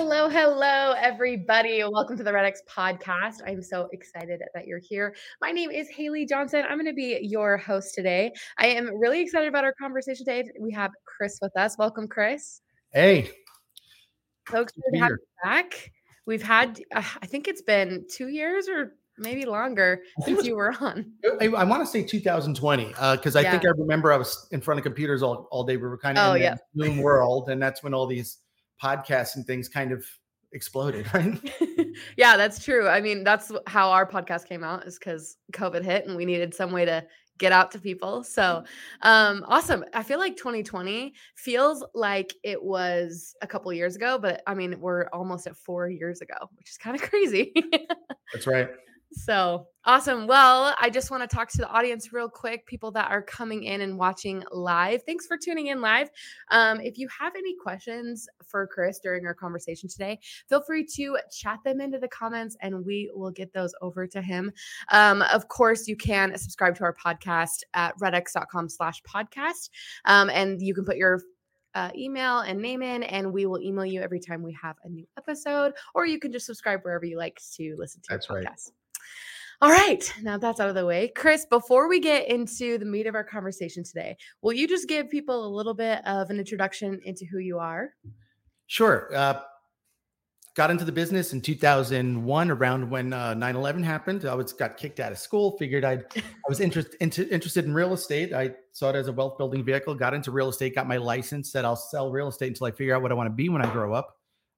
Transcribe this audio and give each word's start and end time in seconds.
Hello, 0.00 0.28
hello, 0.28 0.94
everybody. 0.96 1.82
Welcome 1.82 2.16
to 2.18 2.22
the 2.22 2.30
RedX 2.30 2.58
podcast. 2.70 3.40
I'm 3.44 3.60
so 3.60 3.88
excited 3.92 4.40
that 4.54 4.64
you're 4.64 4.78
here. 4.78 5.16
My 5.40 5.50
name 5.50 5.72
is 5.72 5.88
Haley 5.88 6.24
Johnson. 6.24 6.64
I'm 6.68 6.76
going 6.76 6.86
to 6.86 6.92
be 6.92 7.18
your 7.20 7.56
host 7.56 7.96
today. 7.96 8.30
I 8.58 8.68
am 8.68 8.96
really 8.96 9.20
excited 9.20 9.48
about 9.48 9.64
our 9.64 9.74
conversation 9.74 10.24
today. 10.24 10.48
We 10.60 10.70
have 10.70 10.92
Chris 11.04 11.40
with 11.42 11.50
us. 11.56 11.76
Welcome, 11.78 12.06
Chris. 12.06 12.60
Hey. 12.92 13.32
So 14.48 14.60
excited 14.60 14.84
to 14.92 15.00
have 15.00 15.10
you 15.10 15.18
back. 15.42 15.90
We've 16.26 16.44
had, 16.44 16.80
uh, 16.94 17.02
I 17.20 17.26
think 17.26 17.48
it's 17.48 17.62
been 17.62 18.06
two 18.08 18.28
years 18.28 18.68
or 18.68 18.92
maybe 19.18 19.46
longer 19.46 20.02
since 20.24 20.46
you 20.46 20.54
were 20.54 20.76
on. 20.80 21.10
I, 21.40 21.46
I 21.46 21.64
want 21.64 21.82
to 21.82 21.86
say 21.86 22.04
2020 22.04 22.86
because 22.86 23.34
uh, 23.34 23.40
I 23.40 23.42
yeah. 23.42 23.50
think 23.50 23.64
I 23.64 23.70
remember 23.76 24.12
I 24.12 24.16
was 24.16 24.46
in 24.52 24.60
front 24.60 24.78
of 24.78 24.84
computers 24.84 25.24
all, 25.24 25.48
all 25.50 25.64
day. 25.64 25.76
We 25.76 25.88
were 25.88 25.98
kind 25.98 26.16
of 26.16 26.28
oh, 26.28 26.34
in 26.34 26.42
yeah. 26.42 26.54
the 26.76 26.84
Zoom 26.84 26.98
world, 26.98 27.48
and 27.48 27.60
that's 27.60 27.82
when 27.82 27.94
all 27.94 28.06
these 28.06 28.38
podcasts 28.82 29.36
and 29.36 29.46
things 29.46 29.68
kind 29.68 29.92
of 29.92 30.04
exploded, 30.52 31.12
right? 31.14 31.38
yeah, 32.16 32.36
that's 32.36 32.64
true. 32.64 32.88
I 32.88 33.00
mean, 33.00 33.24
that's 33.24 33.52
how 33.66 33.90
our 33.90 34.08
podcast 34.08 34.46
came 34.46 34.64
out 34.64 34.86
is 34.86 34.98
because 34.98 35.36
COVID 35.52 35.84
hit 35.84 36.06
and 36.06 36.16
we 36.16 36.24
needed 36.24 36.54
some 36.54 36.72
way 36.72 36.84
to 36.84 37.04
get 37.38 37.52
out 37.52 37.70
to 37.70 37.78
people. 37.78 38.24
So 38.24 38.64
um 39.02 39.44
awesome. 39.46 39.84
I 39.94 40.02
feel 40.02 40.18
like 40.18 40.36
2020 40.36 41.14
feels 41.36 41.84
like 41.94 42.34
it 42.42 42.60
was 42.60 43.34
a 43.42 43.46
couple 43.46 43.72
years 43.72 43.94
ago, 43.94 44.18
but 44.18 44.42
I 44.46 44.54
mean, 44.54 44.80
we're 44.80 45.06
almost 45.12 45.46
at 45.46 45.56
four 45.56 45.88
years 45.88 46.20
ago, 46.20 46.34
which 46.56 46.68
is 46.68 46.76
kind 46.76 46.96
of 46.96 47.02
crazy. 47.08 47.52
that's 48.32 48.46
right. 48.46 48.70
So 49.12 49.66
awesome. 49.84 50.26
Well, 50.26 50.74
I 50.78 50.90
just 50.90 51.10
want 51.10 51.28
to 51.28 51.34
talk 51.34 51.48
to 51.50 51.58
the 51.58 51.68
audience 51.68 52.12
real 52.12 52.28
quick, 52.28 52.66
people 52.66 52.90
that 52.92 53.10
are 53.10 53.22
coming 53.22 53.62
in 53.64 53.80
and 53.80 53.98
watching 53.98 54.44
live. 54.50 55.02
Thanks 55.04 55.26
for 55.26 55.38
tuning 55.38 55.68
in 55.68 55.80
live. 55.80 56.10
Um, 56.50 56.80
if 56.80 56.98
you 56.98 57.08
have 57.08 57.34
any 57.34 57.56
questions 57.56 58.28
for 58.46 58.66
Chris 58.66 58.98
during 58.98 59.24
our 59.24 59.34
conversation 59.34 59.88
today, 59.88 60.18
feel 60.48 60.60
free 60.60 60.84
to 60.96 61.18
chat 61.32 61.60
them 61.64 61.80
into 61.80 61.98
the 61.98 62.08
comments 62.08 62.56
and 62.60 62.84
we 62.84 63.10
will 63.14 63.30
get 63.30 63.52
those 63.54 63.74
over 63.80 64.06
to 64.06 64.20
him. 64.20 64.52
Um, 64.92 65.22
of 65.22 65.48
course, 65.48 65.88
you 65.88 65.96
can 65.96 66.36
subscribe 66.36 66.76
to 66.76 66.84
our 66.84 66.94
podcast 66.94 67.62
at 67.72 67.96
redx.com 67.98 68.68
slash 68.68 69.00
podcast. 69.02 69.70
Um, 70.04 70.28
and 70.28 70.60
you 70.60 70.74
can 70.74 70.84
put 70.84 70.98
your 70.98 71.22
uh, 71.74 71.90
email 71.96 72.40
and 72.40 72.60
name 72.60 72.82
in, 72.82 73.02
and 73.04 73.32
we 73.32 73.46
will 73.46 73.60
email 73.60 73.84
you 73.84 74.02
every 74.02 74.18
time 74.18 74.42
we 74.42 74.56
have 74.60 74.76
a 74.84 74.88
new 74.88 75.06
episode, 75.16 75.74
or 75.94 76.06
you 76.06 76.18
can 76.18 76.32
just 76.32 76.46
subscribe 76.46 76.80
wherever 76.82 77.04
you 77.04 77.16
like 77.16 77.40
to 77.54 77.76
listen 77.78 78.00
to 78.02 78.08
That's 78.10 78.26
podcast. 78.26 78.70
All 79.60 79.70
right, 79.70 80.04
now 80.22 80.38
that's 80.38 80.60
out 80.60 80.68
of 80.68 80.76
the 80.76 80.86
way. 80.86 81.08
Chris, 81.16 81.44
before 81.44 81.88
we 81.88 81.98
get 81.98 82.28
into 82.28 82.78
the 82.78 82.84
meat 82.84 83.08
of 83.08 83.16
our 83.16 83.24
conversation 83.24 83.82
today, 83.82 84.16
will 84.40 84.52
you 84.52 84.68
just 84.68 84.88
give 84.88 85.10
people 85.10 85.44
a 85.44 85.50
little 85.50 85.74
bit 85.74 86.06
of 86.06 86.30
an 86.30 86.38
introduction 86.38 87.00
into 87.04 87.24
who 87.24 87.38
you 87.38 87.58
are? 87.58 87.90
Sure. 88.68 89.10
Uh, 89.12 89.40
got 90.58 90.72
into 90.72 90.84
the 90.84 90.90
business 90.90 91.32
in 91.32 91.40
2001 91.40 92.50
around 92.50 92.90
when 92.90 93.12
uh, 93.12 93.32
9-11 93.34 93.84
happened 93.84 94.24
i 94.24 94.34
was 94.34 94.52
got 94.52 94.76
kicked 94.76 94.98
out 94.98 95.12
of 95.12 95.18
school 95.18 95.56
figured 95.56 95.84
i'd 95.84 96.04
i 96.16 96.48
was 96.48 96.58
interest, 96.58 96.96
into, 97.00 97.32
interested 97.32 97.64
in 97.64 97.72
real 97.72 97.92
estate 97.92 98.32
i 98.32 98.50
saw 98.72 98.90
it 98.90 98.96
as 98.96 99.06
a 99.06 99.12
wealth 99.12 99.38
building 99.38 99.64
vehicle 99.64 99.94
got 99.94 100.14
into 100.14 100.32
real 100.32 100.48
estate 100.48 100.74
got 100.74 100.88
my 100.88 100.96
license 100.96 101.52
said 101.52 101.64
i'll 101.64 101.76
sell 101.76 102.10
real 102.10 102.26
estate 102.26 102.48
until 102.48 102.66
i 102.66 102.72
figure 102.72 102.92
out 102.92 103.02
what 103.02 103.12
i 103.12 103.14
want 103.14 103.28
to 103.28 103.32
be 103.32 103.48
when 103.48 103.64
i 103.64 103.70
grow 103.70 103.94
up 103.94 104.16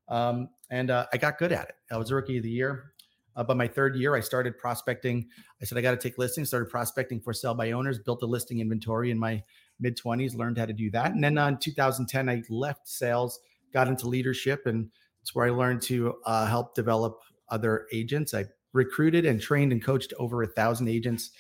um, 0.09 0.49
and 0.71 0.91
uh, 0.91 1.05
i 1.13 1.19
got 1.19 1.37
good 1.37 1.53
at 1.53 1.69
it 1.69 1.75
i 1.93 1.99
was 1.99 2.11
a 2.11 2.15
rookie 2.15 2.39
of 2.39 2.43
the 2.45 2.51
year 2.51 2.95
uh, 3.41 3.45
by 3.45 3.55
my 3.55 3.67
third 3.67 3.97
year, 3.97 4.15
I 4.15 4.21
started 4.21 4.59
prospecting. 4.59 5.27
I 5.63 5.65
said, 5.65 5.79
I 5.79 5.81
got 5.81 5.93
to 5.93 5.97
take 5.97 6.19
listings, 6.19 6.49
started 6.49 6.69
prospecting 6.69 7.21
for 7.21 7.33
sale 7.33 7.55
by 7.55 7.73
owners, 7.73 7.99
built 7.99 8.23
a 8.23 8.27
listing 8.27 8.61
inventory 8.61 9.11
in 9.11 9.19
my 9.19 9.43
mid 9.81 9.97
20s, 9.97 10.37
learned 10.37 10.59
how 10.59 10.67
to 10.67 10.75
do 10.75 10.91
that. 10.91 11.13
And 11.13 11.25
then 11.25 11.39
in 11.39 11.57
2010, 11.57 12.29
I 12.29 12.43
left 12.51 12.87
sales, 12.87 13.41
got 13.73 13.89
into 13.89 14.09
leadership, 14.09 14.67
and 14.67 14.91
it's 15.23 15.35
where 15.35 15.47
I 15.47 15.51
learned 15.51 15.81
to 15.83 16.17
uh, 16.27 16.47
help 16.47 16.75
develop 16.75 17.19
other 17.49 17.87
agents. 17.93 18.35
I 18.35 18.45
recruited 18.75 19.25
and 19.25 19.41
trained 19.41 19.73
and 19.73 19.83
coached 19.83 20.13
over 20.19 20.43
a 20.43 20.47
thousand 20.47 20.89
agents 20.89 21.31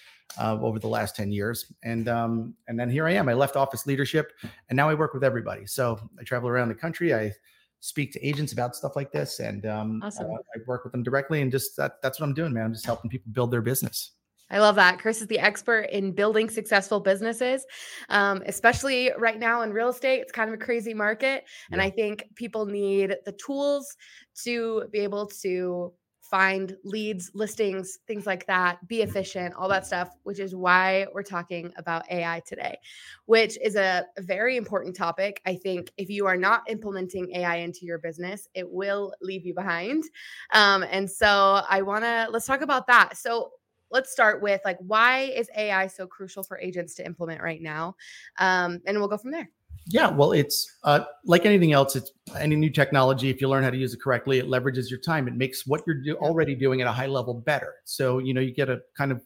uh, 0.40 0.58
over 0.58 0.78
the 0.78 0.88
last 0.88 1.16
10 1.16 1.30
years. 1.32 1.70
And 1.84 2.08
um, 2.08 2.54
and 2.66 2.80
then 2.80 2.88
here 2.88 3.06
I 3.06 3.12
am. 3.12 3.28
I 3.28 3.34
left 3.34 3.56
office 3.56 3.86
leadership 3.86 4.32
and 4.42 4.76
now 4.76 4.88
I 4.88 4.94
work 4.94 5.12
with 5.12 5.22
everybody. 5.22 5.66
So 5.66 5.98
I 6.18 6.24
travel 6.24 6.48
around 6.48 6.68
the 6.68 6.74
country. 6.74 7.14
I 7.14 7.32
speak 7.80 8.12
to 8.12 8.26
agents 8.26 8.52
about 8.52 8.76
stuff 8.76 8.96
like 8.96 9.10
this, 9.10 9.40
and 9.40 9.66
um, 9.66 10.00
awesome. 10.04 10.26
uh, 10.26 10.36
I 10.36 10.58
work 10.66 10.84
with 10.84 10.92
them 10.92 11.02
directly. 11.02 11.40
And 11.40 11.50
just 11.50 11.76
that, 11.76 11.94
that's 12.02 12.20
what 12.20 12.26
I'm 12.26 12.34
doing, 12.34 12.52
man. 12.52 12.66
I'm 12.66 12.72
just 12.72 12.86
helping 12.86 13.10
people 13.10 13.32
build 13.32 13.50
their 13.50 13.62
business. 13.62 14.12
I 14.50 14.58
love 14.58 14.74
that. 14.76 14.98
Chris 14.98 15.20
is 15.20 15.28
the 15.28 15.38
expert 15.38 15.82
in 15.92 16.10
building 16.12 16.50
successful 16.50 16.98
businesses, 16.98 17.64
um, 18.08 18.42
especially 18.46 19.12
right 19.16 19.38
now 19.38 19.62
in 19.62 19.72
real 19.72 19.90
estate. 19.90 20.20
It's 20.20 20.32
kind 20.32 20.48
of 20.50 20.54
a 20.54 20.64
crazy 20.64 20.92
market. 20.92 21.44
Yeah. 21.44 21.74
And 21.74 21.82
I 21.82 21.90
think 21.90 22.24
people 22.34 22.66
need 22.66 23.14
the 23.24 23.32
tools 23.32 23.96
to 24.42 24.84
be 24.90 24.98
able 24.98 25.26
to 25.42 25.92
find 26.30 26.76
leads, 26.84 27.30
listings, 27.34 27.98
things 28.06 28.24
like 28.24 28.46
that, 28.46 28.86
be 28.86 29.02
efficient, 29.02 29.54
all 29.54 29.68
that 29.68 29.86
stuff, 29.86 30.10
which 30.22 30.38
is 30.38 30.54
why 30.54 31.06
we're 31.12 31.22
talking 31.22 31.72
about 31.76 32.10
AI 32.10 32.40
today, 32.46 32.78
which 33.26 33.58
is 33.62 33.74
a 33.74 34.06
very 34.18 34.56
important 34.56 34.94
topic. 34.94 35.40
I 35.44 35.56
think 35.56 35.90
if 35.96 36.08
you 36.08 36.26
are 36.26 36.36
not 36.36 36.62
implementing 36.68 37.34
AI 37.34 37.56
into 37.56 37.84
your 37.84 37.98
business, 37.98 38.48
it 38.54 38.70
will 38.70 39.12
leave 39.20 39.44
you 39.44 39.54
behind. 39.54 40.04
Um, 40.52 40.84
and 40.84 41.10
so 41.10 41.62
I 41.68 41.82
want 41.82 42.04
to 42.04 42.28
let's 42.30 42.46
talk 42.46 42.60
about 42.60 42.86
that. 42.86 43.16
So 43.16 43.50
let's 43.90 44.12
start 44.12 44.40
with 44.40 44.60
like 44.64 44.78
why 44.78 45.22
is 45.22 45.50
AI 45.56 45.88
so 45.88 46.06
crucial 46.06 46.44
for 46.44 46.58
agents 46.60 46.94
to 46.94 47.04
implement 47.04 47.42
right 47.42 47.60
now, 47.60 47.96
um, 48.38 48.80
and 48.86 48.98
we'll 48.98 49.08
go 49.08 49.18
from 49.18 49.32
there. 49.32 49.50
Yeah, 49.86 50.10
well, 50.10 50.32
it's 50.32 50.70
uh, 50.84 51.00
like 51.24 51.46
anything 51.46 51.72
else. 51.72 51.96
It's 51.96 52.12
any 52.38 52.56
new 52.56 52.70
technology. 52.70 53.30
If 53.30 53.40
you 53.40 53.48
learn 53.48 53.64
how 53.64 53.70
to 53.70 53.76
use 53.76 53.94
it 53.94 54.00
correctly, 54.00 54.38
it 54.38 54.46
leverages 54.46 54.90
your 54.90 55.00
time. 55.00 55.26
It 55.26 55.34
makes 55.34 55.66
what 55.66 55.82
you're 55.86 56.02
do- 56.02 56.16
already 56.16 56.54
doing 56.54 56.80
at 56.80 56.86
a 56.86 56.92
high 56.92 57.06
level 57.06 57.34
better. 57.34 57.74
So 57.84 58.18
you 58.18 58.34
know 58.34 58.40
you 58.40 58.52
get 58.52 58.68
a 58.68 58.80
kind 58.96 59.12
of. 59.12 59.20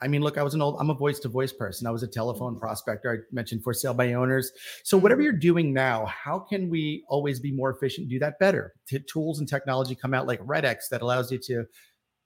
I 0.00 0.06
mean, 0.06 0.22
look, 0.22 0.38
I 0.38 0.44
was 0.44 0.54
an 0.54 0.62
old. 0.62 0.76
I'm 0.78 0.90
a 0.90 0.94
voice 0.94 1.18
to 1.20 1.28
voice 1.28 1.52
person. 1.52 1.86
I 1.88 1.90
was 1.90 2.04
a 2.04 2.06
telephone 2.06 2.52
mm-hmm. 2.52 2.60
prospector. 2.60 3.12
I 3.12 3.34
mentioned 3.34 3.64
for 3.64 3.72
sale 3.72 3.94
by 3.94 4.12
owners. 4.12 4.52
So 4.84 4.96
whatever 4.96 5.22
you're 5.22 5.32
doing 5.32 5.72
now, 5.72 6.06
how 6.06 6.38
can 6.38 6.70
we 6.70 7.04
always 7.08 7.40
be 7.40 7.50
more 7.50 7.70
efficient? 7.70 8.08
Do 8.08 8.20
that 8.20 8.38
better. 8.38 8.74
T- 8.86 9.00
tools 9.10 9.40
and 9.40 9.48
technology 9.48 9.96
come 9.96 10.14
out 10.14 10.28
like 10.28 10.40
RedX 10.40 10.88
that 10.92 11.02
allows 11.02 11.32
you 11.32 11.38
to 11.46 11.64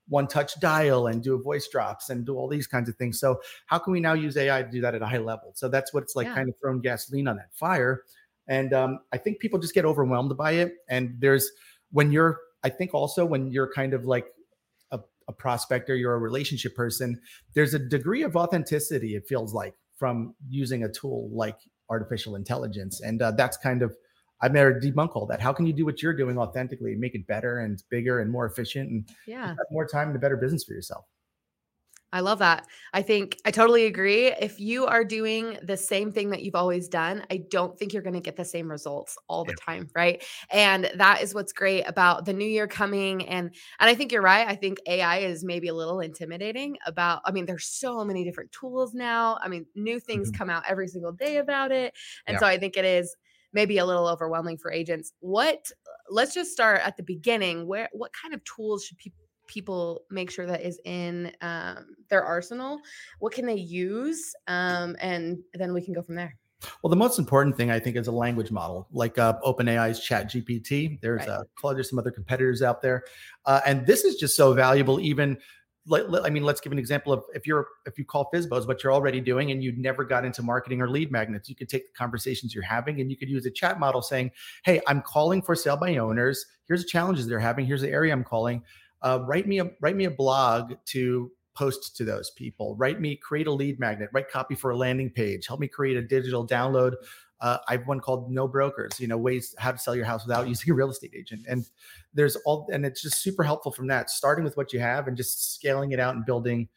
one 0.07 0.27
touch 0.27 0.59
dial 0.59 1.07
and 1.07 1.23
do 1.23 1.41
voice 1.41 1.67
drops 1.67 2.09
and 2.09 2.25
do 2.25 2.35
all 2.35 2.47
these 2.47 2.67
kinds 2.67 2.89
of 2.89 2.95
things. 2.95 3.19
So 3.19 3.41
how 3.67 3.79
can 3.79 3.93
we 3.93 3.99
now 3.99 4.13
use 4.13 4.35
AI 4.35 4.63
to 4.63 4.69
do 4.69 4.81
that 4.81 4.95
at 4.95 5.01
a 5.01 5.05
high 5.05 5.17
level? 5.17 5.51
So 5.55 5.69
that's 5.69 5.93
what 5.93 6.03
it's 6.03 6.15
like 6.15 6.27
yeah. 6.27 6.35
kind 6.35 6.49
of 6.49 6.55
throwing 6.59 6.81
gasoline 6.81 7.27
on 7.27 7.37
that 7.37 7.53
fire. 7.53 8.03
And 8.47 8.73
um, 8.73 8.99
I 9.13 9.17
think 9.17 9.39
people 9.39 9.59
just 9.59 9.73
get 9.73 9.85
overwhelmed 9.85 10.35
by 10.37 10.53
it. 10.53 10.73
And 10.89 11.15
there's 11.19 11.49
when 11.91 12.11
you're, 12.11 12.39
I 12.63 12.69
think 12.69 12.93
also 12.93 13.25
when 13.25 13.51
you're 13.51 13.71
kind 13.71 13.93
of 13.93 14.05
like 14.05 14.27
a, 14.91 14.99
a 15.27 15.33
prospector, 15.33 15.95
you're 15.95 16.15
a 16.15 16.19
relationship 16.19 16.75
person, 16.75 17.21
there's 17.53 17.73
a 17.73 17.79
degree 17.79 18.23
of 18.23 18.35
authenticity, 18.35 19.15
it 19.15 19.25
feels 19.27 19.53
like, 19.53 19.75
from 19.95 20.35
using 20.49 20.83
a 20.83 20.89
tool 20.89 21.29
like 21.31 21.57
artificial 21.89 22.35
intelligence. 22.35 22.99
And 22.99 23.21
uh, 23.21 23.31
that's 23.31 23.55
kind 23.55 23.81
of 23.81 23.95
I've 24.41 24.53
never 24.53 24.79
debunk 24.79 25.15
all 25.15 25.25
that. 25.27 25.39
How 25.39 25.53
can 25.53 25.65
you 25.65 25.73
do 25.73 25.85
what 25.85 26.01
you're 26.01 26.13
doing 26.13 26.37
authentically, 26.37 26.95
make 26.95 27.15
it 27.15 27.25
better 27.27 27.59
and 27.59 27.81
bigger 27.89 28.19
and 28.19 28.29
more 28.31 28.45
efficient, 28.45 28.89
and 28.89 29.09
yeah, 29.25 29.55
more 29.71 29.87
time 29.87 30.07
and 30.09 30.15
a 30.15 30.19
better 30.19 30.37
business 30.37 30.63
for 30.63 30.73
yourself? 30.73 31.05
I 32.13 32.19
love 32.19 32.37
that. 32.39 32.67
I 32.93 33.01
think 33.01 33.39
I 33.43 33.49
totally 33.49 33.87
agree. 33.87 34.27
If 34.27 34.59
you 34.59 34.85
are 34.85 35.03
doing 35.03 35.57
the 35.63 35.75
same 35.75 36.11
thing 36.11 36.29
that 36.29 36.43
you've 36.43 36.53
always 36.53 36.87
done, 36.87 37.25
I 37.31 37.37
don't 37.49 37.77
think 37.77 37.91
you're 37.91 38.03
going 38.03 38.13
to 38.13 38.19
get 38.19 38.35
the 38.35 38.45
same 38.45 38.69
results 38.69 39.17
all 39.27 39.43
the 39.43 39.55
time, 39.55 39.89
right? 39.95 40.23
And 40.51 40.91
that 40.95 41.23
is 41.23 41.33
what's 41.33 41.51
great 41.51 41.81
about 41.87 42.25
the 42.25 42.33
new 42.33 42.45
year 42.45 42.67
coming 42.67 43.27
and 43.27 43.47
and 43.79 43.89
I 43.89 43.95
think 43.95 44.11
you're 44.11 44.21
right. 44.21 44.47
I 44.47 44.55
think 44.55 44.77
AI 44.85 45.17
is 45.19 45.43
maybe 45.43 45.69
a 45.69 45.73
little 45.73 46.01
intimidating 46.01 46.77
about 46.85 47.23
I 47.25 47.31
mean 47.31 47.47
there's 47.47 47.65
so 47.65 48.05
many 48.05 48.23
different 48.23 48.51
tools 48.51 48.93
now. 48.93 49.39
I 49.41 49.47
mean 49.47 49.65
new 49.73 49.99
things 49.99 50.29
mm-hmm. 50.29 50.37
come 50.37 50.49
out 50.51 50.63
every 50.69 50.87
single 50.87 51.13
day 51.13 51.37
about 51.37 51.71
it. 51.71 51.95
And 52.27 52.35
yeah. 52.35 52.39
so 52.39 52.45
I 52.45 52.59
think 52.59 52.77
it 52.77 52.85
is 52.85 53.15
maybe 53.53 53.77
a 53.77 53.85
little 53.85 54.07
overwhelming 54.07 54.57
for 54.57 54.71
agents. 54.71 55.13
What 55.19 55.71
let's 56.09 56.33
just 56.33 56.51
start 56.51 56.81
at 56.83 56.97
the 56.97 57.03
beginning. 57.03 57.67
Where 57.67 57.89
what 57.93 58.11
kind 58.19 58.33
of 58.33 58.43
tools 58.43 58.85
should 58.85 58.97
people 58.97 59.23
people 59.47 60.03
make 60.09 60.31
sure 60.31 60.45
that 60.45 60.61
is 60.61 60.79
in 60.85 61.31
um, 61.41 61.95
their 62.09 62.23
arsenal? 62.23 62.79
What 63.19 63.33
can 63.33 63.45
they 63.45 63.55
use? 63.55 64.33
Um, 64.47 64.95
and 64.99 65.39
then 65.53 65.73
we 65.73 65.81
can 65.81 65.93
go 65.93 66.01
from 66.01 66.15
there. 66.15 66.37
Well, 66.81 66.89
the 66.89 66.95
most 66.95 67.19
important 67.19 67.57
thing 67.57 67.71
I 67.71 67.79
think 67.79 67.97
is 67.97 68.07
a 68.07 68.11
language 68.11 68.51
model, 68.51 68.87
like 68.91 69.17
uh, 69.17 69.37
OpenAI's 69.45 69.99
Chat 69.99 70.31
GPT. 70.31 70.99
There's 71.01 71.27
right. 71.27 71.43
uh, 71.63 71.73
There's 71.73 71.89
some 71.89 71.99
other 71.99 72.11
competitors 72.11 72.61
out 72.61 72.81
there, 72.81 73.03
uh, 73.45 73.59
and 73.65 73.85
this 73.85 74.05
is 74.05 74.15
just 74.15 74.37
so 74.37 74.53
valuable. 74.53 74.99
Even, 75.01 75.37
like, 75.85 76.03
I 76.23 76.29
mean, 76.29 76.43
let's 76.43 76.61
give 76.61 76.71
an 76.71 76.79
example 76.79 77.11
of 77.11 77.23
if 77.33 77.45
you're 77.45 77.67
if 77.85 77.97
you 77.97 78.05
call 78.05 78.29
FSBOs, 78.33 78.67
what 78.67 78.83
you're 78.83 78.93
already 78.93 79.19
doing, 79.19 79.51
and 79.51 79.63
you 79.63 79.73
never 79.77 80.03
got 80.03 80.25
into 80.25 80.41
marketing 80.41 80.81
or 80.81 80.89
lead 80.89 81.11
magnets, 81.11 81.49
you 81.49 81.55
could 81.55 81.69
take 81.69 81.85
the 81.85 81.97
conversations 81.97 82.55
you're 82.55 82.63
having, 82.63 83.01
and 83.01 83.11
you 83.11 83.17
could 83.17 83.29
use 83.29 83.45
a 83.45 83.51
chat 83.51 83.79
model 83.79 84.01
saying, 84.01 84.31
"Hey, 84.63 84.81
I'm 84.87 85.01
calling 85.01 85.41
for 85.41 85.55
sale 85.55 85.77
by 85.77 85.97
owners. 85.97 86.45
Here's 86.67 86.83
the 86.83 86.89
challenges 86.89 87.27
they're 87.27 87.39
having. 87.39 87.65
Here's 87.65 87.81
the 87.81 87.89
area 87.89 88.13
I'm 88.13 88.23
calling. 88.23 88.63
Uh, 89.01 89.19
write 89.23 89.47
me 89.47 89.59
a 89.59 89.69
write 89.81 89.95
me 89.95 90.05
a 90.05 90.11
blog 90.11 90.73
to 90.85 91.31
post 91.55 91.95
to 91.97 92.05
those 92.05 92.31
people. 92.31 92.75
Write 92.77 92.99
me, 92.99 93.15
create 93.15 93.47
a 93.47 93.51
lead 93.51 93.79
magnet, 93.79 94.09
write 94.13 94.29
copy 94.29 94.55
for 94.55 94.71
a 94.71 94.77
landing 94.77 95.09
page, 95.09 95.47
help 95.47 95.59
me 95.59 95.67
create 95.67 95.97
a 95.97 96.01
digital 96.01 96.47
download. 96.47 96.93
Uh, 97.43 97.57
I 97.67 97.73
have 97.73 97.87
one 97.87 97.99
called 97.99 98.31
No 98.31 98.47
Brokers, 98.47 99.01
you 99.01 99.07
know, 99.07 99.17
ways 99.17 99.53
how 99.57 99.73
to 99.73 99.77
sell 99.77 99.95
your 99.95 100.05
house 100.05 100.25
without 100.25 100.47
using 100.53 100.71
a 100.71 100.73
real 100.73 100.89
estate 100.89 101.11
agent. 101.15 101.45
And 101.47 101.65
there's 102.13 102.37
all, 102.37 102.67
and 102.71 102.85
it's 102.85 103.01
just 103.01 103.21
super 103.21 103.43
helpful 103.43 103.71
from 103.71 103.87
that, 103.87 104.09
starting 104.09 104.45
with 104.45 104.55
what 104.55 104.71
you 104.71 104.79
have 104.79 105.07
and 105.09 105.17
just 105.17 105.53
scaling 105.53 105.91
it 105.91 105.99
out 105.99 106.15
and 106.15 106.25
building 106.25 106.69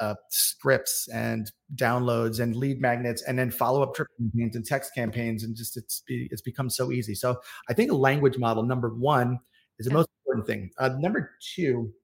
uh, 0.00 0.16
scripts 0.30 1.08
and 1.14 1.52
downloads 1.76 2.40
and 2.40 2.56
lead 2.56 2.80
magnets 2.80 3.22
and 3.22 3.38
then 3.38 3.52
follow 3.52 3.84
up 3.84 3.94
trip 3.94 4.08
campaigns 4.18 4.56
and 4.56 4.66
text 4.66 4.92
campaigns. 4.96 5.44
And 5.44 5.54
just 5.54 5.76
it's, 5.76 6.02
it's 6.08 6.42
become 6.42 6.68
so 6.68 6.90
easy. 6.90 7.14
So 7.14 7.40
I 7.68 7.72
think 7.72 7.92
a 7.92 7.96
language 7.96 8.36
model, 8.36 8.64
number 8.64 8.88
one, 8.88 9.38
is 9.78 9.86
the 9.86 9.94
most 9.94 10.08
important 10.26 10.48
thing. 10.48 10.70
Uh, 10.76 10.96
number 10.98 11.30
two, 11.54 11.94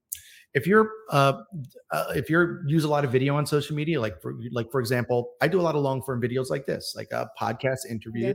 if 0.55 0.67
you're 0.67 0.91
uh, 1.11 1.43
uh, 1.91 2.13
if 2.15 2.29
you're 2.29 2.67
use 2.67 2.85
a 2.85 2.89
lot 2.89 3.05
of 3.05 3.13
video 3.13 3.37
on 3.37 3.47
social 3.47 3.77
media 3.77 4.01
like 4.01 4.21
for 4.21 4.35
like 4.51 4.71
for 4.71 4.81
example 4.81 5.33
i 5.41 5.49
do 5.49 5.61
a 5.61 5.63
lot 5.63 5.75
of 5.75 5.83
long 5.83 6.03
form 6.03 6.21
videos 6.21 6.51
like 6.51 6.67
this 6.67 6.95
like 6.97 7.09
a 7.13 7.29
podcast 7.41 7.87
interview. 7.89 8.29
Yeah. 8.29 8.33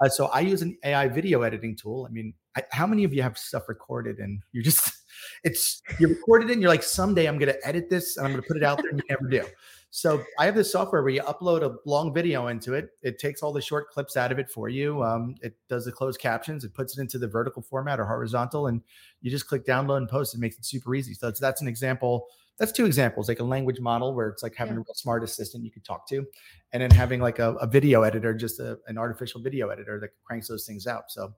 uh, 0.00 0.08
so 0.08 0.26
i 0.26 0.40
use 0.40 0.62
an 0.62 0.76
ai 0.84 1.08
video 1.08 1.42
editing 1.42 1.76
tool. 1.76 2.06
I 2.08 2.12
mean 2.12 2.34
I, 2.56 2.62
how 2.72 2.86
many 2.86 3.04
of 3.04 3.12
you 3.12 3.22
have 3.22 3.36
stuff 3.38 3.68
recorded 3.68 4.18
and 4.18 4.42
you're 4.52 4.64
just 4.64 4.92
it's 5.44 5.82
you 5.98 6.08
recorded 6.08 6.50
it 6.50 6.54
and 6.54 6.62
you're 6.62 6.70
like 6.70 6.82
someday 6.82 7.26
i'm 7.26 7.38
going 7.38 7.52
to 7.52 7.66
edit 7.66 7.90
this 7.90 8.16
and 8.16 8.26
i'm 8.26 8.32
going 8.32 8.42
to 8.42 8.48
put 8.48 8.56
it 8.56 8.62
out 8.62 8.78
there 8.78 8.90
and 8.90 8.98
you 8.98 9.04
never 9.08 9.28
do 9.28 9.48
so 9.96 10.22
I 10.38 10.44
have 10.44 10.54
this 10.54 10.70
software 10.70 11.02
where 11.02 11.10
you 11.10 11.22
upload 11.22 11.62
a 11.62 11.74
long 11.86 12.12
video 12.12 12.48
into 12.48 12.74
it. 12.74 12.90
It 13.00 13.18
takes 13.18 13.42
all 13.42 13.50
the 13.50 13.62
short 13.62 13.88
clips 13.88 14.14
out 14.14 14.30
of 14.30 14.38
it 14.38 14.50
for 14.50 14.68
you. 14.68 15.02
Um, 15.02 15.36
it 15.40 15.56
does 15.70 15.86
the 15.86 15.90
closed 15.90 16.20
captions. 16.20 16.64
It 16.64 16.74
puts 16.74 16.98
it 16.98 17.00
into 17.00 17.16
the 17.16 17.26
vertical 17.26 17.62
format 17.62 17.98
or 17.98 18.04
horizontal, 18.04 18.66
and 18.66 18.82
you 19.22 19.30
just 19.30 19.48
click 19.48 19.64
download 19.64 19.96
and 19.96 20.06
post. 20.06 20.34
It 20.34 20.38
makes 20.38 20.58
it 20.58 20.66
super 20.66 20.94
easy. 20.94 21.14
So 21.14 21.30
that's 21.30 21.62
an 21.62 21.66
example. 21.66 22.26
That's 22.58 22.72
two 22.72 22.84
examples, 22.84 23.26
like 23.26 23.40
a 23.40 23.44
language 23.44 23.80
model 23.80 24.14
where 24.14 24.28
it's 24.28 24.42
like 24.42 24.54
having 24.54 24.74
yeah. 24.74 24.80
a 24.80 24.84
real 24.86 24.94
smart 24.94 25.24
assistant 25.24 25.64
you 25.64 25.70
could 25.70 25.86
talk 25.86 26.06
to, 26.10 26.26
and 26.74 26.82
then 26.82 26.90
having 26.90 27.22
like 27.22 27.38
a, 27.38 27.54
a 27.54 27.66
video 27.66 28.02
editor, 28.02 28.34
just 28.34 28.60
a, 28.60 28.78
an 28.88 28.98
artificial 28.98 29.40
video 29.40 29.70
editor 29.70 29.98
that 30.00 30.10
cranks 30.26 30.46
those 30.46 30.66
things 30.66 30.86
out. 30.86 31.10
So 31.10 31.32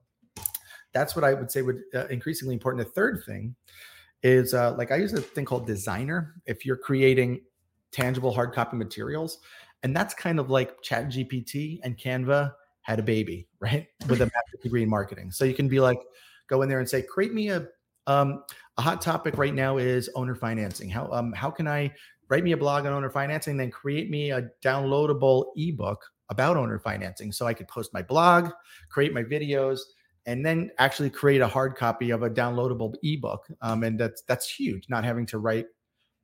that's 0.91 1.15
what 1.15 1.23
I 1.23 1.33
would 1.33 1.49
say 1.49 1.61
would 1.61 1.79
uh, 1.95 2.07
increasingly 2.07 2.55
important. 2.55 2.85
The 2.85 2.91
third 2.91 3.23
thing 3.25 3.55
is 4.21 4.53
uh, 4.53 4.75
like 4.75 4.91
I 4.91 4.97
use 4.97 5.13
a 5.13 5.21
thing 5.21 5.45
called 5.45 5.65
Designer. 5.65 6.33
If 6.45 6.65
you're 6.65 6.75
creating 6.75 7.39
tangible 7.91 8.33
hard 8.33 8.53
copy 8.53 8.77
materials. 8.77 9.39
And 9.83 9.95
that's 9.95 10.13
kind 10.13 10.39
of 10.39 10.49
like 10.49 10.81
Chat 10.81 11.07
GPT 11.07 11.79
and 11.83 11.97
Canva 11.97 12.53
had 12.81 12.99
a 12.99 13.03
baby, 13.03 13.47
right? 13.59 13.87
With 14.07 14.21
a 14.21 14.25
master's 14.33 14.61
degree 14.63 14.83
in 14.83 14.89
marketing. 14.89 15.31
So 15.31 15.45
you 15.45 15.53
can 15.53 15.67
be 15.67 15.79
like, 15.79 15.99
go 16.47 16.61
in 16.61 16.69
there 16.69 16.79
and 16.79 16.89
say, 16.89 17.01
create 17.01 17.33
me 17.33 17.49
a 17.49 17.67
um, 18.07 18.43
a 18.77 18.81
hot 18.81 19.01
topic 19.01 19.37
right 19.37 19.53
now 19.53 19.77
is 19.77 20.09
owner 20.15 20.33
financing. 20.33 20.89
How 20.89 21.11
um 21.11 21.31
how 21.33 21.51
can 21.51 21.67
I 21.67 21.93
write 22.29 22.43
me 22.43 22.53
a 22.53 22.57
blog 22.57 22.85
on 22.85 22.93
owner 22.93 23.09
financing, 23.09 23.57
then 23.57 23.71
create 23.71 24.09
me 24.09 24.31
a 24.31 24.49
downloadable 24.63 25.47
ebook 25.57 25.99
about 26.29 26.57
owner 26.57 26.79
financing 26.79 27.31
so 27.31 27.47
I 27.47 27.53
could 27.53 27.67
post 27.67 27.93
my 27.93 28.01
blog, 28.01 28.51
create 28.89 29.13
my 29.13 29.23
videos, 29.23 29.79
and 30.27 30.45
then 30.45 30.69
actually 30.77 31.09
create 31.09 31.41
a 31.41 31.47
hard 31.47 31.75
copy 31.75 32.11
of 32.11 32.21
a 32.21 32.29
downloadable 32.29 32.93
ebook. 33.03 33.47
Um, 33.61 33.83
and 33.83 33.99
that's 33.99 34.21
that's 34.23 34.49
huge, 34.49 34.87
not 34.89 35.03
having 35.03 35.25
to 35.27 35.39
write 35.39 35.65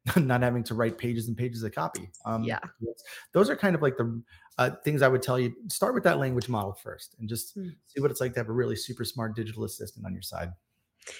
not 0.15 0.41
having 0.41 0.63
to 0.63 0.73
write 0.73 0.97
pages 0.97 1.27
and 1.27 1.37
pages 1.37 1.63
of 1.63 1.73
copy. 1.73 2.09
Um, 2.25 2.43
yeah, 2.43 2.59
those 3.31 3.49
are 3.49 3.55
kind 3.55 3.75
of 3.75 3.81
like 3.81 3.97
the 3.97 4.21
uh, 4.57 4.71
things 4.83 5.01
I 5.01 5.07
would 5.07 5.21
tell 5.21 5.39
you. 5.39 5.53
Start 5.69 5.93
with 5.93 6.03
that 6.03 6.19
language 6.19 6.47
model 6.49 6.73
first, 6.73 7.15
and 7.19 7.27
just 7.27 7.57
mm. 7.57 7.73
see 7.87 8.01
what 8.01 8.11
it's 8.11 8.21
like 8.21 8.33
to 8.33 8.39
have 8.39 8.49
a 8.49 8.53
really 8.53 8.75
super 8.75 9.03
smart 9.03 9.35
digital 9.35 9.63
assistant 9.63 10.05
on 10.05 10.13
your 10.13 10.21
side. 10.21 10.51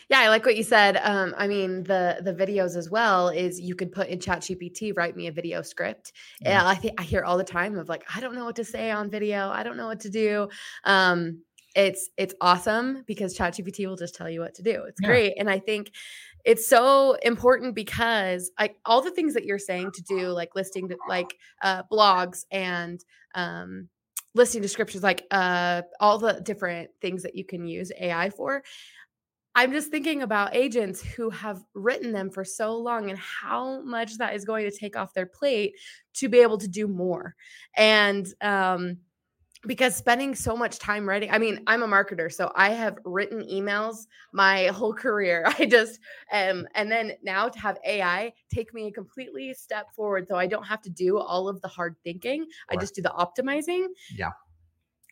Yeah, 0.09 0.19
I 0.19 0.29
like 0.29 0.45
what 0.45 0.57
you 0.57 0.63
said. 0.63 0.97
Um, 0.97 1.33
I 1.37 1.47
mean, 1.47 1.83
the 1.83 2.17
the 2.21 2.33
videos 2.33 2.75
as 2.75 2.89
well 2.89 3.29
is 3.29 3.59
you 3.59 3.75
could 3.75 3.91
put 3.91 4.07
in 4.07 4.19
Chat 4.19 4.41
GPT, 4.41 4.95
write 4.95 5.15
me 5.15 5.27
a 5.27 5.31
video 5.31 5.61
script. 5.61 6.13
Yeah. 6.41 6.65
I 6.65 6.75
think 6.75 6.99
I 6.99 7.03
hear 7.03 7.23
all 7.23 7.37
the 7.37 7.43
time 7.43 7.77
of 7.77 7.89
like, 7.89 8.03
I 8.13 8.19
don't 8.19 8.35
know 8.35 8.45
what 8.45 8.55
to 8.57 8.65
say 8.65 8.91
on 8.91 9.09
video. 9.09 9.49
I 9.49 9.63
don't 9.63 9.77
know 9.77 9.87
what 9.87 9.99
to 10.01 10.09
do. 10.09 10.49
Um, 10.83 11.41
it's 11.75 12.09
it's 12.17 12.33
awesome 12.41 13.03
because 13.05 13.37
ChatGPT 13.37 13.85
will 13.85 13.97
just 13.97 14.15
tell 14.15 14.29
you 14.29 14.39
what 14.39 14.55
to 14.55 14.63
do. 14.63 14.83
It's 14.87 15.01
yeah. 15.01 15.07
great, 15.07 15.33
and 15.37 15.49
I 15.49 15.59
think 15.59 15.91
it's 16.45 16.67
so 16.67 17.13
important 17.23 17.73
because 17.73 18.51
like 18.59 18.77
all 18.85 19.01
the 19.01 19.11
things 19.11 19.33
that 19.33 19.45
you're 19.45 19.59
saying 19.59 19.91
to 19.91 20.03
do 20.03 20.29
like 20.29 20.55
listing 20.55 20.89
like 21.09 21.35
uh, 21.63 21.83
blogs 21.91 22.45
and 22.51 23.03
um, 23.33 23.89
listing 24.35 24.61
descriptions 24.61 25.03
like 25.03 25.25
uh, 25.31 25.81
all 25.99 26.17
the 26.17 26.39
different 26.41 26.91
things 27.01 27.23
that 27.23 27.35
you 27.35 27.43
can 27.43 27.65
use 27.65 27.91
ai 27.99 28.29
for 28.29 28.63
i'm 29.55 29.71
just 29.71 29.89
thinking 29.89 30.21
about 30.21 30.55
agents 30.55 31.01
who 31.01 31.29
have 31.29 31.63
written 31.73 32.11
them 32.11 32.29
for 32.29 32.43
so 32.43 32.77
long 32.77 33.09
and 33.09 33.17
how 33.17 33.81
much 33.81 34.17
that 34.17 34.35
is 34.35 34.45
going 34.45 34.69
to 34.69 34.77
take 34.77 34.95
off 34.95 35.13
their 35.13 35.25
plate 35.25 35.73
to 36.13 36.29
be 36.29 36.39
able 36.39 36.57
to 36.57 36.67
do 36.67 36.87
more 36.87 37.35
and 37.75 38.27
um, 38.41 38.97
because 39.67 39.95
spending 39.95 40.35
so 40.35 40.55
much 40.55 40.79
time 40.79 41.07
writing 41.07 41.29
i 41.31 41.37
mean 41.37 41.61
i'm 41.67 41.83
a 41.83 41.87
marketer 41.87 42.31
so 42.31 42.51
i 42.55 42.69
have 42.69 42.97
written 43.05 43.41
emails 43.41 44.07
my 44.33 44.65
whole 44.75 44.93
career. 44.93 45.45
I 45.59 45.65
just 45.65 45.99
um 46.31 46.67
and 46.75 46.91
then 46.91 47.13
now 47.23 47.49
to 47.49 47.59
have 47.59 47.77
ai 47.85 48.33
take 48.53 48.73
me 48.73 48.87
a 48.87 48.91
completely 48.91 49.53
step 49.53 49.93
forward 49.95 50.27
so 50.27 50.35
i 50.35 50.47
don't 50.47 50.65
have 50.65 50.81
to 50.83 50.89
do 50.89 51.17
all 51.17 51.47
of 51.47 51.61
the 51.61 51.67
hard 51.67 51.95
thinking 52.03 52.41
right. 52.41 52.49
i 52.69 52.75
just 52.75 52.95
do 52.95 53.01
the 53.01 53.13
optimizing. 53.17 53.87
Yeah. 54.15 54.31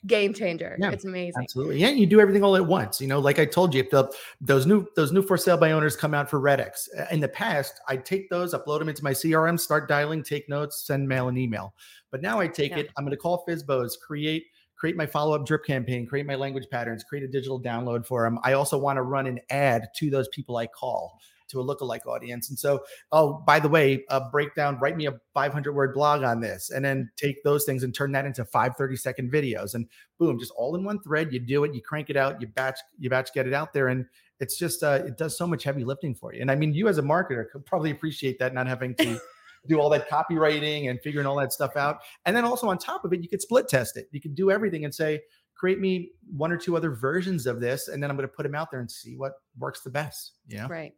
Game 0.06 0.34
changer. 0.34 0.76
Yeah, 0.78 0.92
it's 0.92 1.06
amazing. 1.06 1.42
absolutely. 1.42 1.78
Yeah 1.80 1.90
you 1.90 2.06
do 2.06 2.20
everything 2.20 2.44
all 2.44 2.58
at 2.58 2.66
once 2.66 3.00
you 3.00 3.08
know 3.08 3.20
like 3.20 3.40
i 3.40 3.46
told 3.46 3.74
you 3.74 3.82
if 3.82 3.90
the 3.90 4.12
those 4.42 4.66
new 4.66 4.86
those 4.98 5.14
new 5.14 5.22
for 5.22 5.38
sale 5.38 5.58
by 5.58 5.72
owners 5.72 5.96
come 5.96 6.14
out 6.14 6.30
for 6.30 6.42
redx 6.42 6.90
in 7.12 7.22
the 7.22 7.28
past 7.30 7.80
i'd 7.88 8.04
take 8.04 8.30
those 8.30 8.54
upload 8.54 8.80
them 8.80 8.90
into 8.90 9.04
my 9.04 9.12
crm 9.12 9.58
start 9.58 9.88
dialing 9.88 10.22
take 10.22 10.50
notes 10.50 10.86
send 10.86 11.08
mail 11.08 11.30
and 11.30 11.38
email 11.38 11.74
but 12.14 12.22
now 12.22 12.40
I 12.40 12.48
take 12.48 12.72
yeah. 12.72 12.78
it, 12.78 12.92
I'm 12.96 13.04
going 13.04 13.12
to 13.12 13.18
call 13.18 13.44
FSBOs, 13.46 14.00
create 14.00 14.46
create 14.78 14.96
my 14.96 15.06
follow-up 15.06 15.46
drip 15.48 15.66
campaign, 15.66 16.06
create 16.06 16.28
my 16.28 16.36
language 16.36 16.68
patterns, 16.70 17.04
create 17.04 17.24
a 17.24 17.28
digital 17.28 17.60
download 17.60 18.06
for 18.06 18.24
them. 18.24 18.38
I 18.44 18.54
also 18.54 18.78
want 18.78 18.98
to 18.98 19.02
run 19.02 19.26
an 19.28 19.40
ad 19.50 19.88
to 19.96 20.10
those 20.12 20.28
people 20.28 20.58
I 20.58 20.68
call 20.68 21.20
to 21.48 21.62
a 21.62 21.64
lookalike 21.64 22.06
audience. 22.06 22.50
And 22.50 22.60
so, 22.60 22.84
oh, 23.12 23.42
by 23.48 23.60
the 23.60 23.70
way, 23.70 24.04
a 24.10 24.30
breakdown, 24.30 24.78
write 24.80 24.96
me 24.96 25.08
a 25.08 25.14
500 25.34 25.74
word 25.74 25.94
blog 25.94 26.22
on 26.22 26.40
this, 26.40 26.70
and 26.70 26.86
then 26.86 27.10
take 27.16 27.44
those 27.44 27.64
things 27.64 27.84
and 27.84 27.96
turn 27.96 28.12
that 28.12 28.26
into 28.26 28.46
five 28.46 28.76
30 28.76 28.96
second 28.98 29.32
videos. 29.32 29.74
And 29.74 29.88
boom, 30.20 30.38
just 30.38 30.52
all 30.56 30.76
in 30.76 30.84
one 30.84 31.02
thread. 31.02 31.34
You 31.34 31.40
do 31.40 31.64
it, 31.64 31.74
you 31.74 31.82
crank 31.82 32.10
it 32.12 32.18
out, 32.18 32.42
you 32.42 32.48
batch, 32.48 32.78
you 33.00 33.10
batch, 33.10 33.34
get 33.34 33.48
it 33.48 33.54
out 33.54 33.74
there. 33.74 33.88
And 33.88 34.06
it's 34.40 34.58
just, 34.58 34.84
uh, 34.84 35.02
it 35.06 35.18
does 35.18 35.36
so 35.36 35.48
much 35.48 35.64
heavy 35.64 35.84
lifting 35.84 36.14
for 36.14 36.34
you. 36.34 36.42
And 36.42 36.52
I 36.52 36.56
mean, 36.56 36.74
you 36.74 36.90
as 36.90 37.00
a 37.00 37.04
marketer 37.04 37.50
could 37.50 37.66
probably 37.66 37.92
appreciate 37.92 38.38
that, 38.40 38.54
not 38.54 38.68
having 38.68 38.94
to 38.96 39.20
do 39.68 39.80
all 39.80 39.90
that 39.90 40.10
copywriting 40.10 40.90
and 40.90 41.00
figuring 41.02 41.26
all 41.26 41.36
that 41.38 41.54
stuff 41.54 41.76
out. 41.78 42.00
And 42.26 42.36
then 42.36 42.44
also 42.44 42.68
on 42.68 42.78
top 42.78 43.06
of 43.06 43.14
it, 43.14 43.22
you 43.22 43.30
could 43.30 43.42
split 43.42 43.68
test 43.68 43.98
it. 43.98 44.08
You 44.12 44.22
could 44.22 44.36
do 44.36 44.52
everything 44.52 44.86
and 44.86 44.94
say, 44.94 45.22
create 45.56 45.80
me 45.80 46.12
one 46.36 46.52
or 46.52 46.58
two 46.58 46.76
other 46.76 46.92
versions 46.92 47.46
of 47.46 47.62
this, 47.62 47.88
and 47.88 48.02
then 48.02 48.10
I'm 48.10 48.18
going 48.18 48.28
to 48.28 48.34
put 48.34 48.44
them 48.44 48.56
out 48.56 48.72
there 48.72 48.80
and 48.80 48.92
see 48.92 49.16
what 49.16 49.34
works 49.58 49.82
the 49.82 49.90
best. 49.90 50.34
Yeah. 50.48 50.68
Right. 50.70 50.94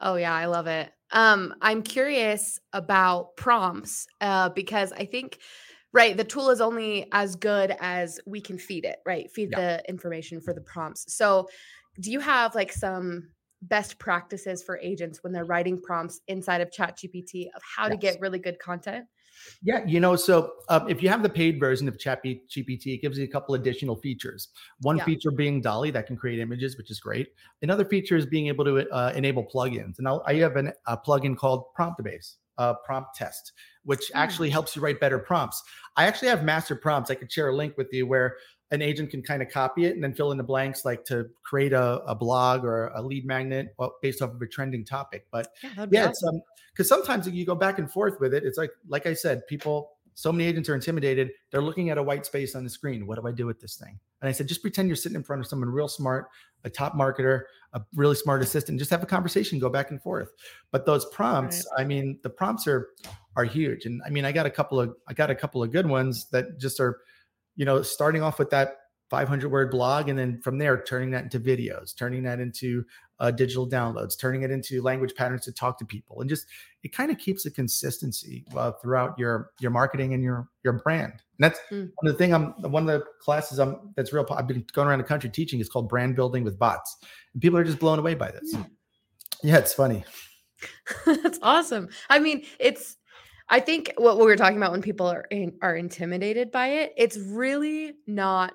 Oh 0.00 0.16
yeah, 0.16 0.34
I 0.34 0.46
love 0.46 0.66
it. 0.66 0.90
Um, 1.12 1.54
I'm 1.60 1.82
curious 1.82 2.58
about 2.72 3.36
prompts 3.36 4.06
uh, 4.20 4.50
because 4.50 4.92
I 4.92 5.04
think 5.04 5.38
right 5.92 6.16
the 6.16 6.24
tool 6.24 6.50
is 6.50 6.60
only 6.60 7.06
as 7.12 7.34
good 7.34 7.74
as 7.80 8.20
we 8.26 8.40
can 8.42 8.58
feed 8.58 8.84
it 8.84 8.98
right 9.06 9.30
feed 9.30 9.48
yeah. 9.52 9.58
the 9.58 9.88
information 9.88 10.38
for 10.38 10.52
the 10.52 10.60
prompts 10.60 11.14
so 11.14 11.48
do 11.98 12.10
you 12.10 12.20
have 12.20 12.54
like 12.54 12.70
some 12.70 13.28
best 13.62 13.98
practices 13.98 14.62
for 14.62 14.78
agents 14.78 15.22
when 15.22 15.32
they're 15.32 15.44
writing 15.44 15.80
prompts 15.80 16.20
inside 16.28 16.60
of 16.60 16.70
ChatGPT 16.70 17.46
of 17.54 17.62
how 17.76 17.84
yes. 17.84 17.92
to 17.92 17.96
get 17.96 18.20
really 18.20 18.38
good 18.38 18.58
content? 18.58 19.06
Yeah, 19.62 19.84
you 19.86 20.00
know, 20.00 20.16
so 20.16 20.52
um, 20.68 20.88
if 20.88 21.02
you 21.02 21.08
have 21.08 21.22
the 21.22 21.28
paid 21.28 21.60
version 21.60 21.88
of 21.88 21.96
ChatGPT, 21.96 22.86
it 22.86 23.02
gives 23.02 23.18
you 23.18 23.24
a 23.24 23.28
couple 23.28 23.54
additional 23.54 23.96
features. 23.96 24.48
One 24.80 24.96
yeah. 24.96 25.04
feature 25.04 25.30
being 25.30 25.60
DALL-E 25.60 25.90
that 25.92 26.06
can 26.06 26.16
create 26.16 26.38
images, 26.40 26.76
which 26.76 26.90
is 26.90 27.00
great. 27.00 27.28
Another 27.62 27.84
feature 27.84 28.16
is 28.16 28.26
being 28.26 28.48
able 28.48 28.64
to 28.64 28.88
uh, 28.90 29.12
enable 29.14 29.44
plugins. 29.44 29.98
And 29.98 30.08
I'll, 30.08 30.22
I 30.26 30.34
have 30.34 30.56
an, 30.56 30.72
a 30.86 30.96
plugin 30.96 31.36
called 31.36 31.66
Promptabase, 31.78 32.34
uh, 32.58 32.74
Prompt 32.84 33.14
Test, 33.14 33.52
which 33.84 34.00
mm. 34.00 34.10
actually 34.14 34.50
helps 34.50 34.74
you 34.74 34.82
write 34.82 35.00
better 35.00 35.18
prompts. 35.18 35.62
I 35.96 36.06
actually 36.06 36.28
have 36.28 36.44
master 36.44 36.76
prompts. 36.76 37.10
I 37.10 37.14
could 37.14 37.30
share 37.30 37.48
a 37.48 37.54
link 37.54 37.76
with 37.76 37.88
you 37.92 38.06
where 38.06 38.36
an 38.70 38.82
agent 38.82 39.10
can 39.10 39.22
kind 39.22 39.42
of 39.42 39.48
copy 39.48 39.86
it 39.86 39.94
and 39.94 40.04
then 40.04 40.14
fill 40.14 40.30
in 40.30 40.38
the 40.38 40.44
blanks 40.44 40.84
like 40.84 41.04
to 41.04 41.28
create 41.42 41.72
a, 41.72 42.02
a 42.04 42.14
blog 42.14 42.64
or 42.64 42.88
a 42.88 43.02
lead 43.02 43.24
magnet 43.26 43.74
based 44.02 44.22
off 44.22 44.30
of 44.30 44.42
a 44.42 44.46
trending 44.46 44.84
topic 44.84 45.26
but 45.30 45.48
yeah, 45.62 45.86
yeah 45.90 46.00
awesome. 46.00 46.10
it's 46.10 46.24
um 46.24 46.40
because 46.72 46.88
sometimes 46.88 47.28
you 47.28 47.44
go 47.44 47.54
back 47.54 47.78
and 47.78 47.90
forth 47.90 48.20
with 48.20 48.34
it 48.34 48.44
it's 48.44 48.58
like 48.58 48.70
like 48.88 49.06
i 49.06 49.14
said 49.14 49.46
people 49.46 49.92
so 50.18 50.32
many 50.32 50.48
agents 50.48 50.68
are 50.68 50.74
intimidated. 50.74 51.30
They're 51.52 51.62
looking 51.62 51.90
at 51.90 51.96
a 51.96 52.02
white 52.02 52.26
space 52.26 52.56
on 52.56 52.64
the 52.64 52.70
screen. 52.70 53.06
What 53.06 53.20
do 53.20 53.28
I 53.28 53.30
do 53.30 53.46
with 53.46 53.60
this 53.60 53.76
thing? 53.76 54.00
And 54.20 54.28
I 54.28 54.32
said, 54.32 54.48
just 54.48 54.62
pretend 54.62 54.88
you're 54.88 54.96
sitting 54.96 55.14
in 55.14 55.22
front 55.22 55.38
of 55.38 55.46
someone 55.46 55.68
real 55.68 55.86
smart, 55.86 56.26
a 56.64 56.70
top 56.70 56.94
marketer, 56.94 57.42
a 57.72 57.82
really 57.94 58.16
smart 58.16 58.42
assistant. 58.42 58.80
Just 58.80 58.90
have 58.90 59.00
a 59.00 59.06
conversation, 59.06 59.60
go 59.60 59.68
back 59.68 59.92
and 59.92 60.02
forth. 60.02 60.32
But 60.72 60.86
those 60.86 61.04
prompts, 61.04 61.64
right. 61.76 61.84
I 61.84 61.86
mean, 61.86 62.18
the 62.24 62.30
prompts 62.30 62.66
are 62.66 62.88
are 63.36 63.44
huge. 63.44 63.86
And 63.86 64.02
I 64.04 64.10
mean, 64.10 64.24
I 64.24 64.32
got 64.32 64.44
a 64.44 64.50
couple 64.50 64.80
of 64.80 64.92
I 65.06 65.14
got 65.14 65.30
a 65.30 65.36
couple 65.36 65.62
of 65.62 65.70
good 65.70 65.86
ones 65.86 66.28
that 66.30 66.58
just 66.58 66.80
are, 66.80 66.98
you 67.58 67.66
know, 67.66 67.82
starting 67.82 68.22
off 68.22 68.38
with 68.38 68.48
that 68.50 68.76
500 69.10 69.50
word 69.50 69.70
blog 69.70 70.08
and 70.08 70.18
then 70.18 70.40
from 70.42 70.58
there 70.58 70.82
turning 70.82 71.10
that 71.10 71.24
into 71.24 71.40
videos 71.40 71.96
turning 71.96 72.22
that 72.22 72.40
into 72.40 72.84
uh, 73.20 73.30
digital 73.30 73.68
downloads 73.68 74.18
turning 74.18 74.42
it 74.42 74.50
into 74.50 74.82
language 74.82 75.14
patterns 75.14 75.44
to 75.44 75.52
talk 75.52 75.78
to 75.78 75.84
people. 75.84 76.20
And 76.20 76.30
just 76.30 76.46
it 76.82 76.92
kind 76.92 77.10
of 77.10 77.18
keeps 77.18 77.46
a 77.46 77.50
consistency 77.50 78.44
uh, 78.56 78.72
throughout 78.80 79.18
your 79.18 79.50
your 79.60 79.70
marketing 79.70 80.14
and 80.14 80.22
your 80.22 80.48
your 80.62 80.74
brand. 80.74 81.12
And 81.12 81.20
that's 81.38 81.58
mm. 81.70 81.90
one 81.96 82.10
of 82.10 82.12
the 82.12 82.18
thing 82.18 82.34
i'm 82.34 82.52
one 82.70 82.88
of 82.88 83.00
the 83.00 83.04
classes 83.20 83.58
i'm 83.58 83.92
that's 83.96 84.12
real 84.12 84.26
i've 84.30 84.46
been 84.46 84.64
going 84.72 84.86
around 84.86 84.98
the 84.98 85.04
country 85.04 85.30
teaching 85.30 85.58
is 85.60 85.68
called 85.68 85.88
brand 85.88 86.14
building 86.14 86.44
with 86.44 86.58
bots. 86.58 86.96
And 87.32 87.42
people 87.42 87.58
are 87.58 87.64
just 87.64 87.78
blown 87.78 87.98
away 87.98 88.14
by 88.14 88.30
this. 88.30 88.54
Mm. 88.54 88.70
yeah 89.42 89.56
it's 89.56 89.74
funny. 89.74 90.04
That's 91.06 91.38
awesome. 91.42 91.88
I 92.08 92.18
mean 92.18 92.44
it's 92.60 92.96
I 93.50 93.60
think 93.60 93.92
what 93.96 94.18
we 94.18 94.24
were 94.24 94.36
talking 94.36 94.56
about 94.56 94.72
when 94.72 94.82
people 94.82 95.06
are 95.06 95.24
in, 95.30 95.58
are 95.62 95.74
intimidated 95.74 96.50
by 96.50 96.68
it, 96.68 96.92
it's 96.96 97.16
really 97.16 97.94
not 98.06 98.52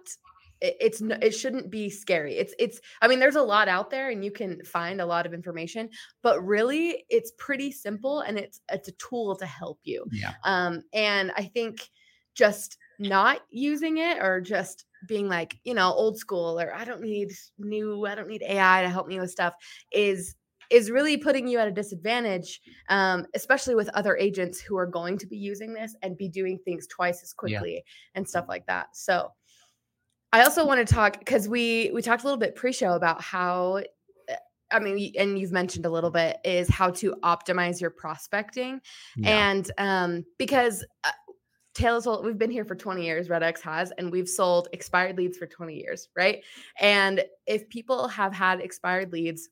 it's 0.65 1.01
it 1.01 1.31
shouldn't 1.31 1.69
be 1.69 1.89
scary. 1.89 2.35
It's 2.35 2.53
it's 2.57 2.79
i 3.01 3.07
mean 3.07 3.19
there's 3.19 3.35
a 3.35 3.41
lot 3.41 3.67
out 3.67 3.89
there 3.89 4.09
and 4.09 4.23
you 4.23 4.31
can 4.31 4.63
find 4.63 5.01
a 5.01 5.05
lot 5.05 5.25
of 5.25 5.33
information 5.33 5.89
but 6.21 6.41
really 6.41 7.03
it's 7.09 7.33
pretty 7.37 7.71
simple 7.71 8.21
and 8.21 8.37
it's 8.37 8.61
it's 8.71 8.87
a 8.87 8.93
tool 8.93 9.35
to 9.35 9.45
help 9.45 9.79
you. 9.83 10.05
Yeah. 10.11 10.33
Um 10.45 10.83
and 10.93 11.31
i 11.35 11.43
think 11.43 11.89
just 12.33 12.77
not 12.97 13.41
using 13.49 13.97
it 13.97 14.19
or 14.19 14.39
just 14.39 14.85
being 15.07 15.27
like 15.27 15.59
you 15.65 15.73
know 15.73 15.91
old 15.91 16.17
school 16.17 16.59
or 16.59 16.73
i 16.73 16.85
don't 16.85 17.01
need 17.01 17.31
new 17.57 18.05
i 18.05 18.15
don't 18.15 18.29
need 18.29 18.43
ai 18.43 18.81
to 18.81 18.89
help 18.89 19.07
me 19.07 19.19
with 19.19 19.29
stuff 19.29 19.53
is 19.91 20.35
is 20.69 20.91
really 20.91 21.17
putting 21.17 21.47
you 21.47 21.59
at 21.59 21.67
a 21.67 21.71
disadvantage 21.71 22.61
um, 22.89 23.25
especially 23.35 23.75
with 23.75 23.89
other 23.89 24.17
agents 24.17 24.59
who 24.59 24.77
are 24.77 24.87
going 24.87 25.17
to 25.17 25.27
be 25.27 25.37
using 25.37 25.73
this 25.73 25.95
and 26.01 26.17
be 26.17 26.29
doing 26.29 26.59
things 26.65 26.87
twice 26.87 27.21
as 27.23 27.33
quickly 27.33 27.75
yeah. 27.75 27.81
and 28.15 28.27
stuff 28.27 28.45
like 28.47 28.65
that 28.65 28.87
so 28.93 29.31
I 30.33 30.41
also 30.41 30.65
want 30.65 30.85
to 30.85 30.93
talk 30.93 31.19
because 31.19 31.47
we 31.47 31.91
we 31.93 32.01
talked 32.01 32.23
a 32.23 32.25
little 32.25 32.39
bit 32.39 32.55
pre-show 32.55 32.93
about 32.93 33.21
how 33.21 33.81
eh, 34.27 34.35
I 34.71 34.79
mean, 34.79 35.13
and 35.17 35.37
you've 35.37 35.51
mentioned 35.51 35.85
a 35.85 35.91
little 35.91 36.09
bit 36.09 36.37
is 36.43 36.67
how 36.67 36.89
to 36.89 37.15
optimize 37.23 37.79
your 37.79 37.91
prospecting, 37.91 38.81
yeah. 39.15 39.49
and 39.49 39.71
um, 39.77 40.25
because 40.39 40.83
uh, 41.03 41.11
Taylor's 41.75 42.07
we've 42.23 42.39
been 42.39 42.49
here 42.49 42.65
for 42.65 42.75
20 42.75 43.05
years, 43.05 43.29
Red 43.29 43.43
X 43.43 43.61
has, 43.61 43.91
and 43.99 44.11
we've 44.11 44.27
sold 44.27 44.69
expired 44.73 45.17
leads 45.17 45.37
for 45.37 45.45
20 45.45 45.75
years, 45.75 46.09
right? 46.15 46.43
And 46.79 47.23
if 47.45 47.69
people 47.69 48.07
have 48.07 48.33
had 48.33 48.59
expired 48.59 49.13
leads 49.13 49.49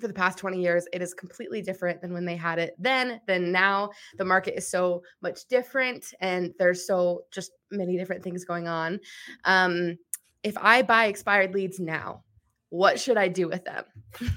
for 0.00 0.08
the 0.08 0.14
past 0.14 0.38
20 0.38 0.60
years, 0.60 0.86
it 0.92 1.02
is 1.02 1.14
completely 1.14 1.62
different 1.62 2.00
than 2.00 2.12
when 2.12 2.24
they 2.24 2.36
had 2.36 2.58
it 2.58 2.74
then. 2.78 3.20
Then 3.26 3.52
now 3.52 3.90
the 4.18 4.24
market 4.24 4.56
is 4.56 4.68
so 4.68 5.02
much 5.20 5.46
different 5.46 6.12
and 6.20 6.52
there's 6.58 6.86
so 6.86 7.22
just 7.30 7.52
many 7.70 7.96
different 7.96 8.22
things 8.22 8.44
going 8.44 8.68
on. 8.68 9.00
Um, 9.44 9.98
if 10.42 10.56
I 10.58 10.82
buy 10.82 11.06
expired 11.06 11.54
leads 11.54 11.78
now, 11.78 12.24
what 12.72 12.98
should 12.98 13.18
I 13.18 13.28
do 13.28 13.48
with 13.48 13.64
them? 13.64 13.84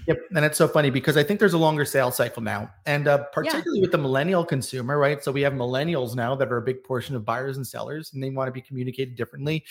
Yep. 0.07 0.19
And 0.35 0.45
it's 0.45 0.57
so 0.57 0.67
funny 0.67 0.89
because 0.89 1.17
I 1.17 1.23
think 1.23 1.39
there's 1.39 1.53
a 1.53 1.57
longer 1.57 1.83
sales 1.83 2.15
cycle 2.15 2.41
now. 2.41 2.69
And 2.85 3.07
uh, 3.07 3.23
particularly 3.33 3.79
yeah. 3.79 3.81
with 3.81 3.91
the 3.91 3.97
millennial 3.97 4.45
consumer, 4.45 4.97
right? 4.97 5.23
So 5.23 5.31
we 5.31 5.41
have 5.41 5.53
millennials 5.53 6.15
now 6.15 6.35
that 6.35 6.51
are 6.51 6.57
a 6.57 6.61
big 6.61 6.83
portion 6.83 7.15
of 7.15 7.25
buyers 7.25 7.57
and 7.57 7.65
sellers, 7.65 8.13
and 8.13 8.21
they 8.21 8.29
want 8.29 8.47
to 8.47 8.51
be 8.51 8.61
communicated 8.61 9.15
differently. 9.15 9.65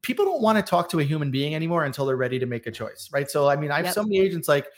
People 0.00 0.24
don't 0.24 0.40
want 0.40 0.56
to 0.56 0.62
talk 0.62 0.88
to 0.90 1.00
a 1.00 1.04
human 1.04 1.30
being 1.30 1.54
anymore 1.54 1.84
until 1.84 2.06
they're 2.06 2.16
ready 2.16 2.38
to 2.38 2.46
make 2.46 2.66
a 2.66 2.70
choice, 2.70 3.10
right? 3.12 3.30
So, 3.30 3.48
I 3.48 3.56
mean, 3.56 3.70
I 3.70 3.76
have 3.76 3.86
yep. 3.86 3.94
so 3.94 4.02
many 4.04 4.20
agents 4.20 4.48
like, 4.48 4.68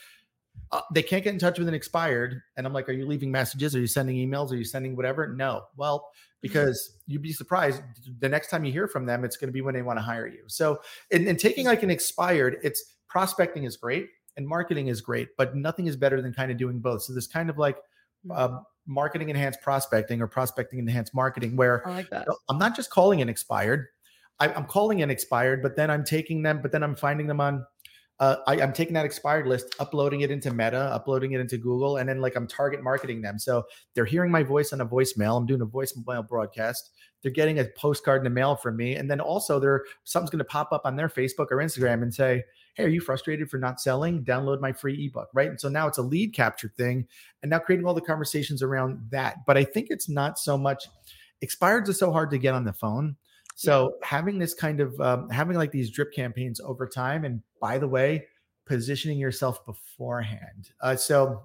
uh, 0.74 0.80
they 0.92 1.02
can't 1.02 1.22
get 1.22 1.32
in 1.32 1.38
touch 1.38 1.56
with 1.56 1.68
an 1.68 1.74
expired. 1.74 2.42
And 2.56 2.66
I'm 2.66 2.72
like, 2.72 2.88
are 2.88 2.92
you 2.92 3.06
leaving 3.06 3.30
messages? 3.30 3.76
Are 3.76 3.80
you 3.80 3.86
sending 3.86 4.16
emails? 4.16 4.50
Are 4.50 4.56
you 4.56 4.64
sending 4.64 4.96
whatever? 4.96 5.28
No. 5.28 5.62
Well, 5.76 6.00
mm-hmm. 6.00 6.38
because 6.42 6.98
you'd 7.06 7.22
be 7.22 7.32
surprised 7.32 7.80
the 8.18 8.28
next 8.28 8.50
time 8.50 8.64
you 8.64 8.72
hear 8.72 8.88
from 8.88 9.06
them, 9.06 9.24
it's 9.24 9.36
going 9.36 9.48
to 9.48 9.52
be 9.52 9.60
when 9.60 9.74
they 9.74 9.82
want 9.82 9.98
to 10.00 10.02
hire 10.02 10.26
you. 10.26 10.42
So, 10.48 10.80
in, 11.12 11.28
in 11.28 11.36
taking 11.36 11.66
like 11.66 11.84
an 11.84 11.90
expired, 11.90 12.56
it's 12.64 12.96
prospecting 13.08 13.62
is 13.64 13.76
great 13.76 14.08
and 14.36 14.48
marketing 14.48 14.88
is 14.88 15.00
great, 15.00 15.28
but 15.38 15.54
nothing 15.54 15.86
is 15.86 15.96
better 15.96 16.20
than 16.20 16.32
kind 16.32 16.50
of 16.50 16.58
doing 16.58 16.80
both. 16.80 17.02
So, 17.02 17.14
this 17.14 17.28
kind 17.28 17.48
of 17.48 17.56
like, 17.56 17.76
uh, 18.34 18.58
marketing 18.86 19.30
enhanced 19.30 19.62
prospecting 19.62 20.20
or 20.20 20.26
prospecting 20.26 20.78
enhanced 20.78 21.14
marketing 21.14 21.56
where 21.56 21.86
I 21.88 21.92
like 21.92 22.10
that. 22.10 22.26
I'm 22.48 22.58
not 22.58 22.74
just 22.74 22.90
calling 22.90 23.22
an 23.22 23.28
expired. 23.28 23.86
I, 24.40 24.48
I'm 24.48 24.66
calling 24.66 25.02
an 25.02 25.10
expired, 25.10 25.62
but 25.62 25.76
then 25.76 25.90
I'm 25.90 26.04
taking 26.04 26.42
them, 26.42 26.60
but 26.60 26.72
then 26.72 26.82
I'm 26.82 26.96
finding 26.96 27.26
them 27.28 27.40
on 27.40 27.64
uh, 28.20 28.36
I, 28.46 28.56
am 28.58 28.72
taking 28.72 28.94
that 28.94 29.04
expired 29.04 29.46
list, 29.46 29.74
uploading 29.80 30.20
it 30.20 30.30
into 30.30 30.52
Meta, 30.52 30.78
uploading 30.78 31.32
it 31.32 31.40
into 31.40 31.58
Google, 31.58 31.96
and 31.96 32.08
then 32.08 32.20
like 32.20 32.36
I'm 32.36 32.46
target 32.46 32.82
marketing 32.82 33.22
them. 33.22 33.38
So 33.38 33.64
they're 33.94 34.04
hearing 34.04 34.30
my 34.30 34.44
voice 34.44 34.72
on 34.72 34.80
a 34.80 34.86
voicemail. 34.86 35.36
I'm 35.36 35.46
doing 35.46 35.60
a 35.60 35.66
voicemail 35.66 36.26
broadcast. 36.26 36.90
They're 37.22 37.32
getting 37.32 37.58
a 37.58 37.64
postcard 37.76 38.20
in 38.20 38.24
the 38.24 38.30
mail 38.30 38.54
from 38.54 38.76
me, 38.76 38.94
and 38.94 39.10
then 39.10 39.20
also 39.20 39.58
they're 39.58 39.84
something's 40.04 40.30
going 40.30 40.38
to 40.38 40.44
pop 40.44 40.72
up 40.72 40.82
on 40.84 40.94
their 40.94 41.08
Facebook 41.08 41.46
or 41.50 41.56
Instagram 41.56 42.02
and 42.02 42.14
say, 42.14 42.44
"Hey, 42.74 42.84
are 42.84 42.88
you 42.88 43.00
frustrated 43.00 43.50
for 43.50 43.58
not 43.58 43.80
selling? 43.80 44.24
Download 44.24 44.60
my 44.60 44.72
free 44.72 45.06
ebook." 45.06 45.30
Right, 45.34 45.48
and 45.48 45.60
so 45.60 45.68
now 45.68 45.88
it's 45.88 45.98
a 45.98 46.02
lead 46.02 46.34
capture 46.34 46.72
thing, 46.76 47.08
and 47.42 47.50
now 47.50 47.58
creating 47.58 47.86
all 47.86 47.94
the 47.94 48.00
conversations 48.00 48.62
around 48.62 49.08
that. 49.10 49.38
But 49.44 49.56
I 49.56 49.64
think 49.64 49.88
it's 49.90 50.08
not 50.08 50.38
so 50.38 50.56
much. 50.56 50.86
Expireds 51.44 51.88
are 51.88 51.94
so 51.94 52.12
hard 52.12 52.30
to 52.30 52.38
get 52.38 52.54
on 52.54 52.64
the 52.64 52.72
phone 52.72 53.16
so 53.54 53.94
having 54.02 54.38
this 54.38 54.54
kind 54.54 54.80
of 54.80 55.00
um, 55.00 55.28
having 55.30 55.56
like 55.56 55.70
these 55.70 55.90
drip 55.90 56.12
campaigns 56.12 56.60
over 56.60 56.86
time, 56.86 57.24
and 57.24 57.42
by 57.60 57.78
the 57.78 57.88
way, 57.88 58.26
positioning 58.66 59.18
yourself 59.18 59.64
beforehand. 59.64 60.70
Uh, 60.80 60.96
so 60.96 61.42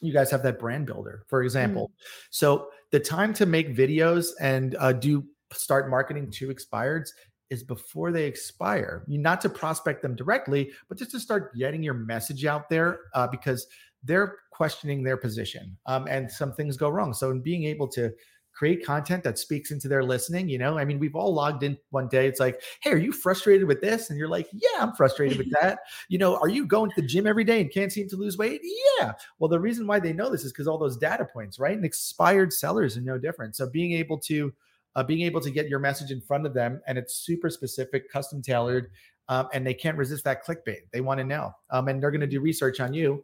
you 0.00 0.12
guys 0.12 0.30
have 0.30 0.42
that 0.42 0.58
brand 0.58 0.86
builder, 0.86 1.24
for 1.28 1.42
example. 1.42 1.88
Mm. 1.88 2.06
So 2.30 2.68
the 2.90 3.00
time 3.00 3.32
to 3.34 3.46
make 3.46 3.74
videos 3.74 4.28
and 4.40 4.76
uh, 4.78 4.92
do 4.92 5.24
start 5.52 5.88
marketing 5.88 6.30
to 6.32 6.48
expireds 6.48 7.08
is 7.48 7.62
before 7.62 8.12
they 8.12 8.24
expire. 8.24 9.04
You 9.06 9.18
not 9.18 9.40
to 9.42 9.48
prospect 9.48 10.02
them 10.02 10.16
directly, 10.16 10.72
but 10.88 10.98
just 10.98 11.12
to 11.12 11.20
start 11.20 11.56
getting 11.56 11.82
your 11.82 11.94
message 11.94 12.44
out 12.44 12.68
there 12.68 13.00
uh, 13.14 13.28
because 13.28 13.66
they're 14.02 14.36
questioning 14.50 15.02
their 15.02 15.16
position 15.16 15.76
um, 15.86 16.06
and 16.08 16.30
some 16.30 16.52
things 16.52 16.76
go 16.76 16.88
wrong. 16.88 17.12
So 17.12 17.30
in 17.30 17.40
being 17.40 17.64
able 17.64 17.88
to 17.88 18.12
create 18.56 18.84
content 18.84 19.22
that 19.22 19.38
speaks 19.38 19.70
into 19.70 19.86
their 19.86 20.02
listening. 20.02 20.48
You 20.48 20.56
know, 20.58 20.78
I 20.78 20.84
mean, 20.84 20.98
we've 20.98 21.14
all 21.14 21.34
logged 21.34 21.62
in 21.62 21.76
one 21.90 22.08
day. 22.08 22.26
It's 22.26 22.40
like, 22.40 22.62
hey, 22.80 22.90
are 22.90 22.96
you 22.96 23.12
frustrated 23.12 23.68
with 23.68 23.82
this? 23.82 24.08
And 24.08 24.18
you're 24.18 24.28
like, 24.28 24.48
yeah, 24.52 24.80
I'm 24.80 24.94
frustrated 24.94 25.36
with 25.36 25.50
that. 25.60 25.80
You 26.08 26.16
know, 26.18 26.36
are 26.38 26.48
you 26.48 26.64
going 26.64 26.90
to 26.90 27.00
the 27.00 27.06
gym 27.06 27.26
every 27.26 27.44
day 27.44 27.60
and 27.60 27.70
can't 27.70 27.92
seem 27.92 28.08
to 28.08 28.16
lose 28.16 28.38
weight? 28.38 28.62
Yeah. 28.98 29.12
Well, 29.38 29.48
the 29.48 29.60
reason 29.60 29.86
why 29.86 30.00
they 30.00 30.14
know 30.14 30.30
this 30.30 30.42
is 30.42 30.52
because 30.52 30.66
all 30.66 30.78
those 30.78 30.96
data 30.96 31.26
points, 31.26 31.58
right? 31.58 31.76
And 31.76 31.84
expired 31.84 32.52
sellers 32.52 32.96
are 32.96 33.02
no 33.02 33.18
different. 33.18 33.56
So 33.56 33.68
being 33.68 33.92
able 33.92 34.18
to 34.20 34.52
uh, 34.94 35.02
being 35.02 35.20
able 35.20 35.42
to 35.42 35.50
get 35.50 35.68
your 35.68 35.78
message 35.78 36.10
in 36.10 36.22
front 36.22 36.46
of 36.46 36.54
them 36.54 36.80
and 36.86 36.96
it's 36.96 37.14
super 37.14 37.50
specific, 37.50 38.10
custom 38.10 38.40
tailored, 38.40 38.90
um, 39.28 39.46
and 39.52 39.66
they 39.66 39.74
can't 39.74 39.98
resist 39.98 40.24
that 40.24 40.42
clickbait. 40.42 40.88
They 40.90 41.02
want 41.02 41.18
to 41.18 41.24
know, 41.24 41.52
um, 41.68 41.88
and 41.88 42.02
they're 42.02 42.10
going 42.10 42.22
to 42.22 42.26
do 42.26 42.40
research 42.40 42.80
on 42.80 42.94
you. 42.94 43.22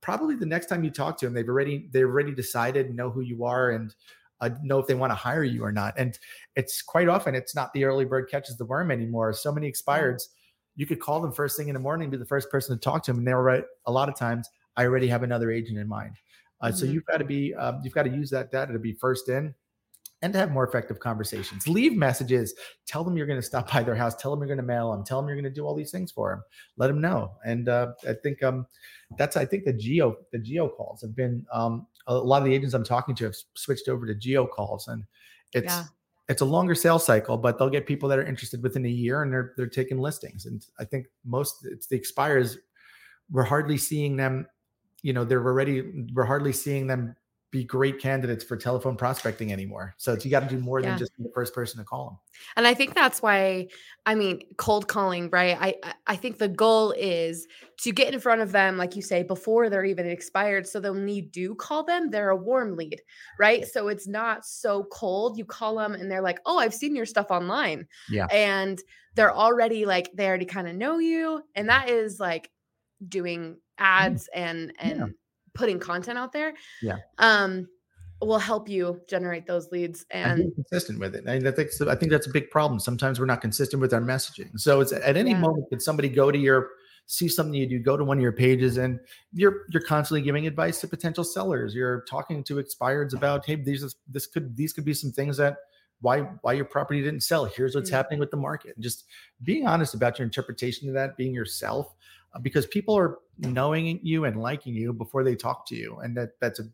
Probably 0.00 0.34
the 0.34 0.46
next 0.46 0.66
time 0.66 0.82
you 0.82 0.90
talk 0.90 1.18
to 1.18 1.26
them, 1.26 1.34
they've 1.34 1.48
already 1.48 1.90
they've 1.92 2.06
already 2.06 2.34
decided 2.34 2.94
know 2.94 3.10
who 3.10 3.20
you 3.20 3.44
are 3.44 3.70
and 3.72 3.94
uh, 4.40 4.50
know 4.62 4.78
if 4.78 4.86
they 4.86 4.94
want 4.94 5.10
to 5.10 5.16
hire 5.16 5.44
you 5.44 5.64
or 5.64 5.72
not. 5.72 5.94
And 5.96 6.18
it's 6.56 6.82
quite 6.82 7.08
often 7.08 7.34
it's 7.34 7.54
not 7.54 7.72
the 7.72 7.84
early 7.84 8.04
bird 8.04 8.28
catches 8.30 8.56
the 8.56 8.64
worm 8.64 8.90
anymore. 8.90 9.32
So 9.32 9.52
many 9.52 9.70
expireds, 9.70 10.24
you 10.76 10.86
could 10.86 11.00
call 11.00 11.20
them 11.20 11.32
first 11.32 11.56
thing 11.56 11.68
in 11.68 11.74
the 11.74 11.80
morning, 11.80 12.10
be 12.10 12.16
the 12.16 12.24
first 12.24 12.50
person 12.50 12.76
to 12.76 12.80
talk 12.80 13.02
to 13.04 13.12
them, 13.12 13.18
and 13.18 13.26
they're 13.26 13.42
right. 13.42 13.64
A 13.86 13.92
lot 13.92 14.08
of 14.08 14.16
times, 14.16 14.48
I 14.76 14.84
already 14.84 15.08
have 15.08 15.22
another 15.22 15.50
agent 15.50 15.78
in 15.78 15.88
mind. 15.88 16.16
Uh, 16.60 16.68
mm-hmm. 16.68 16.76
So 16.76 16.86
you've 16.86 17.04
got 17.06 17.18
to 17.18 17.24
be 17.24 17.54
um, 17.54 17.80
you've 17.82 17.94
got 17.94 18.04
to 18.04 18.10
use 18.10 18.30
that 18.30 18.50
data 18.50 18.72
to 18.72 18.78
be 18.78 18.92
first 18.94 19.28
in 19.28 19.54
and 20.22 20.32
to 20.32 20.38
have 20.38 20.50
more 20.50 20.66
effective 20.66 21.00
conversations. 21.00 21.66
Leave 21.66 21.96
messages. 21.96 22.54
Tell 22.86 23.04
them 23.04 23.16
you're 23.16 23.26
going 23.26 23.40
to 23.40 23.46
stop 23.46 23.72
by 23.72 23.82
their 23.82 23.94
house. 23.94 24.14
Tell 24.14 24.30
them 24.30 24.40
you're 24.40 24.54
going 24.54 24.58
to 24.58 24.62
mail 24.62 24.92
them. 24.92 25.04
Tell 25.04 25.20
them 25.20 25.28
you're 25.28 25.36
going 25.36 25.44
to 25.44 25.50
do 25.50 25.64
all 25.64 25.74
these 25.74 25.90
things 25.90 26.12
for 26.12 26.30
them. 26.30 26.42
Let 26.76 26.88
them 26.88 27.00
know. 27.00 27.32
And 27.44 27.68
uh, 27.68 27.92
I 28.08 28.14
think 28.22 28.42
um, 28.42 28.66
that's 29.16 29.36
I 29.36 29.44
think 29.44 29.64
the 29.64 29.72
geo 29.72 30.16
the 30.32 30.38
geo 30.38 30.68
calls 30.68 31.00
have 31.02 31.16
been 31.16 31.44
um, 31.52 31.86
a 32.06 32.14
lot 32.14 32.38
of 32.38 32.44
the 32.44 32.54
agents 32.54 32.74
I'm 32.74 32.84
talking 32.84 33.14
to 33.16 33.24
have 33.24 33.36
switched 33.54 33.88
over 33.88 34.06
to 34.06 34.14
geo 34.14 34.46
calls, 34.46 34.88
and 34.88 35.04
it's 35.52 35.66
yeah. 35.66 35.84
it's 36.28 36.42
a 36.42 36.44
longer 36.44 36.74
sales 36.74 37.04
cycle, 37.04 37.36
but 37.36 37.58
they'll 37.58 37.70
get 37.70 37.86
people 37.86 38.08
that 38.08 38.18
are 38.18 38.26
interested 38.26 38.62
within 38.62 38.84
a 38.86 38.90
year, 38.90 39.22
and 39.22 39.32
they're 39.32 39.52
they're 39.56 39.66
taking 39.66 39.98
listings. 39.98 40.46
And 40.46 40.64
I 40.78 40.84
think 40.84 41.06
most 41.24 41.66
it's 41.66 41.86
the 41.86 41.96
expires. 41.96 42.58
We're 43.30 43.44
hardly 43.44 43.78
seeing 43.78 44.16
them. 44.16 44.46
You 45.02 45.12
know, 45.12 45.24
they're 45.24 45.44
already 45.44 46.06
we're 46.12 46.24
hardly 46.24 46.52
seeing 46.52 46.86
them 46.86 47.16
be 47.50 47.64
great 47.64 47.98
candidates 47.98 48.44
for 48.44 48.56
telephone 48.56 48.96
prospecting 48.96 49.52
anymore. 49.52 49.92
So 49.96 50.16
you 50.22 50.30
got 50.30 50.48
to 50.48 50.54
do 50.54 50.58
more 50.60 50.78
Yeah. 50.80 50.90
than 50.90 50.98
just 50.98 51.16
be 51.16 51.24
the 51.24 51.32
first 51.34 51.52
person 51.52 51.78
to 51.80 51.84
call 51.84 52.04
them. 52.06 52.18
And 52.56 52.64
I 52.64 52.74
think 52.74 52.94
that's 52.94 53.20
why, 53.20 53.66
I 54.06 54.14
mean, 54.14 54.40
cold 54.56 54.86
calling, 54.86 55.30
right? 55.30 55.56
I 55.60 55.74
I- 56.06 56.16
think 56.16 56.38
the 56.38 56.46
goal 56.48 56.92
is 56.92 57.48
to 57.78 57.90
get 57.92 58.14
in 58.14 58.20
front 58.20 58.40
of 58.40 58.52
them, 58.52 58.76
like 58.76 58.94
you 58.94 59.02
say, 59.02 59.24
before 59.24 59.68
they're 59.68 59.84
even 59.84 60.06
expired. 60.06 60.66
So 60.68 60.78
then 60.78 60.92
when 60.92 61.08
you 61.08 61.22
do 61.22 61.56
call 61.56 61.82
them, 61.82 62.10
they're 62.10 62.30
a 62.30 62.36
warm 62.36 62.76
lead, 62.76 63.02
right? 63.38 63.66
So 63.66 63.88
it's 63.88 64.06
not 64.06 64.44
so 64.46 64.84
cold. 64.92 65.36
You 65.36 65.44
call 65.44 65.74
them 65.76 65.94
and 65.94 66.08
they're 66.10 66.22
like, 66.22 66.38
oh, 66.46 66.58
I've 66.58 66.74
seen 66.74 66.94
your 66.94 67.06
stuff 67.06 67.30
online. 67.30 67.88
Yeah. 68.08 68.26
And 68.30 68.80
they're 69.16 69.34
already 69.34 69.86
like, 69.86 70.10
they 70.14 70.28
already 70.28 70.44
kind 70.46 70.68
of 70.68 70.76
know 70.76 70.98
you. 70.98 71.42
And 71.56 71.68
that 71.68 71.88
is 71.88 72.20
like 72.20 72.48
doing 73.08 73.56
ads 73.78 74.28
and 74.34 74.72
Yeah. 74.84 75.06
Putting 75.54 75.78
content 75.78 76.18
out 76.18 76.32
there. 76.32 76.54
Yeah. 76.82 76.96
Um 77.18 77.68
will 78.22 78.38
help 78.38 78.68
you 78.68 79.00
generate 79.08 79.46
those 79.46 79.72
leads 79.72 80.04
and 80.10 80.54
consistent 80.54 81.00
with 81.00 81.14
it. 81.14 81.24
And 81.26 81.48
I 81.48 81.50
think 81.50 81.70
I 81.88 81.94
think 81.94 82.12
that's 82.12 82.26
a 82.26 82.30
big 82.30 82.50
problem. 82.50 82.78
Sometimes 82.78 83.18
we're 83.18 83.24
not 83.24 83.40
consistent 83.40 83.80
with 83.80 83.94
our 83.94 84.00
messaging. 84.02 84.60
So 84.60 84.80
it's 84.80 84.92
at 84.92 85.16
any 85.16 85.30
Yeah. 85.30 85.40
moment 85.40 85.70
could 85.70 85.80
somebody 85.80 86.08
go 86.10 86.30
to 86.30 86.38
your 86.38 86.68
see 87.06 87.28
something 87.28 87.54
you 87.54 87.66
do, 87.66 87.78
go 87.80 87.96
to 87.96 88.04
one 88.04 88.18
of 88.18 88.22
your 88.22 88.30
pages, 88.32 88.76
and 88.76 89.00
you're 89.32 89.62
you're 89.70 89.82
constantly 89.82 90.20
giving 90.22 90.46
advice 90.46 90.80
to 90.82 90.86
potential 90.86 91.24
sellers. 91.24 91.74
You're 91.74 92.02
talking 92.02 92.44
to 92.44 92.56
expireds 92.56 93.14
about, 93.14 93.46
hey, 93.46 93.56
these 93.56 93.82
is, 93.82 93.96
this 94.06 94.26
could 94.26 94.54
these 94.54 94.72
could 94.74 94.84
be 94.84 94.94
some 94.94 95.10
things 95.12 95.38
that 95.38 95.56
why 96.02 96.20
why 96.42 96.52
your 96.52 96.66
property 96.66 97.00
didn't 97.02 97.22
sell. 97.22 97.46
Here's 97.46 97.74
what's 97.74 97.90
Mm. 97.90 97.94
happening 97.94 98.20
with 98.20 98.30
the 98.30 98.36
market. 98.36 98.76
And 98.76 98.82
just 98.82 99.06
being 99.42 99.66
honest 99.66 99.94
about 99.94 100.18
your 100.18 100.26
interpretation 100.26 100.88
of 100.88 100.94
that, 100.94 101.16
being 101.16 101.34
yourself, 101.34 101.94
because 102.42 102.66
people 102.66 102.96
are 102.96 103.18
knowing 103.38 104.00
you 104.02 104.24
and 104.24 104.40
liking 104.40 104.74
you 104.74 104.92
before 104.92 105.24
they 105.24 105.34
talk 105.34 105.66
to 105.68 105.74
you, 105.74 105.98
and 105.98 106.16
that 106.16 106.30
that's 106.40 106.60
a 106.60 106.64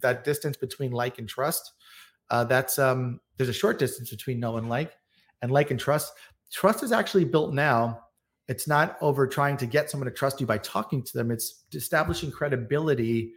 that 0.00 0.24
distance 0.24 0.56
between 0.56 0.90
like 0.90 1.18
and 1.18 1.28
trust 1.28 1.74
uh, 2.30 2.42
that's 2.42 2.76
um 2.76 3.20
there's 3.36 3.48
a 3.48 3.52
short 3.52 3.78
distance 3.78 4.10
between 4.10 4.40
know 4.40 4.56
and 4.56 4.68
like 4.68 4.94
and 5.42 5.52
like 5.52 5.70
and 5.70 5.78
trust 5.78 6.12
trust 6.52 6.82
is 6.82 6.90
actually 6.90 7.24
built 7.24 7.54
now 7.54 8.00
it's 8.48 8.66
not 8.66 8.96
over 9.00 9.28
trying 9.28 9.56
to 9.56 9.66
get 9.66 9.88
someone 9.88 10.08
to 10.08 10.14
trust 10.14 10.40
you 10.40 10.46
by 10.46 10.58
talking 10.58 11.04
to 11.04 11.12
them 11.16 11.30
it's 11.30 11.64
establishing 11.72 12.32
credibility 12.32 13.32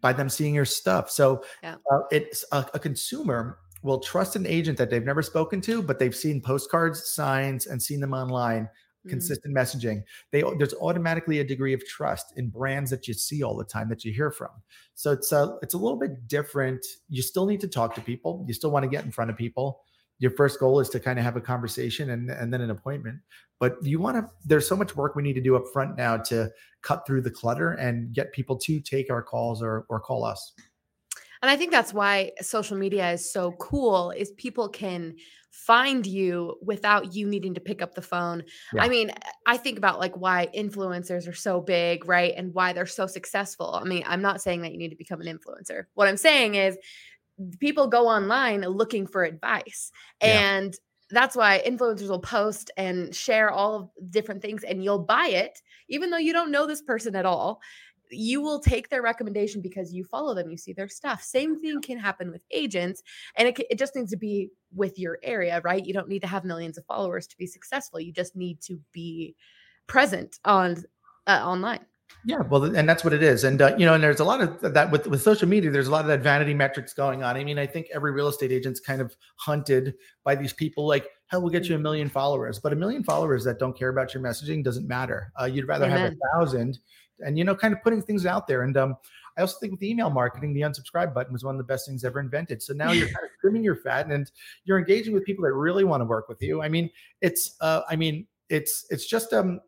by 0.00 0.12
them 0.12 0.28
seeing 0.28 0.54
your 0.54 0.64
stuff 0.64 1.10
so 1.10 1.44
Yeah. 1.64 1.76
uh, 1.90 2.00
it's 2.12 2.44
a, 2.52 2.64
a 2.74 2.78
consumer 2.78 3.58
will 3.82 3.98
trust 3.98 4.36
an 4.36 4.46
agent 4.46 4.78
that 4.78 4.88
they've 4.88 5.04
never 5.04 5.22
spoken 5.22 5.60
to 5.62 5.82
but 5.82 5.98
they've 5.98 6.14
seen 6.14 6.40
postcards 6.40 7.04
signs 7.10 7.66
and 7.66 7.82
seen 7.82 8.00
them 8.00 8.14
online. 8.14 8.68
Mm. 9.06 9.10
consistent 9.10 9.54
messaging. 9.54 10.02
They 10.30 10.42
there's 10.58 10.74
automatically 10.74 11.40
a 11.40 11.44
degree 11.44 11.74
of 11.74 11.84
trust 11.86 12.32
in 12.36 12.48
brands 12.48 12.90
that 12.90 13.06
you 13.06 13.14
see 13.14 13.42
all 13.42 13.56
the 13.56 13.64
time 13.64 13.88
that 13.90 14.04
you 14.04 14.12
hear 14.12 14.30
from. 14.30 14.50
So 14.94 15.12
it's 15.12 15.30
a 15.32 15.58
it's 15.62 15.74
a 15.74 15.78
little 15.78 15.98
bit 15.98 16.26
different. 16.26 16.84
You 17.08 17.22
still 17.22 17.46
need 17.46 17.60
to 17.60 17.68
talk 17.68 17.94
to 17.96 18.00
people. 18.00 18.44
You 18.46 18.54
still 18.54 18.70
want 18.70 18.84
to 18.84 18.88
get 18.88 19.04
in 19.04 19.10
front 19.10 19.30
of 19.30 19.36
people. 19.36 19.82
Your 20.20 20.30
first 20.30 20.60
goal 20.60 20.80
is 20.80 20.88
to 20.90 21.00
kind 21.00 21.18
of 21.18 21.24
have 21.24 21.36
a 21.36 21.40
conversation 21.40 22.10
and, 22.10 22.30
and 22.30 22.52
then 22.52 22.60
an 22.60 22.70
appointment. 22.70 23.18
But 23.58 23.76
you 23.82 23.98
want 23.98 24.16
to 24.16 24.30
there's 24.44 24.66
so 24.66 24.76
much 24.76 24.96
work 24.96 25.16
we 25.16 25.22
need 25.22 25.34
to 25.34 25.40
do 25.40 25.56
up 25.56 25.64
front 25.72 25.96
now 25.96 26.16
to 26.18 26.50
cut 26.82 27.06
through 27.06 27.22
the 27.22 27.30
clutter 27.30 27.72
and 27.72 28.12
get 28.12 28.32
people 28.32 28.56
to 28.56 28.80
take 28.80 29.10
our 29.10 29.22
calls 29.22 29.62
or 29.62 29.84
or 29.88 30.00
call 30.00 30.24
us 30.24 30.52
And 31.44 31.50
I 31.50 31.56
think 31.56 31.72
that's 31.72 31.92
why 31.92 32.30
social 32.40 32.74
media 32.74 33.12
is 33.12 33.30
so 33.30 33.52
cool 33.60 34.12
is 34.12 34.30
people 34.30 34.70
can 34.70 35.14
find 35.50 36.06
you 36.06 36.56
without 36.62 37.14
you 37.14 37.26
needing 37.26 37.52
to 37.52 37.60
pick 37.60 37.82
up 37.82 37.94
the 37.94 38.00
phone. 38.00 38.44
Yeah. 38.72 38.82
I 38.82 38.88
mean, 38.88 39.10
I 39.46 39.58
think 39.58 39.76
about 39.76 40.00
like 40.00 40.16
why 40.16 40.48
influencers 40.56 41.28
are 41.28 41.34
so 41.34 41.60
big, 41.60 42.08
right? 42.08 42.32
And 42.34 42.54
why 42.54 42.72
they're 42.72 42.86
so 42.86 43.06
successful. 43.06 43.78
I 43.78 43.84
mean, 43.84 44.04
I'm 44.06 44.22
not 44.22 44.40
saying 44.40 44.62
that 44.62 44.72
you 44.72 44.78
need 44.78 44.88
to 44.88 44.96
become 44.96 45.20
an 45.20 45.26
influencer. 45.26 45.84
What 45.92 46.08
I'm 46.08 46.16
saying 46.16 46.54
is 46.54 46.78
people 47.60 47.88
go 47.88 48.08
online 48.08 48.62
looking 48.62 49.06
for 49.06 49.22
advice. 49.22 49.92
Yeah. 50.22 50.50
And 50.50 50.74
that's 51.10 51.36
why 51.36 51.62
influencers 51.66 52.08
will 52.08 52.20
post 52.20 52.70
and 52.78 53.14
share 53.14 53.50
all 53.50 53.74
of 53.74 54.10
different 54.10 54.40
things 54.40 54.64
and 54.64 54.82
you'll 54.82 55.04
buy 55.04 55.26
it 55.26 55.60
even 55.90 56.08
though 56.08 56.16
you 56.16 56.32
don't 56.32 56.50
know 56.50 56.66
this 56.66 56.80
person 56.80 57.14
at 57.14 57.26
all 57.26 57.60
you 58.16 58.40
will 58.40 58.60
take 58.60 58.88
their 58.88 59.02
recommendation 59.02 59.60
because 59.60 59.92
you 59.92 60.04
follow 60.04 60.34
them 60.34 60.50
you 60.50 60.56
see 60.56 60.72
their 60.72 60.88
stuff 60.88 61.22
same 61.22 61.60
thing 61.60 61.80
can 61.80 61.98
happen 61.98 62.30
with 62.30 62.42
agents 62.50 63.02
and 63.36 63.48
it, 63.48 63.58
it 63.70 63.78
just 63.78 63.94
needs 63.94 64.10
to 64.10 64.16
be 64.16 64.50
with 64.74 64.98
your 64.98 65.18
area 65.22 65.60
right 65.64 65.86
you 65.86 65.92
don't 65.92 66.08
need 66.08 66.22
to 66.22 66.28
have 66.28 66.44
millions 66.44 66.78
of 66.78 66.84
followers 66.86 67.26
to 67.26 67.36
be 67.36 67.46
successful 67.46 68.00
you 68.00 68.12
just 68.12 68.36
need 68.36 68.60
to 68.60 68.80
be 68.92 69.34
present 69.86 70.38
on 70.44 70.76
uh, 71.26 71.40
online 71.44 71.84
Yeah, 72.26 72.40
well, 72.48 72.64
and 72.64 72.88
that's 72.88 73.04
what 73.04 73.12
it 73.12 73.22
is, 73.22 73.44
and 73.44 73.60
uh, 73.60 73.74
you 73.78 73.84
know, 73.84 73.94
and 73.94 74.02
there's 74.02 74.20
a 74.20 74.24
lot 74.24 74.40
of 74.40 74.60
that 74.74 74.90
with 74.90 75.06
with 75.06 75.22
social 75.22 75.48
media. 75.48 75.70
There's 75.70 75.88
a 75.88 75.90
lot 75.90 76.02
of 76.02 76.06
that 76.06 76.20
vanity 76.20 76.54
metrics 76.54 76.94
going 76.94 77.22
on. 77.22 77.36
I 77.36 77.44
mean, 77.44 77.58
I 77.58 77.66
think 77.66 77.88
every 77.94 78.12
real 78.12 78.28
estate 78.28 78.52
agent's 78.52 78.80
kind 78.80 79.00
of 79.00 79.14
hunted 79.36 79.94
by 80.22 80.34
these 80.34 80.52
people. 80.52 80.86
Like, 80.86 81.08
hell, 81.34 81.42
we'll 81.42 81.50
get 81.50 81.68
you 81.68 81.74
a 81.74 81.78
million 81.78 82.08
followers, 82.08 82.58
but 82.58 82.72
a 82.72 82.76
million 82.76 83.02
followers 83.02 83.44
that 83.44 83.58
don't 83.58 83.76
care 83.76 83.88
about 83.88 84.14
your 84.14 84.22
messaging 84.22 84.62
doesn't 84.62 84.86
matter. 84.86 85.32
Uh, 85.40 85.44
you'd 85.44 85.68
rather 85.68 85.88
have 85.88 86.12
a 86.12 86.16
thousand, 86.32 86.78
and 87.20 87.36
you 87.36 87.44
know, 87.44 87.54
kind 87.54 87.74
of 87.74 87.82
putting 87.82 88.02
things 88.02 88.26
out 88.26 88.46
there. 88.46 88.62
And 88.62 88.76
um, 88.76 88.96
I 89.36 89.40
also 89.40 89.58
think 89.58 89.72
with 89.72 89.82
email 89.82 90.10
marketing, 90.10 90.54
the 90.54 90.62
unsubscribe 90.62 91.12
button 91.12 91.32
was 91.32 91.44
one 91.44 91.54
of 91.54 91.58
the 91.58 91.64
best 91.64 91.86
things 91.86 92.04
ever 92.04 92.20
invented. 92.20 92.62
So 92.62 92.72
now 92.72 92.92
you're 92.92 93.06
kind 93.14 93.24
of 93.24 93.30
trimming 93.40 93.64
your 93.64 93.76
fat, 93.76 94.06
and 94.10 94.30
you're 94.64 94.78
engaging 94.78 95.12
with 95.12 95.24
people 95.24 95.44
that 95.44 95.52
really 95.52 95.84
want 95.84 96.00
to 96.00 96.04
work 96.04 96.28
with 96.28 96.40
you. 96.42 96.62
I 96.62 96.68
mean, 96.68 96.90
it's, 97.20 97.56
uh, 97.60 97.82
I 97.88 97.96
mean, 97.96 98.26
it's 98.48 98.86
it's 98.90 99.06
just 99.06 99.32
um, 99.32 99.60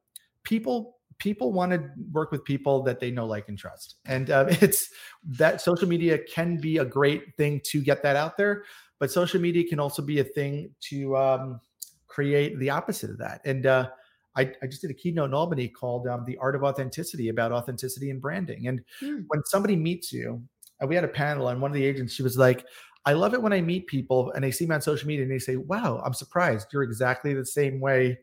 people 0.44 0.96
people 1.18 1.52
want 1.52 1.72
to 1.72 1.82
work 2.12 2.30
with 2.30 2.44
people 2.44 2.82
that 2.82 3.00
they 3.00 3.10
know 3.10 3.26
like 3.26 3.48
and 3.48 3.58
trust 3.58 3.96
and 4.04 4.30
uh, 4.30 4.44
it's 4.60 4.90
that 5.24 5.60
social 5.60 5.88
media 5.88 6.18
can 6.18 6.58
be 6.58 6.78
a 6.78 6.84
great 6.84 7.34
thing 7.36 7.60
to 7.64 7.80
get 7.80 8.02
that 8.02 8.16
out 8.16 8.36
there 8.36 8.64
but 8.98 9.10
social 9.10 9.40
media 9.40 9.66
can 9.68 9.80
also 9.80 10.02
be 10.02 10.20
a 10.20 10.24
thing 10.24 10.70
to 10.80 11.16
um, 11.16 11.60
create 12.06 12.58
the 12.58 12.70
opposite 12.70 13.10
of 13.10 13.18
that. 13.18 13.40
And 13.44 13.66
uh, 13.66 13.90
I, 14.36 14.52
I 14.62 14.66
just 14.66 14.82
did 14.82 14.90
a 14.90 14.94
keynote 14.94 15.30
in 15.30 15.34
albany 15.34 15.68
called 15.68 16.06
um, 16.06 16.24
the 16.24 16.36
art 16.38 16.56
of 16.56 16.62
authenticity 16.62 17.28
about 17.28 17.52
authenticity 17.52 18.10
and 18.10 18.20
branding. 18.20 18.68
And 18.68 18.82
Hmm. 19.00 19.22
when 19.28 19.42
somebody 19.46 19.76
meets 19.76 20.12
you 20.12 20.42
uh, 20.82 20.86
we 20.86 20.94
had 20.94 21.04
a 21.04 21.08
panel 21.08 21.48
and 21.48 21.60
one 21.60 21.70
of 21.70 21.74
the 21.74 21.84
agents 21.84 22.12
she 22.12 22.22
was 22.22 22.36
like 22.36 22.66
i 23.06 23.12
love 23.14 23.32
it 23.32 23.40
when 23.40 23.52
i 23.52 23.62
meet 23.62 23.86
people 23.86 24.30
and 24.32 24.44
they 24.44 24.50
see 24.50 24.66
me 24.66 24.74
on 24.74 24.82
social 24.82 25.08
media 25.08 25.22
and 25.22 25.32
they 25.32 25.38
say 25.38 25.56
wow 25.56 26.02
i'm 26.04 26.12
surprised 26.12 26.68
you're 26.72 26.82
exactly 26.82 27.32
the 27.32 27.46
same 27.46 27.80
way 27.80 28.18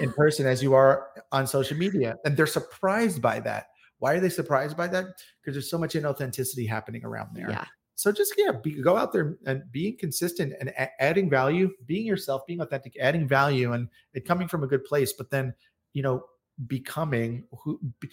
in 0.00 0.12
person 0.16 0.46
as 0.46 0.62
you 0.62 0.74
are 0.74 1.08
on 1.32 1.46
social 1.46 1.76
media 1.76 2.16
and 2.24 2.36
they're 2.36 2.46
surprised 2.46 3.22
by 3.22 3.40
that. 3.40 3.68
Why 4.00 4.14
are 4.14 4.20
they 4.20 4.28
surprised 4.28 4.76
by 4.76 4.86
that? 4.88 5.06
Because 5.40 5.54
there's 5.54 5.70
so 5.70 5.78
much 5.78 5.94
inauthenticity 5.94 6.68
happening 6.68 7.04
around 7.04 7.30
there. 7.34 7.50
Yeah 7.50 7.64
so 7.98 8.12
just 8.12 8.32
yeah 8.38 8.52
be, 8.62 8.80
go 8.80 8.96
out 8.96 9.12
there 9.12 9.36
and 9.46 9.62
being 9.72 9.96
consistent 9.98 10.54
and 10.60 10.68
a- 10.70 11.02
adding 11.02 11.28
value 11.28 11.68
being 11.86 12.06
yourself 12.06 12.46
being 12.46 12.60
authentic 12.60 12.96
adding 13.00 13.26
value 13.26 13.72
and 13.72 13.88
it 14.14 14.24
coming 14.24 14.46
from 14.46 14.62
a 14.62 14.68
good 14.68 14.84
place 14.84 15.12
but 15.12 15.30
then 15.30 15.52
you 15.94 16.02
know 16.02 16.24
becoming 16.68 17.44
who 17.50 17.80
be, 17.98 18.08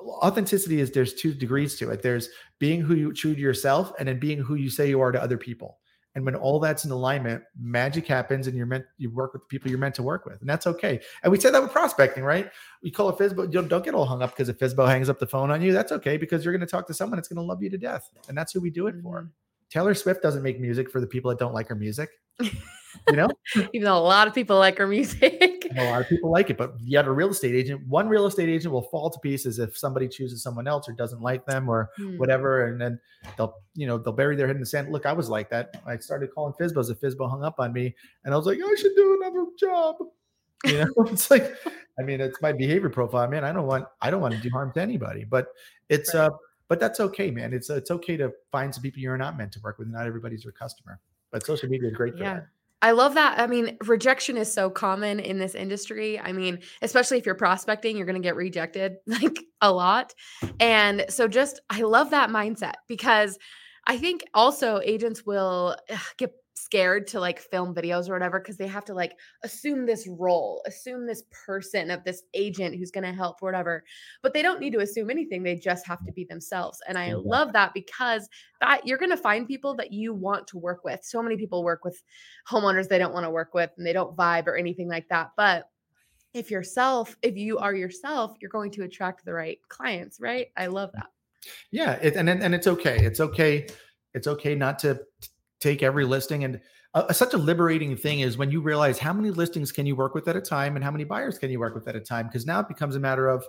authenticity 0.00 0.80
is 0.80 0.90
there's 0.90 1.14
two 1.14 1.32
degrees 1.32 1.76
to 1.78 1.90
it. 1.90 2.02
There's 2.02 2.28
being 2.58 2.80
who 2.80 2.94
you 2.94 3.12
true 3.12 3.34
to 3.34 3.40
yourself 3.40 3.92
and 3.98 4.08
then 4.08 4.18
being 4.18 4.38
who 4.38 4.56
you 4.56 4.68
say 4.68 4.88
you 4.88 5.00
are 5.00 5.12
to 5.12 5.22
other 5.22 5.38
people 5.38 5.78
and 6.14 6.24
when 6.24 6.34
all 6.34 6.60
that's 6.60 6.84
in 6.84 6.90
alignment 6.90 7.42
magic 7.58 8.06
happens 8.06 8.46
and 8.46 8.56
you're 8.56 8.66
meant 8.66 8.84
you 8.98 9.10
work 9.10 9.32
with 9.32 9.42
the 9.42 9.46
people 9.46 9.70
you're 9.70 9.78
meant 9.78 9.94
to 9.94 10.02
work 10.02 10.26
with 10.26 10.40
and 10.40 10.48
that's 10.48 10.66
okay 10.66 11.00
and 11.22 11.30
we 11.30 11.38
say 11.38 11.50
that 11.50 11.62
with 11.62 11.72
prospecting 11.72 12.24
right 12.24 12.50
we 12.82 12.90
call 12.90 13.08
it 13.08 13.16
FSBO. 13.16 13.50
Don't, 13.50 13.68
don't 13.68 13.84
get 13.84 13.94
all 13.94 14.04
hung 14.04 14.22
up 14.22 14.30
because 14.30 14.48
if 14.48 14.58
FSBO 14.58 14.88
hangs 14.88 15.08
up 15.08 15.18
the 15.18 15.26
phone 15.26 15.50
on 15.50 15.62
you, 15.62 15.72
that's 15.72 15.92
okay 15.92 16.16
because 16.16 16.44
you're 16.44 16.52
going 16.52 16.60
to 16.60 16.66
talk 16.66 16.86
to 16.88 16.94
someone 16.94 17.16
that's 17.16 17.28
going 17.28 17.36
to 17.36 17.42
love 17.42 17.62
you 17.62 17.70
to 17.70 17.78
death. 17.78 18.10
And 18.28 18.36
that's 18.36 18.52
who 18.52 18.60
we 18.60 18.70
do 18.70 18.88
it 18.88 18.96
for. 19.02 19.20
Mm-hmm. 19.20 19.28
Taylor 19.72 19.94
Swift 19.94 20.22
doesn't 20.22 20.42
make 20.42 20.60
music 20.60 20.90
for 20.90 21.00
the 21.00 21.06
people 21.06 21.30
that 21.30 21.38
don't 21.38 21.54
like 21.54 21.66
her 21.68 21.74
music. 21.74 22.10
You 22.40 23.16
know, 23.16 23.28
even 23.72 23.84
though 23.86 23.96
a 23.96 24.04
lot 24.04 24.28
of 24.28 24.34
people 24.34 24.58
like 24.58 24.76
her 24.76 24.86
music 24.86 25.64
a 25.74 25.82
lot 25.84 26.02
of 26.02 26.08
people 26.10 26.30
like 26.30 26.50
it, 26.50 26.58
but 26.58 26.74
yet 26.84 27.06
a 27.06 27.10
real 27.10 27.30
estate 27.30 27.54
agent, 27.54 27.80
one 27.88 28.06
real 28.06 28.26
estate 28.26 28.50
agent 28.50 28.70
will 28.74 28.82
fall 28.82 29.08
to 29.08 29.18
pieces 29.20 29.58
if 29.58 29.78
somebody 29.78 30.06
chooses 30.06 30.42
someone 30.42 30.68
else 30.68 30.86
or 30.88 30.92
doesn't 30.92 31.22
like 31.22 31.46
them 31.46 31.70
or 31.70 31.88
Hmm. 31.96 32.18
whatever. 32.18 32.66
And 32.66 32.78
then 32.78 33.00
they'll, 33.38 33.54
you 33.74 33.86
know, 33.86 33.96
they'll 33.96 34.12
bury 34.12 34.36
their 34.36 34.46
head 34.46 34.56
in 34.56 34.60
the 34.60 34.66
sand. 34.66 34.92
Look, 34.92 35.06
I 35.06 35.12
was 35.14 35.30
like 35.30 35.48
that. 35.48 35.80
I 35.86 35.96
started 35.96 36.34
calling 36.34 36.52
FSBOs 36.60 36.90
if 36.90 37.00
FSBO 37.00 37.30
hung 37.30 37.42
up 37.42 37.54
on 37.58 37.72
me. 37.72 37.94
And 38.26 38.34
I 38.34 38.36
was 38.36 38.44
like, 38.44 38.58
I 38.58 38.74
should 38.74 38.94
do 38.94 39.18
another 39.22 39.46
job. 39.58 39.96
You 40.66 40.78
know, 40.80 40.86
it's 41.06 41.30
like, 41.30 41.56
I 41.98 42.02
mean, 42.02 42.20
it's 42.20 42.42
my 42.42 42.52
behavior 42.52 42.90
profile, 42.90 43.26
man. 43.28 43.42
I 43.42 43.52
don't 43.52 43.66
want, 43.66 43.86
I 44.02 44.10
don't 44.10 44.20
want 44.20 44.34
to 44.34 44.40
do 44.40 44.50
harm 44.50 44.70
to 44.74 44.82
anybody, 44.82 45.24
but 45.24 45.46
it's, 45.88 46.14
Right. 46.14 46.26
uh, 46.26 46.30
but 46.72 46.80
that's 46.80 47.00
okay, 47.00 47.30
man. 47.30 47.52
It's, 47.52 47.68
it's 47.68 47.90
okay 47.90 48.16
to 48.16 48.32
find 48.50 48.74
some 48.74 48.82
people 48.82 49.02
you're 49.02 49.18
not 49.18 49.36
meant 49.36 49.52
to 49.52 49.60
work 49.60 49.78
with. 49.78 49.88
Not 49.88 50.06
everybody's 50.06 50.42
your 50.42 50.54
customer, 50.54 51.00
but 51.30 51.44
social 51.44 51.68
media 51.68 51.90
is 51.90 51.94
great 51.94 52.14
for 52.16 52.22
Yeah. 52.22 52.34
that. 52.36 52.46
I 52.80 52.92
love 52.92 53.12
that. 53.12 53.38
I 53.38 53.46
mean, 53.46 53.76
rejection 53.84 54.38
is 54.38 54.50
so 54.50 54.70
common 54.70 55.20
in 55.20 55.38
this 55.38 55.54
industry. 55.54 56.18
I 56.18 56.32
mean, 56.32 56.60
especially 56.80 57.18
if 57.18 57.26
you're 57.26 57.34
prospecting, 57.34 57.98
you're 57.98 58.06
going 58.06 58.20
to 58.22 58.26
get 58.26 58.36
rejected 58.36 58.96
like 59.06 59.38
a 59.60 59.70
lot. 59.70 60.14
And 60.60 61.04
so 61.10 61.28
just 61.28 61.60
I 61.68 61.82
love 61.82 62.08
that 62.12 62.30
mindset 62.30 62.76
because 62.88 63.38
I 63.86 63.98
think 63.98 64.24
also 64.32 64.80
agents 64.82 65.26
will 65.26 65.76
get 66.16 66.32
scared 66.62 67.08
to 67.08 67.18
like 67.18 67.40
film 67.40 67.74
videos 67.74 68.08
or 68.08 68.12
whatever 68.12 68.38
because 68.38 68.56
they 68.56 68.68
have 68.68 68.84
to 68.84 68.94
like 68.94 69.18
assume 69.42 69.84
this 69.84 70.06
role, 70.06 70.62
assume 70.66 71.06
this 71.06 71.24
person 71.46 71.90
of 71.90 72.04
this 72.04 72.22
agent 72.34 72.76
who's 72.76 72.92
going 72.92 73.04
to 73.04 73.12
help 73.12 73.42
or 73.42 73.46
whatever. 73.46 73.82
But 74.22 74.32
they 74.32 74.42
don't 74.42 74.60
need 74.60 74.72
to 74.74 74.78
assume 74.80 75.10
anything. 75.10 75.42
They 75.42 75.56
just 75.56 75.84
have 75.86 76.04
to 76.06 76.12
be 76.12 76.24
themselves. 76.24 76.78
And 76.86 76.96
I 76.96 77.14
love 77.14 77.52
that 77.54 77.74
because 77.74 78.28
that 78.60 78.86
you're 78.86 78.98
going 78.98 79.10
to 79.10 79.16
find 79.16 79.48
people 79.48 79.74
that 79.74 79.92
you 79.92 80.14
want 80.14 80.46
to 80.48 80.58
work 80.58 80.84
with. 80.84 81.00
So 81.02 81.20
many 81.20 81.36
people 81.36 81.64
work 81.64 81.84
with 81.84 82.00
homeowners 82.48 82.88
they 82.88 82.98
don't 82.98 83.14
want 83.14 83.24
to 83.24 83.30
work 83.30 83.54
with 83.54 83.70
and 83.76 83.84
they 83.84 83.92
don't 83.92 84.16
vibe 84.16 84.46
or 84.46 84.56
anything 84.56 84.88
like 84.88 85.08
that. 85.08 85.30
But 85.36 85.68
if 86.32 86.48
yourself, 86.48 87.16
if 87.22 87.36
you 87.36 87.58
are 87.58 87.74
yourself, 87.74 88.36
you're 88.40 88.50
going 88.50 88.70
to 88.72 88.84
attract 88.84 89.24
the 89.24 89.32
right 89.32 89.58
clients, 89.68 90.20
right? 90.20 90.46
I 90.56 90.68
love 90.68 90.90
that. 90.94 91.08
Yeah, 91.72 91.94
it, 91.94 92.14
and 92.14 92.28
and 92.30 92.54
it's 92.54 92.68
okay. 92.68 93.04
It's 93.04 93.18
okay. 93.18 93.66
It's 94.14 94.28
okay 94.28 94.54
not 94.54 94.78
to 94.80 95.00
take 95.62 95.82
every 95.82 96.04
listing 96.04 96.44
and 96.44 96.60
uh, 96.94 97.10
such 97.12 97.32
a 97.32 97.38
liberating 97.38 97.96
thing 97.96 98.20
is 98.20 98.36
when 98.36 98.50
you 98.50 98.60
realize 98.60 98.98
how 98.98 99.12
many 99.12 99.30
listings 99.30 99.72
can 99.72 99.86
you 99.86 99.96
work 99.96 100.14
with 100.14 100.28
at 100.28 100.36
a 100.36 100.40
time 100.40 100.76
and 100.76 100.84
how 100.84 100.90
many 100.90 101.04
buyers 101.04 101.38
can 101.38 101.50
you 101.50 101.58
work 101.58 101.74
with 101.74 101.88
at 101.88 101.96
a 101.96 102.00
time 102.00 102.26
because 102.26 102.44
now 102.44 102.60
it 102.60 102.68
becomes 102.68 102.96
a 102.96 103.00
matter 103.00 103.28
of 103.28 103.44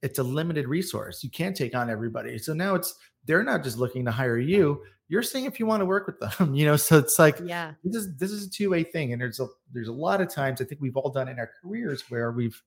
it's 0.00 0.20
a 0.20 0.22
limited 0.22 0.68
resource. 0.68 1.24
You 1.24 1.30
can't 1.30 1.56
take 1.56 1.74
on 1.74 1.90
everybody. 1.90 2.38
So 2.38 2.52
now 2.52 2.76
it's 2.76 2.94
they're 3.24 3.42
not 3.42 3.64
just 3.64 3.78
looking 3.78 4.04
to 4.04 4.12
hire 4.12 4.38
you 4.38 4.80
you're 5.08 5.22
seeing 5.22 5.46
if 5.46 5.58
you 5.58 5.66
want 5.66 5.80
to 5.80 5.86
work 5.86 6.06
with 6.06 6.20
them 6.20 6.54
you 6.54 6.66
know? 6.66 6.76
So 6.76 6.98
it's 6.98 7.18
like 7.18 7.38
yeah. 7.44 7.72
this 7.82 7.96
is 7.96 8.16
this 8.16 8.30
is 8.30 8.46
a 8.46 8.50
two-way 8.50 8.84
thing 8.84 9.12
and 9.12 9.20
there's 9.20 9.40
a 9.40 9.46
there's 9.72 9.88
a 9.88 9.92
lot 9.92 10.20
of 10.20 10.32
times 10.32 10.60
i 10.60 10.64
think 10.64 10.80
we've 10.80 10.96
all 10.96 11.10
done 11.10 11.28
in 11.28 11.38
our 11.38 11.50
careers 11.60 12.04
where 12.08 12.30
we've 12.30 12.62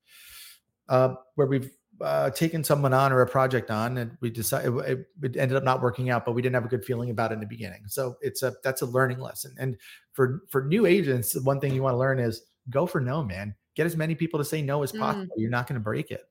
uh 0.90 1.16
where 1.36 1.48
we've 1.48 1.70
uh, 2.04 2.30
taken 2.32 2.64
someone 2.64 2.94
on 2.94 3.12
or 3.12 3.22
a 3.22 3.28
project 3.28 3.72
on, 3.72 3.98
and 3.98 4.18
we 4.22 4.30
decided 4.30 4.76
it, 4.80 5.08
it, 5.22 5.38
ended 5.38 5.56
up 5.58 5.64
not 5.64 5.82
working 5.82 6.10
out, 6.10 6.26
but 6.26 6.34
we 6.34 6.42
didn't 6.42 6.56
have 6.56 6.66
a 6.66 6.70
good 6.70 6.86
feeling 6.86 7.10
about 7.10 7.32
it 7.32 7.36
in 7.36 7.40
the 7.40 7.46
beginning. 7.46 7.84
So 7.88 8.16
it's 8.22 8.44
a 8.44 8.54
that's 8.64 8.82
a 8.82 8.86
learning 8.86 9.20
lesson. 9.20 9.56
And 9.60 9.78
for 10.14 10.44
for 10.50 10.64
new 10.64 10.86
agents, 10.86 11.40
one 11.42 11.60
thing 11.60 11.74
you 11.74 11.84
want 11.84 11.94
to 11.94 11.98
learn 11.98 12.20
is 12.20 12.44
go 12.70 12.86
for 12.86 13.02
no, 13.02 13.24
man. 13.24 13.56
Get 13.76 13.86
as 13.86 13.96
many 13.96 14.16
people 14.16 14.40
to 14.40 14.46
say 14.46 14.62
no 14.62 14.84
as 14.84 14.92
possible. 14.92 15.26
Mm. 15.26 15.42
You're 15.42 15.50
not 15.50 15.68
going 15.68 15.80
to 15.80 15.84
break 15.84 16.12
it. 16.12 16.24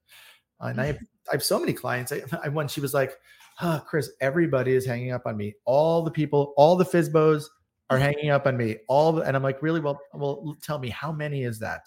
Uh, 0.61 0.67
and 0.67 0.81
I 0.81 0.87
have 0.87 0.99
I 1.29 1.33
have 1.33 1.43
so 1.43 1.59
many 1.59 1.73
clients. 1.73 2.13
I, 2.13 2.23
I 2.45 2.49
one 2.49 2.69
she 2.69 2.81
was 2.81 2.95
like, 2.95 3.17
oh, 3.63 3.83
Chris, 3.87 4.11
everybody 4.21 4.75
is 4.75 4.87
hanging 4.87 5.13
up 5.13 5.27
on 5.27 5.37
me. 5.37 5.55
All 5.65 6.03
the 6.03 6.11
people, 6.11 6.55
all 6.57 6.77
the 6.77 6.85
FSBOs 6.85 7.47
are 7.89 7.99
hanging 8.09 8.31
up 8.31 8.47
on 8.47 8.57
me. 8.57 8.77
All 8.89 9.13
the, 9.13 9.23
and 9.23 9.37
I'm 9.37 9.43
like, 9.43 9.63
really? 9.63 9.81
Well, 9.81 10.01
well, 10.15 10.57
tell 10.63 10.79
me 10.79 10.89
how 10.89 11.13
many 11.13 11.45
is 11.45 11.59
that? 11.61 11.87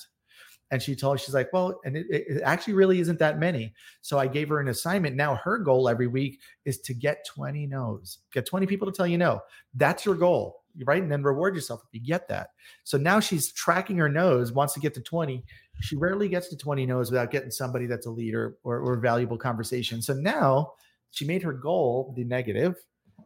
And 0.74 0.82
she 0.82 0.96
told, 0.96 1.20
she's 1.20 1.36
like, 1.36 1.54
well, 1.54 1.80
and 1.86 1.96
it, 1.96 2.08
it, 2.10 2.42
actually 2.44 2.74
really 2.74 3.00
isn't 3.00 3.20
that 3.20 3.38
many. 3.38 3.76
So 4.02 4.18
I 4.18 4.26
gave 4.26 4.50
her 4.50 4.60
an 4.60 4.70
assignment. 4.70 5.16
Now 5.16 5.36
her 5.36 5.60
goal 5.60 5.88
every 5.88 6.08
week 6.08 6.42
is 6.66 6.80
to 6.80 6.96
get 6.96 7.28
20 7.28 7.68
no's, 7.68 8.18
get 8.34 8.48
20 8.48 8.66
people 8.66 8.88
to 8.88 8.92
tell 8.92 9.06
you 9.06 9.20
no. 9.20 9.40
That's 9.76 10.04
your 10.04 10.16
goal, 10.16 10.64
right? 10.84 11.04
And 11.04 11.12
then 11.12 11.22
reward 11.22 11.54
yourself 11.54 11.84
if 11.86 11.94
you 11.94 12.04
get 12.04 12.28
that. 12.30 12.48
So 12.86 12.98
now 12.98 13.20
she's 13.20 13.52
tracking 13.52 13.98
her 13.98 14.10
no's, 14.10 14.52
wants 14.52 14.74
to 14.74 14.80
get 14.80 14.96
to 14.96 15.02
20. 15.02 15.44
She 15.82 15.96
rarely 15.96 16.28
gets 16.28 16.50
to 16.50 16.58
20 16.58 16.88
no's 16.88 17.12
without 17.12 17.30
getting 17.30 17.52
somebody 17.52 17.86
that's 17.86 18.08
a 18.08 18.12
leader 18.12 18.58
or, 18.64 18.80
or 18.80 18.98
valuable 18.98 19.38
conversation. 19.38 20.02
So 20.02 20.16
now 20.16 20.72
she 21.12 21.24
made 21.24 21.44
her 21.44 21.54
goal 21.54 22.16
the 22.18 22.24
negative. 22.24 22.78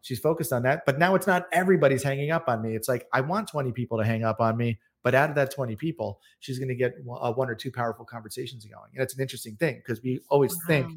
She's 0.02 0.20
focused 0.20 0.52
on 0.52 0.64
that, 0.64 0.86
but 0.86 1.00
now 1.00 1.16
it's 1.16 1.28
not 1.28 1.46
everybody's 1.54 2.04
hanging 2.04 2.30
up 2.30 2.50
on 2.50 2.62
me. 2.62 2.76
It's 2.76 2.90
like 2.90 3.08
I 3.14 3.22
want 3.22 3.48
20 3.48 3.72
people 3.72 4.00
to 4.00 4.04
hang 4.04 4.26
up 4.26 4.42
on 4.42 4.58
me 4.58 4.80
but 5.08 5.16
out 5.16 5.30
of 5.30 5.38
that 5.38 5.52
20 5.52 5.78
people, 5.78 6.20
she's 6.42 6.60
going 6.60 6.68
to 6.68 6.76
get 6.76 6.96
uh, 7.22 7.32
one 7.32 7.50
or 7.50 7.56
two 7.56 7.72
powerful 7.72 8.04
conversations 8.04 8.66
going. 8.66 8.92
And 8.94 9.02
it's 9.02 9.16
an 9.16 9.22
interesting 9.22 9.56
thing 9.56 9.78
because 9.78 10.04
we 10.04 10.20
always 10.28 10.54
wow. 10.54 10.62
think 10.68 10.92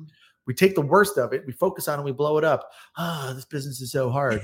we 0.49 0.53
take 0.53 0.75
the 0.75 0.81
worst 0.81 1.17
of 1.17 1.33
it, 1.33 1.47
we 1.47 1.53
focus 1.53 1.87
on 1.87 2.01
it, 2.01 2.03
we 2.03 2.11
blow 2.11 2.37
it 2.37 2.43
up. 2.43 2.73
Ah, 2.97 3.29
oh, 3.29 3.35
this 3.35 3.45
business 3.45 3.81
is 3.81 3.93
so 3.93 4.11
hard. 4.11 4.43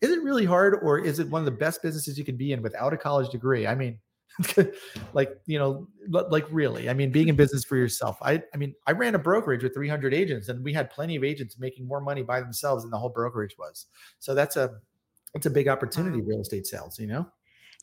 is 0.00 0.10
it 0.10 0.22
really 0.22 0.46
hard, 0.46 0.78
or 0.82 0.98
is 0.98 1.18
it 1.18 1.28
one 1.28 1.42
of 1.42 1.44
the 1.44 1.50
best 1.50 1.82
businesses 1.82 2.16
you 2.16 2.24
can 2.24 2.38
be 2.38 2.54
in 2.54 2.62
without 2.62 2.94
a 2.94 2.96
college 2.96 3.28
degree? 3.28 3.66
I 3.66 3.74
mean, 3.74 3.98
like 5.12 5.38
you 5.44 5.58
know, 5.58 5.86
like 6.08 6.46
really. 6.50 6.88
I 6.88 6.94
mean, 6.94 7.12
being 7.12 7.28
in 7.28 7.36
business 7.42 7.66
for 7.66 7.76
yourself. 7.76 8.16
I, 8.22 8.42
I 8.54 8.56
mean, 8.56 8.74
I 8.86 8.92
ran 8.92 9.14
a 9.14 9.18
brokerage 9.18 9.62
with 9.62 9.74
300 9.74 10.14
agents, 10.14 10.48
and 10.48 10.64
we 10.64 10.72
had 10.72 10.88
plenty 10.88 11.16
of 11.16 11.22
agents 11.22 11.58
making 11.58 11.86
more 11.86 12.00
money 12.00 12.22
by 12.22 12.40
themselves 12.40 12.82
than 12.82 12.90
the 12.90 12.96
whole 12.96 13.10
brokerage 13.10 13.56
was. 13.58 13.88
So 14.20 14.34
that's 14.34 14.56
a 14.56 14.70
that's 15.34 15.44
a 15.44 15.50
big 15.50 15.68
opportunity, 15.68 16.22
wow. 16.22 16.28
real 16.28 16.40
estate 16.40 16.66
sales. 16.66 16.98
You 16.98 17.08
know 17.08 17.26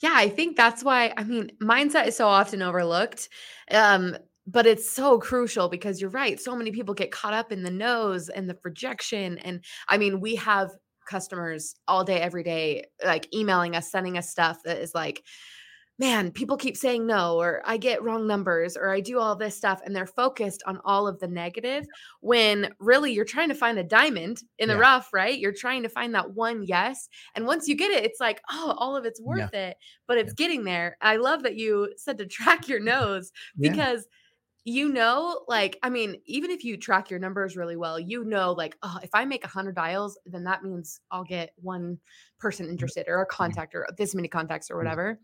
yeah, 0.02 0.14
I 0.16 0.30
think 0.30 0.56
that's 0.56 0.84
why, 0.84 1.14
I 1.18 1.24
mean, 1.24 1.52
mindset 1.62 2.08
is 2.08 2.16
so 2.16 2.28
often 2.28 2.62
overlooked. 2.62 3.30
Um, 3.72 4.18
but 4.48 4.66
it's 4.66 4.90
so 4.90 5.20
crucial 5.20 5.70
because 5.70 6.02
you're 6.02 6.10
right. 6.10 6.40
So 6.40 6.56
many 6.56 6.72
people 6.72 6.96
get 6.96 7.12
caught 7.12 7.34
up 7.34 7.52
in 7.52 7.62
the 7.62 7.70
nose 7.70 8.30
and 8.30 8.50
the 8.50 8.56
projection. 8.56 9.38
And 9.40 9.64
I 9.88 9.98
mean, 9.98 10.22
we 10.22 10.36
have 10.36 10.72
customers 11.08 11.76
all 11.88 12.04
day, 12.04 12.20
every 12.20 12.44
day, 12.44 12.86
like 13.06 13.28
emailing 13.34 13.76
us, 13.76 13.92
sending 13.92 14.18
us 14.18 14.30
stuff 14.30 14.64
that 14.64 14.80
is 14.80 14.96
like, 14.96 15.24
man, 16.00 16.32
people 16.32 16.56
keep 16.56 16.78
saying 16.78 17.06
no, 17.06 17.36
or 17.36 17.62
I 17.66 17.76
get 17.76 18.02
wrong 18.02 18.26
numbers, 18.26 18.78
or 18.78 18.90
I 18.90 19.02
do 19.02 19.20
all 19.20 19.36
this 19.36 19.56
stuff, 19.56 19.82
and 19.86 19.94
they're 19.94 20.08
focused 20.08 20.64
on 20.66 20.80
all 20.86 21.08
of 21.08 21.20
the 21.20 21.28
negative 21.28 21.86
when 22.22 22.74
really 22.80 23.12
you're 23.12 23.26
trying 23.26 23.50
to 23.50 23.56
find 23.56 23.78
a 23.78 23.84
diamond 23.84 24.42
in 24.58 24.70
the 24.70 24.76
yeah. 24.76 24.80
rough, 24.80 25.10
right? 25.14 25.38
You're 25.38 25.52
trying 25.52 25.84
to 25.84 25.90
find 25.90 26.16
that 26.16 26.32
one 26.32 26.64
yes. 26.64 27.10
And 27.36 27.46
once 27.46 27.68
you 27.68 27.76
get 27.76 27.92
it, 27.92 28.06
it's 28.06 28.22
like, 28.22 28.42
oh, 28.50 28.74
all 28.78 28.96
of 28.96 29.04
it's 29.04 29.22
worth 29.22 29.50
yeah. 29.54 29.70
it, 29.70 29.78
but 30.08 30.18
it's 30.18 30.34
yeah. 30.38 30.46
getting 30.46 30.64
there. 30.64 30.96
I 31.02 31.18
love 31.18 31.44
that 31.44 31.58
you 31.58 31.94
said 31.98 32.18
to 32.20 32.26
track 32.26 32.70
your 32.70 32.80
nose 32.80 33.32
because 33.60 34.08
you 34.66 34.90
know 34.90 35.42
like 35.48 35.80
i 35.84 35.90
mean 35.90 36.18
even 36.26 36.52
if 36.52 36.66
you 36.66 36.76
track 36.76 37.10
your 37.10 37.18
numbers 37.18 37.56
really 37.56 37.78
well 37.78 37.98
you 37.98 38.26
know 38.26 38.52
like 38.52 38.78
oh 38.84 39.00
if 39.02 39.10
i 39.14 39.24
make 39.24 39.42
100 39.42 39.74
dials 39.74 40.20
then 40.26 40.44
that 40.44 40.64
means 40.64 41.00
i'll 41.12 41.24
get 41.24 41.54
one 41.62 41.98
person 42.40 42.68
mm. 42.68 42.70
interested 42.70 43.06
or 43.08 43.22
a 43.22 43.26
contact 43.26 43.74
or 43.74 43.88
this 43.98 44.14
many 44.14 44.28
contacts 44.28 44.70
or 44.70 44.78
whatever 44.78 45.18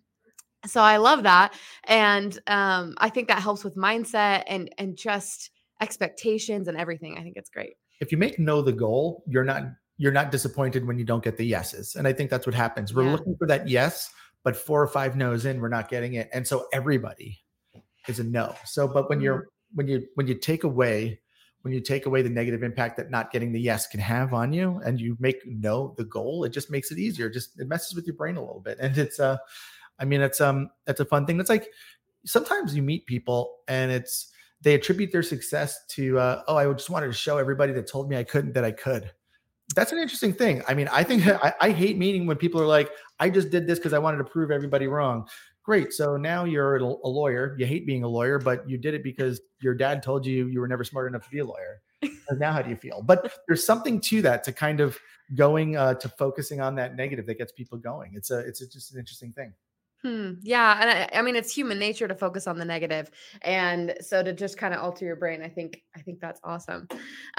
so 0.65 0.81
i 0.81 0.97
love 0.97 1.23
that 1.23 1.53
and 1.85 2.39
um, 2.47 2.93
i 2.97 3.09
think 3.09 3.27
that 3.27 3.41
helps 3.41 3.63
with 3.63 3.75
mindset 3.75 4.43
and 4.47 4.69
and 4.77 4.97
just 4.97 5.51
expectations 5.81 6.67
and 6.67 6.77
everything 6.77 7.17
i 7.17 7.21
think 7.21 7.35
it's 7.37 7.49
great 7.49 7.73
if 7.99 8.11
you 8.11 8.17
make 8.17 8.39
know 8.39 8.61
the 8.61 8.73
goal 8.73 9.23
you're 9.27 9.43
not 9.43 9.63
you're 9.97 10.11
not 10.11 10.31
disappointed 10.31 10.85
when 10.85 10.97
you 10.97 11.05
don't 11.05 11.23
get 11.23 11.37
the 11.37 11.45
yeses 11.45 11.95
and 11.95 12.07
i 12.07 12.13
think 12.13 12.29
that's 12.29 12.45
what 12.45 12.55
happens 12.55 12.93
we're 12.93 13.03
yeah. 13.03 13.11
looking 13.11 13.35
for 13.37 13.47
that 13.47 13.67
yes 13.67 14.11
but 14.43 14.55
four 14.55 14.81
or 14.81 14.87
five 14.87 15.15
no's 15.15 15.45
in 15.45 15.59
we're 15.59 15.69
not 15.69 15.89
getting 15.89 16.13
it 16.15 16.29
and 16.33 16.47
so 16.47 16.67
everybody 16.73 17.41
is 18.07 18.19
a 18.19 18.23
no 18.23 18.55
so 18.65 18.87
but 18.87 19.09
when 19.09 19.19
you're 19.19 19.39
mm-hmm. 19.39 19.75
when 19.75 19.87
you 19.87 20.05
when 20.15 20.27
you 20.27 20.35
take 20.35 20.63
away 20.63 21.19
when 21.61 21.73
you 21.73 21.81
take 21.81 22.05
away 22.05 22.21
the 22.21 22.29
negative 22.29 22.61
impact 22.61 22.95
that 22.95 23.09
not 23.09 23.31
getting 23.31 23.51
the 23.51 23.59
yes 23.59 23.87
can 23.87 23.99
have 23.99 24.33
on 24.33 24.53
you 24.53 24.79
and 24.85 25.01
you 25.01 25.17
make 25.19 25.37
no 25.45 25.93
the 25.97 26.05
goal 26.05 26.43
it 26.43 26.49
just 26.49 26.69
makes 26.69 26.91
it 26.91 26.99
easier 26.99 27.29
just 27.29 27.59
it 27.59 27.67
messes 27.67 27.95
with 27.95 28.05
your 28.05 28.15
brain 28.15 28.37
a 28.37 28.39
little 28.39 28.61
bit 28.61 28.77
and 28.79 28.97
it's 28.97 29.19
uh 29.19 29.37
I 29.99 30.05
mean, 30.05 30.21
it's 30.21 30.41
um, 30.41 30.69
it's 30.87 30.99
a 30.99 31.05
fun 31.05 31.25
thing. 31.25 31.39
It's 31.39 31.49
like 31.49 31.69
sometimes 32.25 32.75
you 32.75 32.81
meet 32.81 33.05
people 33.05 33.57
and 33.67 33.91
it's 33.91 34.31
they 34.61 34.73
attribute 34.73 35.11
their 35.11 35.23
success 35.23 35.85
to 35.89 36.17
uh, 36.17 36.43
oh, 36.47 36.57
I 36.57 36.71
just 36.73 36.89
wanted 36.89 37.07
to 37.07 37.13
show 37.13 37.37
everybody 37.37 37.73
that 37.73 37.87
told 37.87 38.09
me 38.09 38.17
I 38.17 38.23
couldn't 38.23 38.53
that 38.53 38.65
I 38.65 38.71
could. 38.71 39.11
That's 39.75 39.91
an 39.91 39.97
interesting 39.97 40.33
thing. 40.33 40.61
I 40.67 40.73
mean, 40.73 40.87
I 40.91 41.03
think 41.03 41.27
I, 41.43 41.53
I 41.61 41.69
hate 41.71 41.97
meeting 41.97 42.25
when 42.25 42.37
people 42.37 42.61
are 42.61 42.67
like, 42.67 42.91
I 43.19 43.29
just 43.29 43.49
did 43.49 43.67
this 43.67 43.79
because 43.79 43.93
I 43.93 43.99
wanted 43.99 44.17
to 44.17 44.23
prove 44.25 44.51
everybody 44.51 44.87
wrong. 44.87 45.27
Great. 45.63 45.93
So 45.93 46.15
now 46.15 46.43
you're 46.43 46.77
a, 46.77 46.83
lawyer. 46.83 47.55
You 47.57 47.65
hate 47.65 47.87
being 47.87 48.03
a 48.03 48.07
lawyer, 48.07 48.37
but 48.37 48.69
you 48.69 48.77
did 48.77 48.93
it 48.93 49.03
because 49.03 49.41
your 49.61 49.73
dad 49.73 50.03
told 50.03 50.23
you 50.23 50.47
you 50.47 50.59
were 50.59 50.67
never 50.67 50.83
smart 50.83 51.07
enough 51.07 51.23
to 51.23 51.29
be 51.31 51.39
a 51.39 51.45
lawyer. 51.45 51.81
now, 52.37 52.51
how 52.51 52.61
do 52.61 52.69
you 52.69 52.75
feel? 52.75 53.01
But 53.01 53.39
there's 53.47 53.65
something 53.65 53.99
to 54.01 54.21
that 54.21 54.43
to 54.43 54.51
kind 54.51 54.79
of 54.79 54.99
going 55.33 55.75
uh, 55.75 55.95
to 55.95 56.09
focusing 56.09 56.61
on 56.61 56.75
that 56.75 56.95
negative 56.95 57.25
that 57.25 57.39
gets 57.39 57.51
people 57.51 57.79
going. 57.79 58.11
It's 58.13 58.29
a 58.29 58.39
it's 58.39 58.61
a, 58.61 58.67
just 58.67 58.93
an 58.93 58.99
interesting 58.99 59.31
thing. 59.31 59.53
Hmm. 60.05 60.33
Yeah, 60.43 60.77
and 60.79 60.87
I, 60.87 61.17
I, 61.17 61.21
mean 61.23 61.35
it's 61.35 61.51
human 61.51 61.79
nature 61.79 62.07
to 62.07 62.13
focus 62.13 62.45
on 62.45 62.59
the 62.59 62.63
negative, 62.63 63.09
and 63.41 63.95
so 64.01 64.21
to 64.21 64.33
just 64.33 64.55
kind 64.55 64.71
of 64.71 64.79
alter 64.79 65.03
your 65.03 65.15
brain, 65.15 65.41
I 65.41 65.49
think 65.49 65.81
I 65.95 66.01
think 66.01 66.19
that's 66.19 66.39
awesome. 66.43 66.87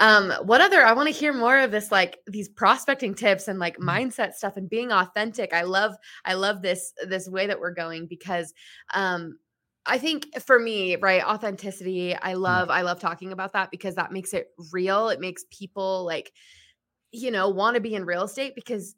Um, 0.01 0.33
what 0.43 0.59
other? 0.59 0.83
I 0.83 0.91
want 0.91 1.07
to 1.07 1.17
hear 1.17 1.31
more 1.31 1.57
of 1.59 1.71
this, 1.71 1.93
like 1.93 2.19
these 2.27 2.49
prospecting 2.49 3.15
tips 3.15 3.47
and 3.47 3.57
like 3.57 3.77
mm-hmm. 3.77 3.87
mindset 3.87 4.33
stuff 4.33 4.57
and 4.57 4.69
being 4.69 4.91
authentic. 4.91 5.53
I 5.53 5.61
love 5.61 5.95
I 6.25 6.33
love 6.33 6.61
this 6.61 6.91
this 7.07 7.29
way 7.29 7.47
that 7.47 7.61
we're 7.61 7.73
going 7.73 8.05
because 8.05 8.53
um, 8.93 9.39
I 9.85 9.97
think 9.97 10.37
for 10.41 10.59
me, 10.59 10.97
right, 10.97 11.23
authenticity. 11.23 12.17
I 12.21 12.33
mm. 12.33 12.41
love 12.41 12.69
I 12.69 12.81
love 12.81 12.99
talking 12.99 13.31
about 13.31 13.53
that 13.53 13.71
because 13.71 13.95
that 13.95 14.11
makes 14.11 14.33
it 14.33 14.47
real. 14.73 15.07
It 15.07 15.21
makes 15.21 15.45
people 15.51 16.03
like 16.03 16.33
you 17.21 17.31
know, 17.31 17.49
want 17.49 17.75
to 17.75 17.81
be 17.81 17.95
in 17.95 18.05
real 18.05 18.23
estate 18.23 18.53
because 18.55 18.95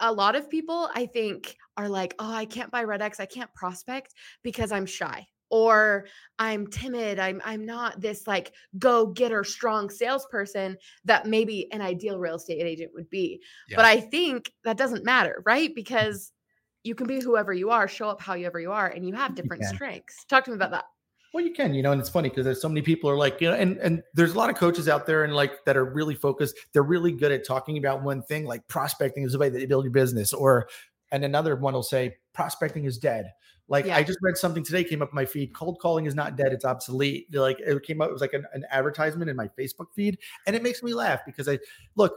a 0.00 0.12
lot 0.12 0.36
of 0.36 0.50
people, 0.50 0.90
I 0.94 1.06
think, 1.06 1.56
are 1.76 1.88
like, 1.88 2.14
oh, 2.18 2.32
I 2.32 2.44
can't 2.44 2.70
buy 2.70 2.84
Red 2.84 3.02
X, 3.02 3.20
I 3.20 3.26
can't 3.26 3.52
prospect 3.54 4.14
because 4.42 4.72
I'm 4.72 4.86
shy 4.86 5.26
or 5.52 6.06
I'm 6.38 6.66
timid. 6.66 7.18
I'm 7.18 7.40
I'm 7.44 7.66
not 7.66 8.00
this 8.00 8.26
like 8.26 8.54
go 8.78 9.06
getter 9.06 9.44
strong 9.44 9.90
salesperson 9.90 10.78
that 11.04 11.26
maybe 11.26 11.70
an 11.72 11.82
ideal 11.82 12.18
real 12.18 12.36
estate 12.36 12.62
agent 12.62 12.90
would 12.94 13.10
be. 13.10 13.40
Yeah. 13.68 13.76
But 13.76 13.84
I 13.84 14.00
think 14.00 14.50
that 14.64 14.78
doesn't 14.78 15.04
matter, 15.04 15.42
right? 15.44 15.72
Because 15.74 16.32
you 16.84 16.94
can 16.94 17.06
be 17.06 17.20
whoever 17.20 17.52
you 17.52 17.70
are, 17.70 17.86
show 17.86 18.08
up 18.08 18.20
however 18.20 18.58
you 18.58 18.72
are, 18.72 18.88
and 18.88 19.06
you 19.06 19.14
have 19.14 19.34
different 19.34 19.64
strengths. 19.64 20.24
Talk 20.24 20.44
to 20.44 20.50
me 20.50 20.56
about 20.56 20.72
that. 20.72 20.84
Well, 21.32 21.44
you 21.44 21.52
can, 21.52 21.72
you 21.72 21.82
know, 21.82 21.92
and 21.92 22.00
it's 22.00 22.10
funny 22.10 22.28
because 22.28 22.44
there's 22.44 22.60
so 22.60 22.68
many 22.68 22.82
people 22.82 23.08
are 23.08 23.16
like, 23.16 23.40
you 23.40 23.48
know, 23.48 23.54
and 23.56 23.78
and 23.78 24.02
there's 24.12 24.34
a 24.34 24.38
lot 24.38 24.50
of 24.50 24.56
coaches 24.56 24.86
out 24.86 25.06
there 25.06 25.24
and 25.24 25.34
like 25.34 25.64
that 25.64 25.76
are 25.78 25.84
really 25.84 26.14
focused. 26.14 26.56
They're 26.72 26.82
really 26.82 27.12
good 27.12 27.32
at 27.32 27.46
talking 27.46 27.78
about 27.78 28.02
one 28.02 28.22
thing, 28.22 28.44
like 28.44 28.68
prospecting 28.68 29.24
is 29.24 29.32
the 29.32 29.38
way 29.38 29.48
that 29.48 29.60
you 29.60 29.66
build 29.66 29.84
your 29.84 29.92
business, 29.92 30.34
or 30.34 30.68
and 31.10 31.24
another 31.24 31.56
one 31.56 31.72
will 31.72 31.82
say 31.82 32.16
prospecting 32.34 32.84
is 32.84 32.98
dead. 32.98 33.32
Like 33.68 33.86
Yeah. 33.86 33.96
I 33.96 34.02
just 34.02 34.18
read 34.20 34.36
something 34.36 34.62
today 34.62 34.84
came 34.84 35.00
up 35.00 35.10
in 35.10 35.14
my 35.14 35.24
feed. 35.24 35.54
Cold 35.54 35.78
calling 35.80 36.04
is 36.04 36.14
not 36.14 36.36
dead; 36.36 36.52
it's 36.52 36.66
obsolete. 36.66 37.34
Like 37.34 37.60
it 37.60 37.82
came 37.82 38.02
up, 38.02 38.10
it 38.10 38.12
was 38.12 38.20
like 38.20 38.34
an, 38.34 38.44
an 38.52 38.64
advertisement 38.70 39.30
in 39.30 39.36
my 39.36 39.48
Facebook 39.58 39.86
feed, 39.94 40.18
and 40.46 40.54
it 40.54 40.62
makes 40.62 40.82
me 40.82 40.92
laugh 40.92 41.20
because 41.24 41.48
I 41.48 41.58
look. 41.96 42.14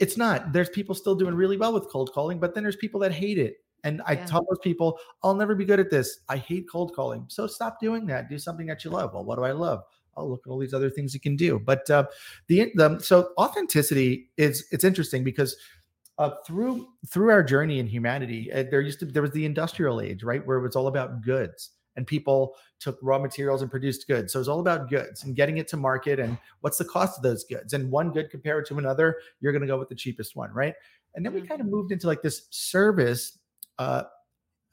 It's 0.00 0.16
not. 0.16 0.52
There's 0.52 0.70
people 0.70 0.94
still 0.94 1.14
doing 1.14 1.34
really 1.34 1.56
well 1.56 1.72
with 1.72 1.88
cold 1.88 2.12
calling, 2.12 2.40
but 2.40 2.54
then 2.54 2.64
there's 2.64 2.76
people 2.76 2.98
that 3.00 3.12
hate 3.12 3.38
it. 3.38 3.58
And 3.84 4.02
I 4.06 4.14
Yeah. 4.14 4.24
tell 4.26 4.44
those 4.48 4.58
people, 4.62 4.98
I'll 5.22 5.34
never 5.34 5.54
be 5.54 5.64
good 5.64 5.78
at 5.80 5.90
this. 5.90 6.20
I 6.28 6.36
hate 6.38 6.66
cold 6.70 6.94
calling. 6.94 7.26
So 7.28 7.46
stop 7.46 7.78
doing 7.80 8.06
that. 8.06 8.28
Do 8.28 8.38
something 8.38 8.66
that 8.66 8.84
you 8.84 8.90
love. 8.90 9.14
Well, 9.14 9.24
what 9.24 9.36
do 9.36 9.44
I 9.44 9.52
love? 9.52 9.82
Oh, 10.16 10.26
look 10.26 10.42
at 10.46 10.50
all 10.50 10.58
these 10.58 10.74
other 10.74 10.90
things 10.90 11.14
you 11.14 11.20
can 11.20 11.36
do. 11.36 11.58
But 11.58 11.88
uh, 11.90 12.06
the, 12.48 12.72
the 12.74 12.98
so 13.00 13.30
authenticity 13.38 14.30
is 14.36 14.66
it's 14.72 14.84
interesting 14.84 15.24
because 15.24 15.56
uh, 16.18 16.30
through 16.46 16.86
through 17.10 17.30
our 17.30 17.42
journey 17.42 17.78
in 17.80 17.86
humanity, 17.86 18.52
uh, 18.52 18.64
there 18.70 18.80
used 18.80 19.00
to 19.00 19.06
there 19.06 19.22
was 19.22 19.32
the 19.32 19.44
industrial 19.44 20.00
age, 20.00 20.22
right, 20.22 20.46
where 20.46 20.58
it 20.58 20.62
was 20.62 20.76
all 20.76 20.86
about 20.86 21.22
goods, 21.22 21.70
and 21.96 22.06
people 22.06 22.54
took 22.78 22.96
raw 23.02 23.18
materials 23.18 23.62
and 23.62 23.70
produced 23.70 24.06
goods. 24.06 24.32
So 24.32 24.38
it 24.38 24.42
was 24.42 24.48
all 24.48 24.60
about 24.60 24.88
goods 24.88 25.24
and 25.24 25.34
getting 25.34 25.58
it 25.58 25.66
to 25.68 25.76
market, 25.76 26.20
and 26.20 26.38
what's 26.60 26.78
the 26.78 26.84
cost 26.84 27.18
of 27.18 27.24
those 27.24 27.44
goods, 27.44 27.72
and 27.72 27.90
one 27.90 28.12
good 28.12 28.30
compared 28.30 28.66
to 28.66 28.78
another, 28.78 29.16
you're 29.40 29.52
going 29.52 29.62
to 29.62 29.66
go 29.66 29.78
with 29.78 29.88
the 29.88 29.94
cheapest 29.96 30.36
one, 30.36 30.52
right? 30.52 30.74
And 31.16 31.26
then 31.26 31.32
we 31.32 31.40
Mhm. 31.42 31.48
kind 31.48 31.60
of 31.60 31.66
moved 31.66 31.90
into 31.92 32.06
like 32.06 32.22
this 32.22 32.46
service. 32.50 33.38
Uh, 33.78 34.04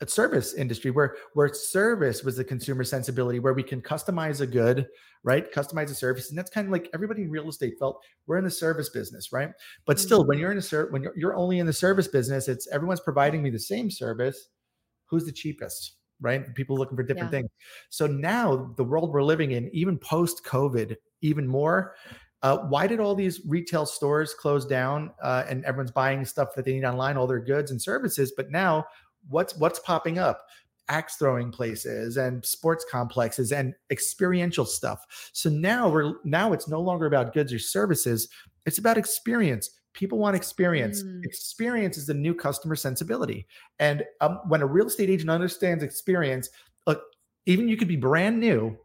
a 0.01 0.07
service 0.07 0.55
industry 0.55 0.89
where 0.89 1.15
where 1.35 1.53
service 1.53 2.23
was 2.23 2.35
the 2.35 2.43
consumer 2.43 2.83
sensibility 2.83 3.39
where 3.39 3.53
we 3.53 3.63
can 3.63 3.81
customize 3.81 4.41
a 4.41 4.47
good 4.47 4.87
right? 5.23 5.53
Customize 5.53 5.91
a 5.91 5.93
service 5.93 6.29
and 6.29 6.37
that's 6.37 6.49
kind 6.49 6.65
of 6.65 6.71
like 6.71 6.89
everybody 6.93 7.21
in 7.21 7.29
real 7.29 7.47
estate 7.47 7.75
felt 7.77 8.03
we're 8.25 8.39
in 8.39 8.43
the 8.43 8.49
service 8.49 8.89
business 8.89 9.31
right? 9.31 9.51
But 9.85 9.99
still 9.99 10.25
when 10.25 10.39
you're 10.39 10.51
in 10.51 10.57
a 10.57 10.61
ser- 10.61 10.89
when 10.89 11.03
you're, 11.03 11.13
you're 11.15 11.35
only 11.35 11.59
in 11.59 11.67
the 11.67 11.73
service 11.73 12.07
business 12.07 12.47
it's 12.47 12.67
everyone's 12.69 12.99
providing 13.01 13.43
me 13.43 13.51
the 13.51 13.59
same 13.59 13.91
service 13.91 14.49
who's 15.05 15.25
the 15.25 15.31
cheapest 15.31 15.97
right? 16.19 16.53
People 16.55 16.77
looking 16.77 16.95
for 16.95 17.03
different 17.03 17.31
Yeah. 17.31 17.39
things. 17.39 17.49
So 17.89 18.05
now 18.07 18.73
the 18.77 18.83
world 18.83 19.11
we're 19.11 19.23
living 19.23 19.51
in 19.51 19.69
even 19.73 19.97
post 19.97 20.43
covid 20.43 20.95
even 21.21 21.47
more 21.47 21.95
uh, 22.43 22.57
why 22.57 22.87
did 22.87 22.99
all 22.99 23.13
these 23.15 23.41
retail 23.45 23.85
stores 23.85 24.33
close 24.33 24.65
down 24.65 25.11
uh, 25.21 25.43
and 25.47 25.63
everyone's 25.65 25.91
buying 25.91 26.25
stuff 26.25 26.49
that 26.55 26.65
they 26.65 26.73
need 26.73 26.85
online 26.85 27.17
all 27.17 27.27
their 27.27 27.39
goods 27.39 27.71
and 27.71 27.81
services 27.81 28.33
but 28.35 28.51
now 28.51 28.85
what's 29.29 29.55
what's 29.57 29.79
popping 29.79 30.17
up? 30.17 30.45
Axe 30.89 31.15
throwing 31.15 31.51
places 31.51 32.17
and 32.17 32.43
sports 32.43 32.85
complexes 32.89 33.51
and 33.51 33.73
experiential 33.91 34.65
stuff. 34.65 35.05
So 35.33 35.49
now 35.49 35.89
we're 35.89 36.15
now 36.23 36.53
it's 36.53 36.67
no 36.67 36.81
longer 36.81 37.05
about 37.05 37.33
goods 37.33 37.53
or 37.53 37.59
services 37.59 38.27
it's 38.65 38.77
about 38.77 38.97
experience. 38.97 39.71
People 39.93 40.19
want 40.19 40.35
experience. 40.35 41.03
Mm. 41.03 41.25
experience 41.25 41.97
is 41.97 42.05
the 42.05 42.13
new 42.13 42.33
customer 42.33 42.75
sensibility. 42.75 43.47
And 43.79 44.03
um, 44.21 44.39
when 44.47 44.61
a 44.61 44.65
real 44.65 44.87
estate 44.87 45.09
agent 45.09 45.29
understands 45.29 45.83
experience 45.83 46.49
look 46.87 47.01
even 47.45 47.67
you 47.67 47.77
could 47.77 47.87
be 47.87 47.97
brand 47.97 48.39
new 48.39 48.77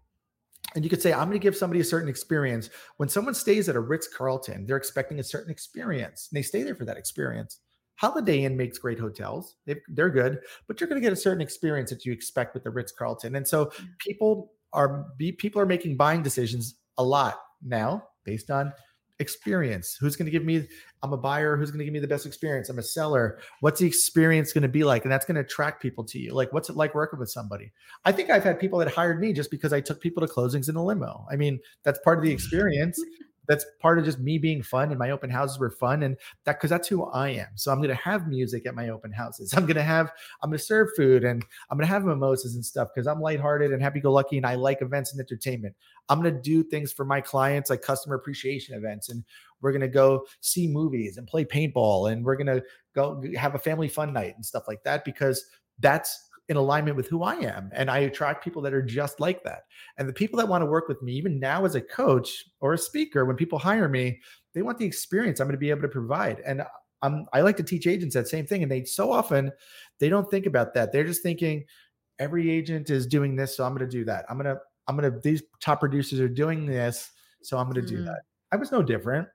and 0.76 0.84
you 0.84 0.90
could 0.90 1.02
say 1.02 1.12
i'm 1.12 1.28
going 1.28 1.32
to 1.32 1.38
give 1.38 1.56
somebody 1.56 1.80
a 1.80 1.84
certain 1.84 2.08
experience 2.08 2.70
when 2.98 3.08
someone 3.08 3.34
stays 3.34 3.68
at 3.68 3.76
a 3.76 3.80
ritz-carlton 3.80 4.66
they're 4.66 4.76
expecting 4.76 5.18
a 5.18 5.24
certain 5.24 5.50
experience 5.50 6.28
and 6.30 6.38
they 6.38 6.42
stay 6.42 6.62
there 6.62 6.74
for 6.74 6.84
that 6.84 6.96
experience 6.96 7.60
Holiday 7.96 8.44
Inn 8.44 8.56
makes 8.56 8.78
great 8.78 8.98
hotels. 8.98 9.56
They, 9.64 9.76
they're 9.88 10.10
good, 10.10 10.40
but 10.66 10.80
you're 10.80 10.88
going 10.88 11.00
to 11.00 11.04
get 11.04 11.12
a 11.12 11.16
certain 11.16 11.40
experience 11.40 11.90
that 11.90 12.04
you 12.04 12.12
expect 12.12 12.54
with 12.54 12.62
the 12.62 12.70
Ritz 12.70 12.92
Carlton. 12.92 13.36
And 13.36 13.48
so 13.48 13.72
people 13.98 14.52
are 14.72 15.06
be, 15.16 15.32
people 15.32 15.60
are 15.60 15.66
making 15.66 15.96
buying 15.96 16.22
decisions 16.22 16.76
a 16.98 17.02
lot 17.02 17.40
now 17.62 18.04
based 18.24 18.50
on 18.50 18.72
experience. 19.18 19.96
Who's 19.98 20.14
going 20.14 20.26
to 20.26 20.30
give 20.30 20.44
me? 20.44 20.68
I'm 21.06 21.12
a 21.12 21.16
buyer. 21.16 21.56
Who's 21.56 21.70
going 21.70 21.78
to 21.78 21.84
give 21.84 21.94
me 21.94 22.00
the 22.00 22.08
best 22.08 22.26
experience? 22.26 22.68
I'm 22.68 22.78
a 22.78 22.82
seller. 22.82 23.38
What's 23.60 23.80
the 23.80 23.86
experience 23.86 24.52
going 24.52 24.62
to 24.62 24.68
be 24.68 24.84
like? 24.84 25.04
And 25.04 25.12
that's 25.12 25.24
going 25.24 25.36
to 25.36 25.40
attract 25.40 25.80
people 25.80 26.04
to 26.04 26.18
you. 26.18 26.32
Like, 26.32 26.52
what's 26.52 26.68
it 26.68 26.76
like 26.76 26.94
working 26.94 27.18
with 27.18 27.30
somebody? 27.30 27.72
I 28.04 28.12
think 28.12 28.30
I've 28.30 28.44
had 28.44 28.60
people 28.60 28.78
that 28.80 28.88
hired 28.88 29.20
me 29.20 29.32
just 29.32 29.50
because 29.50 29.72
I 29.72 29.80
took 29.80 30.00
people 30.00 30.26
to 30.26 30.32
closings 30.32 30.68
in 30.68 30.76
a 30.76 30.84
limo. 30.84 31.26
I 31.30 31.36
mean, 31.36 31.60
that's 31.84 31.98
part 32.04 32.18
of 32.18 32.24
the 32.24 32.32
experience. 32.32 33.00
That's 33.48 33.64
part 33.80 33.98
of 33.98 34.04
just 34.04 34.18
me 34.18 34.38
being 34.38 34.62
fun, 34.62 34.90
and 34.90 34.98
my 34.98 35.10
open 35.10 35.30
houses 35.30 35.58
were 35.58 35.70
fun, 35.70 36.02
and 36.02 36.16
that 36.44 36.54
because 36.54 36.70
that's 36.70 36.88
who 36.88 37.04
I 37.06 37.30
am. 37.30 37.48
So 37.54 37.70
I'm 37.70 37.78
going 37.78 37.90
to 37.90 37.94
have 37.94 38.28
music 38.28 38.66
at 38.66 38.74
my 38.74 38.88
open 38.88 39.12
houses. 39.12 39.52
I'm 39.56 39.66
going 39.66 39.76
to 39.76 39.82
have 39.82 40.12
I'm 40.42 40.50
going 40.50 40.58
to 40.58 40.64
serve 40.64 40.88
food, 40.96 41.24
and 41.24 41.44
I'm 41.70 41.76
going 41.76 41.86
to 41.86 41.92
have 41.92 42.04
mimosas 42.04 42.54
and 42.54 42.64
stuff 42.64 42.88
because 42.94 43.06
I'm 43.06 43.20
lighthearted 43.20 43.72
and 43.72 43.82
happy-go-lucky, 43.82 44.36
and 44.36 44.46
I 44.46 44.54
like 44.54 44.82
events 44.82 45.12
and 45.12 45.20
entertainment. 45.20 45.74
I'm 46.08 46.20
going 46.20 46.34
to 46.34 46.40
do 46.40 46.62
things 46.62 46.92
for 46.92 47.04
my 47.04 47.20
clients 47.20 47.70
like 47.70 47.82
customer 47.82 48.16
appreciation 48.16 48.74
events, 48.74 49.08
and 49.08 49.24
we're 49.60 49.72
going 49.72 49.80
to 49.80 49.88
go 49.88 50.26
see 50.40 50.68
movies 50.68 51.16
and 51.16 51.26
play 51.26 51.44
paintball, 51.44 52.12
and 52.12 52.24
we're 52.24 52.36
going 52.36 52.46
to 52.46 52.62
go 52.94 53.22
have 53.36 53.54
a 53.54 53.58
family 53.58 53.88
fun 53.88 54.12
night 54.12 54.34
and 54.36 54.44
stuff 54.44 54.64
like 54.66 54.82
that 54.84 55.04
because 55.04 55.44
that's 55.80 56.25
in 56.48 56.56
alignment 56.56 56.96
with 56.96 57.08
who 57.08 57.22
I 57.24 57.34
am, 57.36 57.70
and 57.72 57.90
I 57.90 57.98
attract 57.98 58.44
people 58.44 58.62
that 58.62 58.72
are 58.72 58.82
just 58.82 59.18
like 59.18 59.42
that. 59.42 59.62
And 59.98 60.08
the 60.08 60.12
people 60.12 60.36
that 60.38 60.48
want 60.48 60.62
to 60.62 60.66
work 60.66 60.86
with 60.88 61.02
me, 61.02 61.12
even 61.14 61.40
now 61.40 61.64
as 61.64 61.74
a 61.74 61.80
coach 61.80 62.44
or 62.60 62.74
a 62.74 62.78
speaker, 62.78 63.24
when 63.24 63.36
people 63.36 63.58
hire 63.58 63.88
me, 63.88 64.20
they 64.54 64.62
want 64.62 64.78
the 64.78 64.84
experience 64.86 65.40
I'm 65.40 65.48
going 65.48 65.56
to 65.56 65.58
be 65.58 65.70
able 65.70 65.82
to 65.82 65.88
provide. 65.88 66.40
And 66.46 66.62
I'm, 67.02 67.26
I 67.32 67.40
like 67.40 67.56
to 67.58 67.62
teach 67.62 67.86
agents 67.86 68.14
that 68.14 68.28
same 68.28 68.46
thing. 68.46 68.62
And 68.62 68.70
they 68.70 68.84
so 68.84 69.10
often 69.12 69.52
they 69.98 70.08
don't 70.08 70.30
think 70.30 70.46
about 70.46 70.72
that. 70.74 70.92
They're 70.92 71.04
just 71.04 71.22
thinking 71.22 71.64
every 72.18 72.50
agent 72.50 72.90
is 72.90 73.06
doing 73.06 73.36
this, 73.36 73.56
so 73.56 73.64
I'm 73.64 73.74
going 73.76 73.88
to 73.88 73.96
do 73.98 74.04
that. 74.04 74.24
I'm 74.30 74.38
going 74.38 74.54
to, 74.54 74.60
I'm 74.86 74.96
going 74.96 75.12
to, 75.12 75.18
these 75.20 75.42
top 75.60 75.80
producers 75.80 76.20
are 76.20 76.28
doing 76.28 76.64
this, 76.64 77.10
so 77.42 77.58
I'm 77.58 77.70
going 77.70 77.84
to 77.84 77.94
do 77.94 78.02
Mm. 78.02 78.06
that. 78.06 78.20
I 78.52 78.56
was 78.56 78.70
no 78.70 78.82
different. 78.82 79.28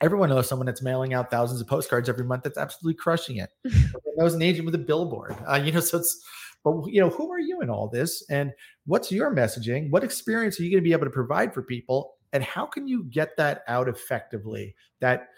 Everyone 0.00 0.28
knows 0.28 0.48
someone 0.48 0.66
that's 0.66 0.82
mailing 0.82 1.14
out 1.14 1.30
thousands 1.30 1.60
of 1.60 1.66
postcards 1.66 2.08
every 2.08 2.24
month 2.24 2.44
that's 2.44 2.58
absolutely 2.58 2.94
crushing 2.94 3.38
it. 3.38 3.50
Knows 4.16 4.34
an 4.34 4.42
agent 4.42 4.66
with 4.66 4.74
a 4.76 4.78
billboard. 4.78 5.36
Uh, 5.50 5.56
you 5.56 5.72
know, 5.72 5.80
so 5.80 5.98
it's, 5.98 6.24
but 6.62 6.86
you 6.86 7.00
know, 7.00 7.10
who 7.10 7.32
are 7.32 7.40
you 7.40 7.60
in 7.60 7.68
all 7.68 7.88
this? 7.88 8.24
And 8.30 8.52
what's 8.86 9.10
your 9.10 9.34
messaging? 9.34 9.90
What 9.90 10.04
experience 10.04 10.60
are 10.60 10.62
you 10.62 10.70
going 10.70 10.82
to 10.82 10.88
be 10.88 10.92
able 10.92 11.06
to 11.06 11.10
provide 11.10 11.52
for 11.52 11.62
people? 11.62 12.14
And 12.32 12.44
how 12.44 12.66
can 12.66 12.86
you 12.86 13.04
get 13.04 13.36
that 13.36 13.62
out 13.66 13.88
effectively? 13.88 14.76
That 15.00 15.30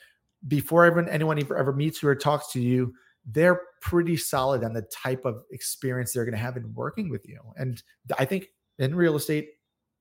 before 0.46 0.84
everyone, 0.84 1.10
anyone 1.10 1.38
ever, 1.40 1.56
ever 1.56 1.72
meets 1.72 2.02
you 2.02 2.10
or 2.10 2.14
talks 2.14 2.52
to 2.52 2.60
you, 2.60 2.94
they're 3.24 3.62
pretty 3.80 4.16
solid 4.16 4.62
on 4.62 4.72
the 4.72 4.82
type 4.82 5.24
of 5.24 5.42
experience 5.50 6.12
they're 6.12 6.24
going 6.24 6.32
to 6.32 6.38
have 6.38 6.56
in 6.56 6.72
working 6.74 7.08
with 7.08 7.26
you. 7.28 7.40
And 7.56 7.82
I 8.18 8.24
think 8.24 8.48
in 8.78 8.94
real 8.94 9.16
estate 9.16 9.50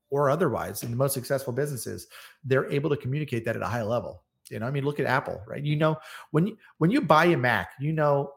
or 0.10 0.30
otherwise, 0.30 0.84
in 0.84 0.91
the 0.91 0.98
most 0.98 1.13
successful 1.13 1.54
businesses, 1.54 2.08
they're 2.43 2.69
able 2.71 2.89
to 2.89 2.98
communicate 2.98 3.45
that 3.45 3.56
at 3.56 3.62
a 3.62 3.67
high 3.67 3.82
level. 3.82 4.24
You 4.49 4.60
know, 4.60 4.67
I 4.67 4.71
mean, 4.71 4.86
look 4.86 4.99
at 4.99 5.05
Apple, 5.05 5.41
right? 5.47 5.63
You 5.63 5.75
know, 5.75 5.97
when 6.31 6.47
you 6.47 6.58
when 6.77 6.91
you 6.91 7.01
buy 7.01 7.25
a 7.25 7.38
Mac, 7.38 7.71
you 7.79 7.93
know, 7.93 8.31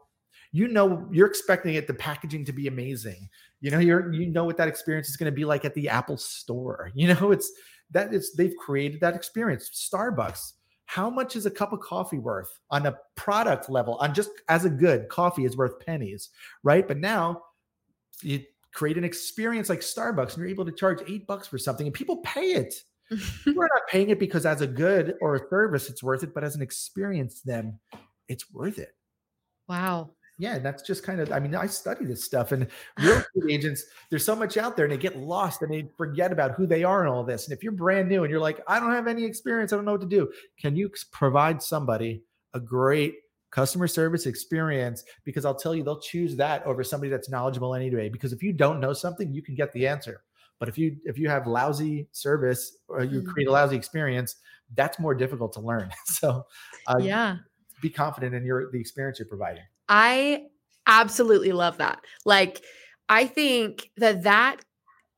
you 0.51 0.67
know, 0.67 1.07
you're 1.11 1.27
expecting 1.27 1.75
it 1.75 1.87
the 1.87 1.93
packaging 1.93 2.45
to 2.45 2.53
be 2.53 2.67
amazing. 2.67 3.29
You 3.61 3.71
know, 3.71 3.79
you're 3.79 4.11
you 4.11 4.27
know 4.27 4.45
what 4.45 4.57
that 4.57 4.67
experience 4.67 5.09
is 5.09 5.17
going 5.17 5.31
to 5.31 5.35
be 5.35 5.45
like 5.45 5.65
at 5.65 5.73
the 5.73 5.89
Apple 5.89 6.17
store. 6.17 6.91
You 6.95 7.13
know, 7.13 7.31
it's 7.31 7.51
that 7.91 8.13
it's 8.13 8.35
they've 8.35 8.55
created 8.57 9.01
that 9.01 9.15
experience. 9.15 9.69
Starbucks. 9.91 10.53
How 10.85 11.07
much 11.07 11.35
is 11.35 11.45
a 11.45 11.51
cup 11.51 11.71
of 11.71 11.81
coffee 11.81 12.17
worth 12.17 12.49
on 12.71 12.87
a 12.87 12.97
product 13.15 13.69
level? 13.69 13.95
On 13.97 14.11
just 14.11 14.31
as 14.47 14.65
a 14.65 14.71
good 14.71 15.07
coffee 15.07 15.45
is 15.45 15.55
worth 15.55 15.79
pennies, 15.85 16.29
right? 16.63 16.87
But 16.87 16.97
now 16.97 17.43
you 18.23 18.41
create 18.73 18.97
an 18.97 19.03
experience 19.03 19.69
like 19.69 19.81
Starbucks 19.81 20.33
and 20.33 20.37
you're 20.37 20.47
able 20.47 20.65
to 20.65 20.71
charge 20.71 21.01
eight 21.07 21.27
bucks 21.27 21.47
for 21.47 21.59
something 21.59 21.85
and 21.85 21.93
people 21.93 22.17
pay 22.17 22.53
it. 22.53 22.73
People 23.43 23.63
are 23.63 23.69
not 23.73 23.87
paying 23.89 24.09
it 24.09 24.19
because 24.19 24.45
as 24.45 24.61
a 24.61 24.67
good 24.67 25.15
or 25.21 25.35
a 25.35 25.49
service, 25.49 25.89
it's 25.89 26.03
worth 26.03 26.23
it, 26.23 26.33
but 26.33 26.43
as 26.43 26.55
an 26.55 26.61
experience, 26.61 27.41
then 27.43 27.79
it's 28.27 28.51
worth 28.51 28.77
it. 28.77 28.93
wow. 29.67 30.11
Yeah, 30.39 30.55
and 30.55 30.65
that's 30.65 30.81
just 30.83 31.03
kind 31.03 31.19
of. 31.19 31.33
I 31.33 31.39
mean, 31.39 31.53
I 31.53 31.67
study 31.67 32.05
this 32.05 32.23
stuff, 32.23 32.53
and 32.53 32.65
real 32.97 33.17
estate 33.35 33.51
agents. 33.51 33.83
There's 34.09 34.25
so 34.25 34.37
much 34.37 34.55
out 34.55 34.77
there, 34.77 34.85
and 34.85 34.93
they 34.93 34.97
get 34.97 35.17
lost, 35.17 35.61
and 35.61 35.71
they 35.71 35.89
forget 35.97 36.31
about 36.31 36.51
who 36.53 36.65
they 36.65 36.85
are 36.85 37.01
and 37.01 37.09
all 37.09 37.25
this. 37.25 37.45
And 37.45 37.55
if 37.55 37.61
you're 37.61 37.73
brand 37.73 38.07
new 38.07 38.23
and 38.23 38.31
you're 38.31 38.39
like, 38.39 38.61
I 38.65 38.79
don't 38.79 38.91
have 38.91 39.07
any 39.07 39.25
experience, 39.25 39.73
I 39.73 39.75
don't 39.75 39.83
know 39.83 39.91
what 39.91 40.01
to 40.01 40.07
do. 40.07 40.31
Can 40.59 40.77
you 40.77 40.89
provide 41.11 41.61
somebody 41.61 42.23
a 42.53 42.59
great 42.59 43.15
customer 43.51 43.85
service 43.85 44.25
experience? 44.27 45.03
Because 45.25 45.43
I'll 45.43 45.55
tell 45.55 45.75
you, 45.75 45.83
they'll 45.83 45.99
choose 45.99 46.37
that 46.37 46.65
over 46.65 46.85
somebody 46.85 47.09
that's 47.09 47.29
knowledgeable 47.29 47.75
anyway. 47.75 48.07
Because 48.07 48.31
if 48.31 48.41
you 48.41 48.53
don't 48.53 48.79
know 48.79 48.93
something, 48.93 49.33
you 49.33 49.41
can 49.41 49.55
get 49.55 49.73
the 49.73 49.87
answer. 49.87 50.21
But 50.59 50.69
if 50.69 50.77
you 50.77 50.97
if 51.05 51.17
you 51.17 51.29
have 51.29 51.47
lousy 51.47 52.09
service 52.11 52.77
or 52.87 53.03
you 53.03 53.21
Mm. 53.21 53.23
create 53.23 53.47
a 53.47 53.51
lousy 53.51 53.75
experience, 53.77 54.35
that's 54.75 54.99
more 54.99 55.15
difficult 55.15 55.53
to 55.53 55.61
learn. 55.61 55.91
So, 56.05 56.45
uh, 56.87 56.95
Yeah. 56.97 57.39
be 57.81 57.89
confident 57.89 58.35
in 58.35 58.45
your 58.45 58.71
the 58.71 58.79
experience 58.79 59.19
you're 59.19 59.27
providing. 59.27 59.63
I 59.87 60.45
absolutely 60.87 61.51
love 61.51 61.77
that. 61.77 62.03
Like, 62.25 62.63
I 63.09 63.25
think 63.25 63.89
that 63.97 64.23
that 64.23 64.61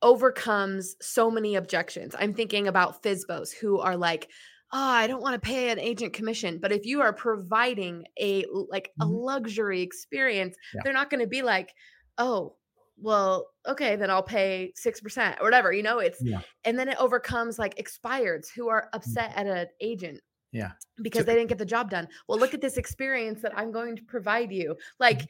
overcomes 0.02 0.96
so 1.02 1.30
many 1.30 1.56
objections. 1.56 2.14
I'm 2.18 2.34
thinking 2.34 2.68
about 2.68 3.02
FSBOs 3.02 3.52
who 3.52 3.80
are 3.80 3.96
like, 3.96 4.30
oh, 4.72 4.78
I 4.80 5.06
don't 5.06 5.22
want 5.22 5.34
to 5.34 5.40
pay 5.46 5.70
an 5.70 5.78
agent 5.78 6.12
commission. 6.14 6.58
But 6.60 6.72
if 6.72 6.86
you 6.86 7.02
are 7.02 7.12
providing 7.12 8.06
a 8.20 8.46
like 8.50 8.90
a 9.00 9.06
Mhm. 9.06 9.08
luxury 9.08 9.82
experience, 9.82 10.56
Yeah. 10.72 10.82
they're 10.84 10.92
not 10.94 11.10
going 11.10 11.20
to 11.22 11.26
be 11.28 11.42
like, 11.42 11.74
oh, 12.18 12.56
well, 13.02 13.48
okay, 13.66 13.96
then 13.96 14.10
I'll 14.10 14.22
pay 14.22 14.72
6% 14.76 15.40
or 15.40 15.44
whatever. 15.44 15.72
You 15.72 15.82
know, 15.82 15.98
it's 15.98 16.22
Yeah. 16.22 16.40
and 16.64 16.78
then 16.78 16.88
it 16.88 16.96
overcomes 16.98 17.58
like 17.58 17.76
expireds 17.76 18.48
who 18.54 18.68
are 18.68 18.82
mm. 18.82 18.88
upset 18.96 19.32
at 19.36 19.46
an 19.46 19.66
agent 19.80 20.20
Yeah. 20.52 20.72
because 21.02 21.22
So- 21.22 21.26
they 21.26 21.34
didn't 21.34 21.48
get 21.48 21.58
the 21.58 21.66
job 21.66 21.90
done. 21.90 22.08
Well, 22.28 22.38
look 22.38 22.54
at 22.54 22.60
this 22.60 22.76
experience 22.76 23.42
that 23.42 23.56
I'm 23.56 23.72
going 23.72 23.96
to 23.96 24.02
provide 24.02 24.52
you. 24.52 24.76
Like 24.98 25.20
mm. 25.20 25.26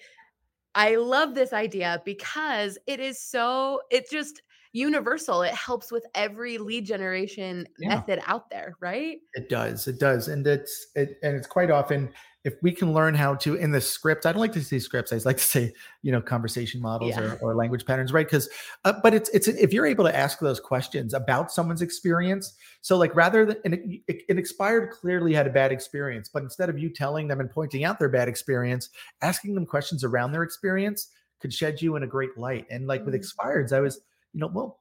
I 0.75 0.97
love 0.97 1.35
this 1.35 1.53
idea 1.53 2.01
because 2.05 2.79
it 2.87 3.01
is 3.01 3.21
so, 3.21 3.81
it 3.91 4.09
just, 4.11 4.43
universal. 4.73 5.43
It 5.43 5.55
helps 5.55 5.93
with 5.93 6.07
every 6.15 6.59
lead 6.59 6.87
generation 6.87 7.67
yeah. 7.79 7.91
method 7.91 8.21
out 8.27 8.49
there, 8.51 8.75
right? 8.81 9.19
It 9.35 9.49
does. 9.49 9.87
It 9.87 9.99
does. 9.99 10.29
And 10.29 10.47
it's 10.47 10.89
it 10.95 11.19
and 11.23 11.37
it's 11.37 11.47
quite 11.47 11.71
often 11.71 12.11
if 12.45 12.55
we 12.63 12.73
can 12.73 12.93
learn 12.93 13.15
how 13.15 13.35
to 13.35 13.55
in 13.55 13.71
the 13.71 13.81
script 13.81 14.27
i 14.27 14.33
don't 14.33 14.41
like 14.41 14.53
to 14.53 14.63
say 14.63 14.79
scripts 14.79 15.13
i 15.13 15.17
like 15.25 15.37
to 15.37 15.43
say 15.43 15.73
you 16.03 16.11
know 16.11 16.21
conversation 16.21 16.81
models 16.81 17.11
yeah. 17.11 17.21
or, 17.21 17.39
or, 17.41 17.55
language 17.55 17.87
patterns 17.87 18.13
right 18.13 18.27
because 18.27 18.49
uh, 18.85 18.93
but 19.03 19.15
it's 19.15 19.29
it's 19.31 19.49
if 19.49 19.73
you're 19.73 19.87
able 19.87 20.05
to 20.05 20.17
ask 20.17 20.39
those 20.41 20.61
questions 20.61 21.15
about 21.15 21.53
someone's 21.53 21.83
experience 21.83 22.55
so 22.81 22.97
like 22.97 23.15
rather 23.15 23.45
than 23.47 23.57
an, 23.65 24.01
an 24.29 24.39
expired 24.39 24.91
clearly 24.91 25.33
had 25.33 25.47
a 25.47 25.51
bad 25.51 25.73
experience 25.73 26.29
but 26.29 26.43
instead 26.43 26.69
of 26.69 26.79
you 26.79 26.89
telling 26.89 27.29
them 27.29 27.41
and 27.41 27.51
pointing 27.51 27.85
out 27.85 27.99
their 27.99 28.09
bad 28.09 28.29
experience 28.29 28.91
asking 29.21 29.55
them 29.55 29.67
questions 29.67 30.05
around 30.05 30.33
their 30.33 30.43
experience 30.43 31.09
could 31.41 31.53
shed 31.53 31.81
you 31.81 31.97
in 31.97 32.03
a 32.03 32.07
great 32.07 32.37
light 32.37 32.67
and 32.71 32.87
like 32.87 33.03
mm-hmm. 33.03 33.13
with 33.13 33.21
expireds 33.21 33.73
i 33.73 33.81
was 33.81 34.01
you 34.33 34.41
know 34.41 34.49
well 34.49 34.79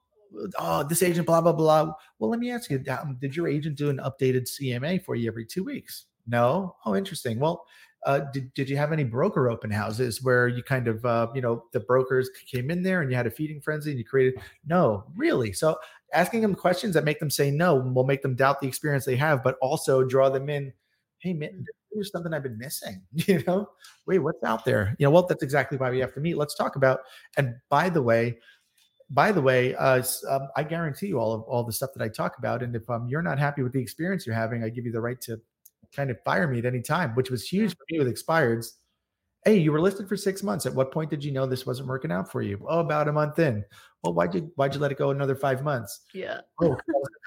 oh, 0.60 0.84
this 0.84 1.04
agent, 1.04 1.28
blah, 1.28 1.42
blah, 1.42 1.52
blah. 1.52 1.94
Well, 2.18 2.30
let 2.30 2.40
me 2.40 2.52
ask 2.52 2.70
you, 2.70 2.82
um, 2.90 3.18
did 3.20 3.36
your 3.36 3.50
agent 3.50 3.76
do 3.76 3.90
an 3.90 3.98
updated 3.98 4.50
CMA 4.50 5.04
for 5.04 5.14
you 5.14 5.28
every 5.28 5.46
two 5.46 5.64
weeks? 5.64 6.06
No. 6.28 6.76
Oh, 6.86 6.96
interesting. 6.96 7.40
Well, 7.40 7.66
uh, 8.06 8.22
did, 8.34 8.54
did 8.54 8.70
you 8.70 8.78
have 8.78 8.92
any 8.92 9.04
broker 9.04 9.50
open 9.50 9.70
houses 9.70 10.24
where 10.24 10.48
you 10.48 10.64
kind 10.64 10.88
of, 10.88 11.06
uh, 11.06 11.28
you 11.36 11.42
know, 11.42 11.66
the 11.72 11.80
brokers 11.80 12.30
came 12.52 12.72
in 12.72 12.82
there 12.82 13.02
and 13.02 13.12
you 13.12 13.18
had 13.18 13.28
a 13.28 13.32
feeding 13.32 13.62
frenzy 13.62 13.92
and 13.92 14.00
you 14.00 14.06
created? 14.06 14.42
No, 14.66 15.04
really. 15.16 15.54
So 15.54 15.78
asking 16.14 16.42
them 16.42 16.56
questions 16.56 16.96
that 16.96 17.04
make 17.04 17.20
them 17.20 17.30
say 17.30 17.52
no 17.52 17.76
will 17.76 18.06
make 18.06 18.22
them 18.22 18.36
doubt 18.36 18.60
the 18.60 18.68
experience 18.68 19.06
they 19.06 19.16
have, 19.18 19.44
but 19.44 19.58
also 19.62 20.04
draw 20.04 20.30
them 20.30 20.50
in. 20.50 20.74
Hey, 21.20 21.34
man, 21.34 21.66
there's 21.92 22.12
something 22.12 22.34
I've 22.34 22.44
been 22.44 22.58
missing. 22.58 23.02
You 23.14 23.44
know, 23.46 23.70
wait, 24.08 24.20
what's 24.20 24.44
out 24.44 24.66
there? 24.66 24.96
You 24.98 25.06
know, 25.06 25.12
well, 25.12 25.28
that's 25.28 25.44
exactly 25.44 25.78
why 25.78 25.92
we 25.92 26.00
have 26.00 26.14
to 26.16 26.20
meet. 26.20 26.38
Let's 26.38 26.56
talk 26.56 26.76
about. 26.76 27.02
And 27.38 27.56
by 27.70 27.90
the 27.90 28.02
way, 28.02 28.40
by 29.12 29.32
the 29.32 29.42
way, 29.42 29.76
uh, 29.76 30.02
um, 30.30 30.48
I 30.56 30.64
guarantee 30.64 31.08
you 31.08 31.20
all 31.20 31.34
of 31.34 31.42
all 31.44 31.64
the 31.64 31.74
stuff 31.74 31.92
that 31.96 32.04
I 32.04 32.08
talk 32.08 32.38
about. 32.38 32.64
And 32.64 32.76
if 32.76 32.90
um, 32.90 33.08
you're 33.10 33.22
not 33.22 33.38
happy 33.38 33.62
with 33.62 33.74
the 33.74 33.82
experience 33.82 34.26
you're 34.26 34.36
having, 34.36 34.64
I 34.64 34.70
give 34.70 34.86
you 34.86 34.92
the 34.92 35.02
right 35.02 35.20
to 35.22 35.40
kind 35.96 36.10
of 36.10 36.22
fire 36.24 36.48
me 36.48 36.60
at 36.60 36.66
any 36.66 36.82
time, 36.82 37.16
which 37.16 37.30
was 37.30 37.48
huge 37.48 37.72
for 37.72 37.86
me 37.90 38.00
with 38.00 38.08
expireds. 38.08 38.74
Hey, 39.46 39.58
you 39.58 39.72
were 39.72 39.82
listed 39.82 40.08
for 40.08 40.16
six 40.16 40.44
months. 40.44 40.68
At 40.68 40.76
what 40.76 40.92
point 40.92 41.10
did 41.10 41.24
you 41.24 41.32
know 41.32 41.48
this 41.48 41.66
wasn't 41.66 41.88
working 41.88 42.12
out 42.12 42.32
for 42.32 42.44
you? 42.44 42.64
Oh, 42.70 42.80
about 42.80 43.08
a 43.08 43.12
month 43.12 43.40
in. 43.40 43.66
Well, 44.04 44.14
why'd 44.14 44.36
you 44.36 44.52
why'd 44.56 44.74
you 44.76 44.80
let 44.80 44.92
it 44.92 45.00
go 45.00 45.10
another 45.10 45.36
five 45.36 45.64
months? 45.64 46.02
Yeah. 46.14 46.42
Oh, 46.62 46.78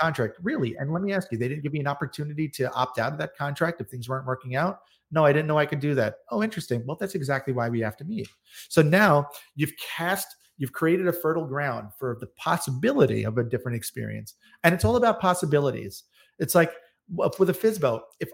contract. 0.00 0.37
Really? 0.42 0.77
And 0.77 0.92
let 0.92 1.03
me 1.03 1.12
ask 1.12 1.31
you, 1.33 1.38
they 1.38 1.48
didn't 1.48 1.62
give 1.62 1.72
me 1.72 1.81
an 1.81 1.87
opportunity 1.88 2.48
to 2.50 2.72
opt 2.72 2.98
out 2.98 3.12
of 3.12 3.18
that 3.18 3.37
contract 3.37 3.81
if 3.81 3.88
things 3.88 4.09
weren't 4.09 4.27
working 4.27 4.55
out. 4.55 4.79
No, 5.11 5.24
I 5.24 5.33
didn't 5.33 5.48
know 5.48 5.59
I 5.59 5.66
could 5.66 5.81
do 5.81 5.94
that. 5.96 6.16
Oh, 6.31 6.42
interesting. 6.42 6.85
Well, 6.87 6.96
that's 6.98 7.14
exactly 7.14 7.53
why 7.53 7.68
we 7.68 7.81
have 7.81 7.96
to 7.98 8.05
meet. 8.05 8.29
So 8.68 8.83
now 8.83 9.29
you've 9.55 9.72
cast 9.77 10.27
you've 10.57 10.72
created 10.72 11.09
a 11.09 11.12
fertile 11.12 11.46
ground 11.46 11.88
for 11.98 12.16
the 12.20 12.29
possibility 12.37 13.24
of 13.24 13.38
a 13.38 13.44
different 13.44 13.77
experience. 13.77 14.35
And 14.62 14.74
it's 14.74 14.85
all 14.85 14.96
about 14.96 15.20
possibilities. 15.20 16.05
It's 16.38 16.55
like 16.55 16.72
with 17.12 17.50
a 17.50 17.53
FSBO, 17.53 18.00
if 18.20 18.31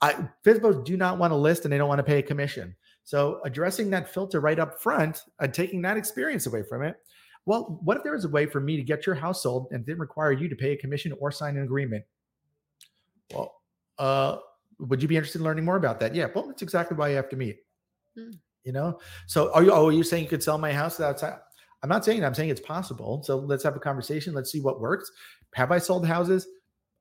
I, 0.00 0.28
FSBOs 0.44 0.84
do 0.84 0.96
not 0.96 1.18
want 1.18 1.32
to 1.32 1.36
list 1.36 1.64
and 1.64 1.72
they 1.72 1.78
don't 1.78 1.88
want 1.88 1.98
to 1.98 2.04
pay 2.04 2.18
a 2.18 2.22
commission. 2.22 2.74
So 3.04 3.40
addressing 3.44 3.90
that 3.90 4.12
filter 4.12 4.40
right 4.40 4.58
up 4.58 4.80
front 4.80 5.22
and 5.40 5.54
taking 5.54 5.80
that 5.82 5.96
experience 5.96 6.46
away 6.46 6.62
from 6.68 6.82
it. 6.82 6.96
Well, 7.44 7.78
what 7.84 7.96
if 7.96 8.02
there 8.02 8.12
was 8.12 8.24
a 8.24 8.28
way 8.28 8.46
for 8.46 8.60
me 8.60 8.76
to 8.76 8.82
get 8.82 9.06
your 9.06 9.14
house 9.14 9.44
sold 9.44 9.68
and 9.70 9.86
didn't 9.86 10.00
require 10.00 10.32
you 10.32 10.48
to 10.48 10.56
pay 10.56 10.72
a 10.72 10.76
commission 10.76 11.12
or 11.20 11.30
sign 11.30 11.56
an 11.56 11.62
agreement? 11.62 12.04
Well, 13.32 13.54
uh, 13.98 14.38
would 14.80 15.00
you 15.00 15.08
be 15.08 15.16
interested 15.16 15.38
in 15.38 15.44
learning 15.44 15.64
more 15.64 15.76
about 15.76 16.00
that? 16.00 16.14
Yeah, 16.14 16.26
well, 16.34 16.48
that's 16.48 16.62
exactly 16.62 16.96
why 16.96 17.10
you 17.10 17.16
have 17.16 17.28
to 17.30 17.36
meet. 17.36 17.58
Hmm. 18.18 18.30
You 18.64 18.72
know, 18.72 18.98
so 19.28 19.52
are 19.52 19.62
you? 19.62 19.70
Oh, 19.70 19.86
are 19.86 19.92
you 19.92 20.02
saying 20.02 20.24
you 20.24 20.28
could 20.28 20.42
sell 20.42 20.58
my 20.58 20.72
house 20.72 20.98
outside? 20.98 21.38
I'm 21.84 21.88
not 21.88 22.04
saying 22.04 22.20
that. 22.20 22.26
I'm 22.26 22.34
saying 22.34 22.50
it's 22.50 22.60
possible. 22.60 23.22
So 23.22 23.38
let's 23.38 23.62
have 23.62 23.76
a 23.76 23.80
conversation. 23.80 24.34
Let's 24.34 24.50
see 24.50 24.60
what 24.60 24.80
works. 24.80 25.08
Have 25.54 25.70
I 25.70 25.78
sold 25.78 26.04
houses? 26.04 26.48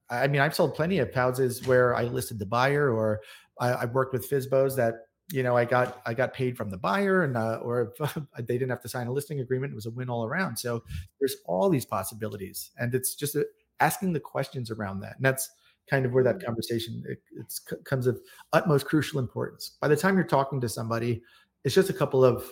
I 0.09 0.27
mean, 0.27 0.41
I've 0.41 0.55
sold 0.55 0.75
plenty 0.75 0.99
of 0.99 1.13
houses 1.13 1.65
where 1.65 1.95
I 1.95 2.03
listed 2.03 2.39
the 2.39 2.45
buyer, 2.45 2.91
or 2.91 3.21
I, 3.59 3.69
I 3.69 3.85
worked 3.85 4.13
with 4.13 4.29
FSBOs 4.29 4.75
that 4.75 4.95
you 5.31 5.41
know 5.41 5.57
I 5.57 5.65
got 5.65 6.01
I 6.05 6.13
got 6.13 6.33
paid 6.33 6.55
from 6.55 6.69
the 6.69 6.77
buyer, 6.77 7.23
and 7.23 7.35
uh, 7.35 7.59
or 7.61 7.93
they 8.37 8.57
didn't 8.57 8.69
have 8.69 8.81
to 8.81 8.89
sign 8.89 9.07
a 9.07 9.11
listing 9.11 9.39
agreement. 9.39 9.71
It 9.71 9.75
was 9.75 9.87
a 9.87 9.91
win 9.91 10.09
all 10.09 10.25
around. 10.25 10.57
So 10.57 10.83
there's 11.19 11.37
all 11.45 11.69
these 11.69 11.85
possibilities, 11.85 12.71
and 12.77 12.93
it's 12.93 13.15
just 13.15 13.35
a, 13.35 13.45
asking 13.79 14.13
the 14.13 14.19
questions 14.19 14.71
around 14.71 14.99
that, 15.01 15.15
and 15.15 15.25
that's 15.25 15.49
kind 15.89 16.05
of 16.05 16.13
where 16.13 16.23
that 16.23 16.37
mm. 16.37 16.45
conversation 16.45 17.03
it 17.07 17.19
comes 17.85 18.07
of 18.07 18.19
utmost 18.53 18.85
crucial 18.85 19.19
importance. 19.19 19.77
By 19.81 19.87
the 19.87 19.95
time 19.95 20.15
you're 20.15 20.23
talking 20.23 20.61
to 20.61 20.69
somebody, 20.69 21.21
it's 21.63 21.75
just 21.75 21.89
a 21.89 21.93
couple 21.93 22.23
of 22.23 22.45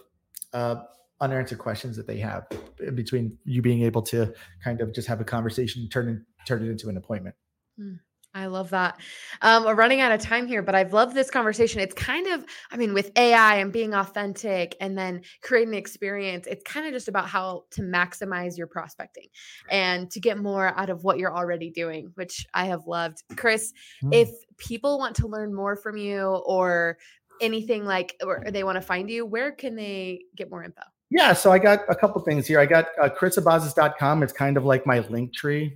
uh, 0.53 0.75
unanswered 1.21 1.59
questions 1.59 1.95
that 1.97 2.07
they 2.07 2.17
have 2.17 2.47
between 2.95 3.37
you 3.45 3.61
being 3.61 3.81
able 3.83 4.01
to 4.01 4.33
kind 4.63 4.81
of 4.81 4.93
just 4.93 5.07
have 5.07 5.21
a 5.21 5.23
conversation, 5.23 5.87
turn 5.89 6.25
turn 6.45 6.63
it 6.63 6.69
into 6.69 6.89
an 6.89 6.97
appointment. 6.97 7.35
Mm, 7.79 7.99
I 8.33 8.47
love 8.47 8.71
that. 8.71 8.99
Um, 9.41 9.63
we're 9.63 9.75
running 9.75 10.01
out 10.01 10.11
of 10.11 10.19
time 10.19 10.47
here, 10.47 10.63
but 10.63 10.73
I've 10.73 10.93
loved 10.93 11.15
this 11.15 11.29
conversation. 11.29 11.81
It's 11.81 11.93
kind 11.93 12.27
of, 12.27 12.43
I 12.71 12.77
mean, 12.77 12.93
with 12.93 13.11
AI 13.15 13.57
and 13.57 13.71
being 13.71 13.93
authentic 13.93 14.75
and 14.81 14.97
then 14.97 15.21
creating 15.41 15.71
the 15.71 15.77
experience, 15.77 16.47
it's 16.47 16.63
kind 16.63 16.87
of 16.87 16.93
just 16.93 17.07
about 17.07 17.27
how 17.27 17.65
to 17.71 17.81
maximize 17.81 18.57
your 18.57 18.67
prospecting 18.67 19.27
and 19.69 20.09
to 20.11 20.19
get 20.19 20.39
more 20.39 20.77
out 20.77 20.89
of 20.89 21.03
what 21.03 21.19
you're 21.19 21.35
already 21.35 21.69
doing, 21.69 22.11
which 22.15 22.45
I 22.53 22.65
have 22.65 22.87
loved. 22.87 23.23
Chris, 23.35 23.71
mm. 24.03 24.13
if 24.13 24.29
people 24.57 24.97
want 24.97 25.15
to 25.17 25.27
learn 25.27 25.53
more 25.53 25.75
from 25.75 25.97
you 25.97 26.21
or 26.45 26.97
anything 27.39 27.85
like, 27.85 28.15
or 28.25 28.43
they 28.49 28.63
want 28.63 28.77
to 28.77 28.81
find 28.81 29.09
you, 29.11 29.25
where 29.25 29.51
can 29.51 29.75
they 29.75 30.21
get 30.35 30.49
more 30.49 30.63
info? 30.63 30.81
Yeah, 31.11 31.33
so 31.33 31.51
I 31.51 31.59
got 31.59 31.81
a 31.89 31.93
couple 31.93 32.19
things 32.21 32.47
here. 32.47 32.59
I 32.59 32.65
got 32.65 32.87
uh, 32.99 33.09
chrisabazis.com. 33.09 34.23
It's 34.23 34.33
kind 34.33 34.57
of 34.57 34.65
like 34.65 34.87
my 34.87 34.99
link 34.99 35.31
tree. 35.35 35.75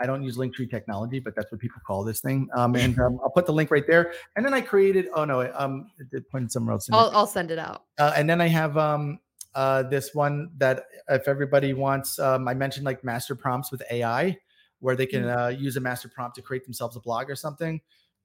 I 0.00 0.06
don't 0.06 0.22
use 0.22 0.36
Linktree 0.36 0.70
technology, 0.70 1.18
but 1.18 1.34
that's 1.36 1.52
what 1.52 1.60
people 1.60 1.80
call 1.86 2.02
this 2.04 2.20
thing. 2.20 2.48
Um, 2.54 2.74
and 2.76 2.98
um, 2.98 3.18
I'll 3.22 3.30
put 3.30 3.46
the 3.46 3.52
link 3.52 3.70
right 3.70 3.86
there. 3.86 4.14
And 4.34 4.44
then 4.44 4.54
I 4.54 4.60
created. 4.60 5.08
Oh 5.14 5.24
no, 5.24 5.52
um, 5.54 5.90
it 5.98 6.10
did 6.10 6.28
point 6.28 6.50
somewhere 6.52 6.72
else. 6.72 6.88
I'll, 6.90 7.10
I'll 7.12 7.26
send 7.26 7.50
it 7.50 7.58
out. 7.58 7.84
Uh, 7.98 8.12
and 8.16 8.28
then 8.28 8.40
I 8.40 8.48
have 8.48 8.78
um, 8.78 9.18
uh, 9.54 9.82
this 9.82 10.14
one 10.14 10.50
that 10.58 10.84
if 11.08 11.28
everybody 11.28 11.74
wants, 11.74 12.18
um, 12.18 12.48
I 12.48 12.54
mentioned 12.54 12.86
like 12.86 13.04
master 13.04 13.34
prompts 13.34 13.70
with 13.70 13.82
AI, 13.90 14.36
where 14.80 14.96
they 14.96 15.06
can 15.06 15.24
mm. 15.24 15.36
uh, 15.36 15.48
use 15.48 15.76
a 15.76 15.80
master 15.80 16.08
prompt 16.08 16.36
to 16.36 16.42
create 16.42 16.64
themselves 16.64 16.96
a 16.96 17.00
blog 17.00 17.30
or 17.30 17.36
something. 17.36 17.80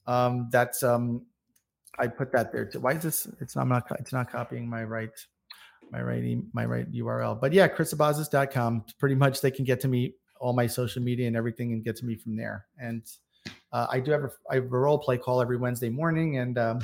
Um, 0.08 0.48
that's 0.52 0.84
um, 0.84 1.26
I 2.00 2.08
put 2.08 2.32
that 2.32 2.52
there 2.52 2.66
too. 2.66 2.80
Why 2.80 2.94
is 2.94 3.04
this? 3.04 3.28
It's 3.42 3.56
not, 3.56 3.64
I'm 3.64 3.70
not. 3.70 3.88
It's 4.00 4.14
not 4.14 4.32
copying 4.32 4.70
my 4.70 4.84
right 4.84 5.10
my 5.92 6.02
right 6.02 6.38
my 6.54 6.66
right 6.66 6.92
URL. 6.92 7.40
But 7.40 7.54
yeah, 7.54 7.68
chrisabazis.com. 7.68 8.86
Pretty 9.00 9.16
much 9.16 9.42
they 9.42 9.52
can 9.52 9.66
get 9.66 9.82
to 9.82 9.88
me 9.88 10.16
all 10.42 10.54
my 10.54 10.68
social 10.68 11.02
media 11.02 11.28
and 11.28 11.36
everything 11.36 11.72
and 11.72 11.84
get 11.84 11.96
to 11.98 12.06
me 12.06 12.16
from 12.16 12.36
there. 12.36 12.66
And 12.80 13.04
uh, 13.72 13.88
I 13.90 14.00
do 14.00 14.12
have 14.12 14.24
a, 14.24 14.32
I 14.50 14.56
have 14.56 14.66
a 14.66 14.68
role 14.68 14.98
play 14.98 15.18
call 15.18 15.42
every 15.42 15.58
Wednesday 15.58 15.90
morning, 15.90 16.38
and 16.38 16.58
um, 16.58 16.80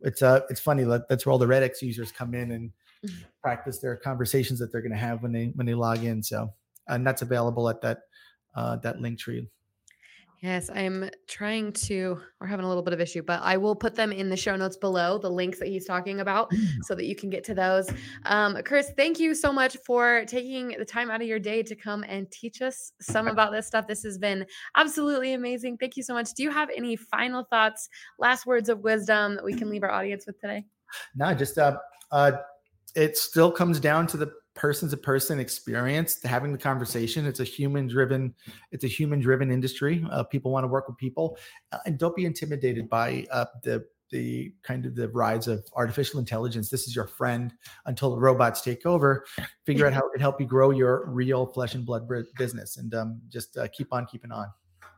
it's 0.00 0.22
uh 0.22 0.40
it's 0.50 0.60
funny 0.60 0.84
that's 1.08 1.24
where 1.24 1.32
all 1.32 1.38
the 1.38 1.46
RedX 1.46 1.80
users 1.80 2.10
come 2.10 2.34
in 2.34 2.52
and 2.52 2.70
mm-hmm. 3.04 3.22
practice 3.42 3.78
their 3.78 3.96
conversations 3.96 4.58
that 4.58 4.72
they're 4.72 4.82
going 4.82 4.92
to 4.92 4.98
have 4.98 5.22
when 5.22 5.32
they 5.32 5.52
when 5.54 5.66
they 5.66 5.74
log 5.74 6.02
in. 6.02 6.22
So 6.22 6.52
and 6.88 7.06
that's 7.06 7.22
available 7.22 7.68
at 7.68 7.80
that 7.82 8.00
uh, 8.56 8.76
that 8.76 9.00
link 9.00 9.18
tree 9.18 9.48
Yes, 10.40 10.68
I'm 10.68 11.08
trying 11.26 11.72
to, 11.72 12.20
we're 12.38 12.46
having 12.46 12.66
a 12.66 12.68
little 12.68 12.82
bit 12.82 12.92
of 12.92 13.00
issue, 13.00 13.22
but 13.22 13.40
I 13.42 13.56
will 13.56 13.74
put 13.74 13.94
them 13.94 14.12
in 14.12 14.28
the 14.28 14.36
show 14.36 14.54
notes 14.56 14.76
below, 14.76 15.16
the 15.16 15.30
links 15.30 15.58
that 15.58 15.68
he's 15.68 15.86
talking 15.86 16.20
about, 16.20 16.50
mm. 16.50 16.66
so 16.82 16.94
that 16.94 17.06
you 17.06 17.16
can 17.16 17.30
get 17.30 17.44
to 17.44 17.54
those. 17.54 17.88
Um, 18.26 18.58
Chris, 18.62 18.92
thank 18.94 19.18
you 19.18 19.34
so 19.34 19.50
much 19.50 19.78
for 19.86 20.24
taking 20.26 20.68
the 20.78 20.84
time 20.84 21.10
out 21.10 21.22
of 21.22 21.26
your 21.26 21.38
day 21.38 21.62
to 21.62 21.74
come 21.74 22.04
and 22.06 22.30
teach 22.30 22.60
us 22.60 22.92
some 23.00 23.26
about 23.26 23.52
this 23.52 23.66
stuff. 23.66 23.86
This 23.86 24.02
has 24.02 24.18
been 24.18 24.44
absolutely 24.76 25.32
amazing. 25.32 25.78
Thank 25.78 25.96
you 25.96 26.02
so 26.02 26.12
much. 26.12 26.34
Do 26.34 26.42
you 26.42 26.50
have 26.50 26.68
any 26.76 26.94
final 26.96 27.44
thoughts, 27.44 27.88
last 28.18 28.44
words 28.44 28.68
of 28.68 28.80
wisdom 28.80 29.36
that 29.36 29.44
we 29.44 29.54
can 29.54 29.70
leave 29.70 29.82
our 29.82 29.92
audience 29.92 30.26
with 30.26 30.38
today? 30.40 30.66
No, 31.16 31.32
just 31.32 31.56
uh, 31.56 31.78
uh, 32.12 32.32
it 32.94 33.16
still 33.16 33.50
comes 33.50 33.80
down 33.80 34.06
to 34.08 34.18
the 34.18 34.30
person 34.54 34.88
to 34.88 34.96
person 34.96 35.40
experience 35.40 36.22
having 36.22 36.52
the 36.52 36.58
conversation 36.58 37.26
it's 37.26 37.40
a 37.40 37.44
human 37.44 37.88
driven 37.88 38.32
it's 38.70 38.84
a 38.84 38.88
human 38.88 39.18
driven 39.18 39.50
industry 39.50 40.06
uh, 40.12 40.22
people 40.22 40.52
want 40.52 40.62
to 40.62 40.68
work 40.68 40.86
with 40.88 40.96
people 40.96 41.36
uh, 41.72 41.78
and 41.86 41.98
don't 41.98 42.14
be 42.14 42.24
intimidated 42.24 42.88
by 42.88 43.26
uh, 43.32 43.46
the 43.62 43.84
the 44.10 44.54
kind 44.62 44.86
of 44.86 44.94
the 44.94 45.08
rise 45.08 45.48
of 45.48 45.64
artificial 45.74 46.20
intelligence. 46.20 46.68
This 46.68 46.86
is 46.86 46.94
your 46.94 47.08
friend 47.08 47.52
until 47.86 48.10
the 48.10 48.20
robots 48.20 48.60
take 48.60 48.86
over. 48.86 49.24
Figure 49.66 49.88
out 49.88 49.92
how 49.92 50.06
it 50.06 50.12
can 50.12 50.20
help 50.20 50.40
you 50.40 50.46
grow 50.46 50.70
your 50.70 51.06
real 51.06 51.46
flesh 51.46 51.74
and 51.74 51.84
blood 51.84 52.08
business 52.38 52.76
and 52.76 52.94
um, 52.94 53.20
just 53.28 53.56
uh, 53.56 53.66
keep 53.72 53.92
on 53.92 54.06
keeping 54.06 54.30
on 54.30 54.46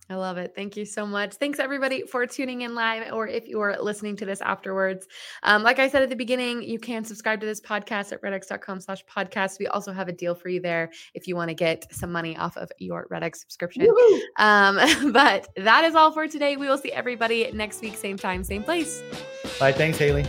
I 0.09 0.15
love 0.15 0.39
it. 0.39 0.53
Thank 0.55 0.77
you 0.77 0.85
so 0.85 1.05
much. 1.05 1.35
Thanks 1.35 1.59
everybody 1.59 2.03
for 2.03 2.27
tuning 2.27 2.63
in 2.63 2.75
live 2.75 3.13
or 3.13 3.27
if 3.27 3.49
you're 3.49 3.77
listening 3.81 4.17
to 4.17 4.25
this 4.25 4.41
afterwards. 4.41 5.07
Um, 5.43 5.63
like 5.63 5.79
I 5.79 5.89
said 5.89 6.03
at 6.03 6.11
the 6.11 6.17
beginning, 6.17 6.63
you 6.63 6.79
can 6.79 7.05
subscribe 7.05 7.41
to 7.41 7.47
this 7.47 7.61
podcast 7.61 8.13
at 8.13 8.23
redx.com 8.23 8.81
slash 8.81 9.05
podcast. 9.07 9.59
We 9.59 9.67
also 9.67 9.93
have 9.93 10.09
a 10.09 10.13
deal 10.13 10.35
for 10.35 10.49
you 10.49 10.61
there 10.61 10.91
if 11.15 11.27
you 11.27 11.35
want 11.35 11.49
to 11.49 11.55
get 11.55 11.93
some 11.93 12.13
money 12.13 12.37
off 12.37 12.57
of 12.57 12.71
your 12.79 13.09
RedX 13.11 13.37
subscription. 13.37 13.93
Um, 14.39 14.79
but 15.13 15.49
that 15.57 15.85
is 15.85 15.95
all 15.95 16.13
for 16.13 16.29
today. 16.29 16.57
We 16.57 16.69
will 16.69 16.79
see 16.79 16.93
everybody 16.93 17.51
next 17.53 17.81
week, 17.83 17.97
same 17.97 18.17
time, 18.17 18.45
same 18.45 18.63
place. 18.63 19.03
Bye. 19.59 19.73
Thanks, 19.73 19.99
Haley. 19.99 20.25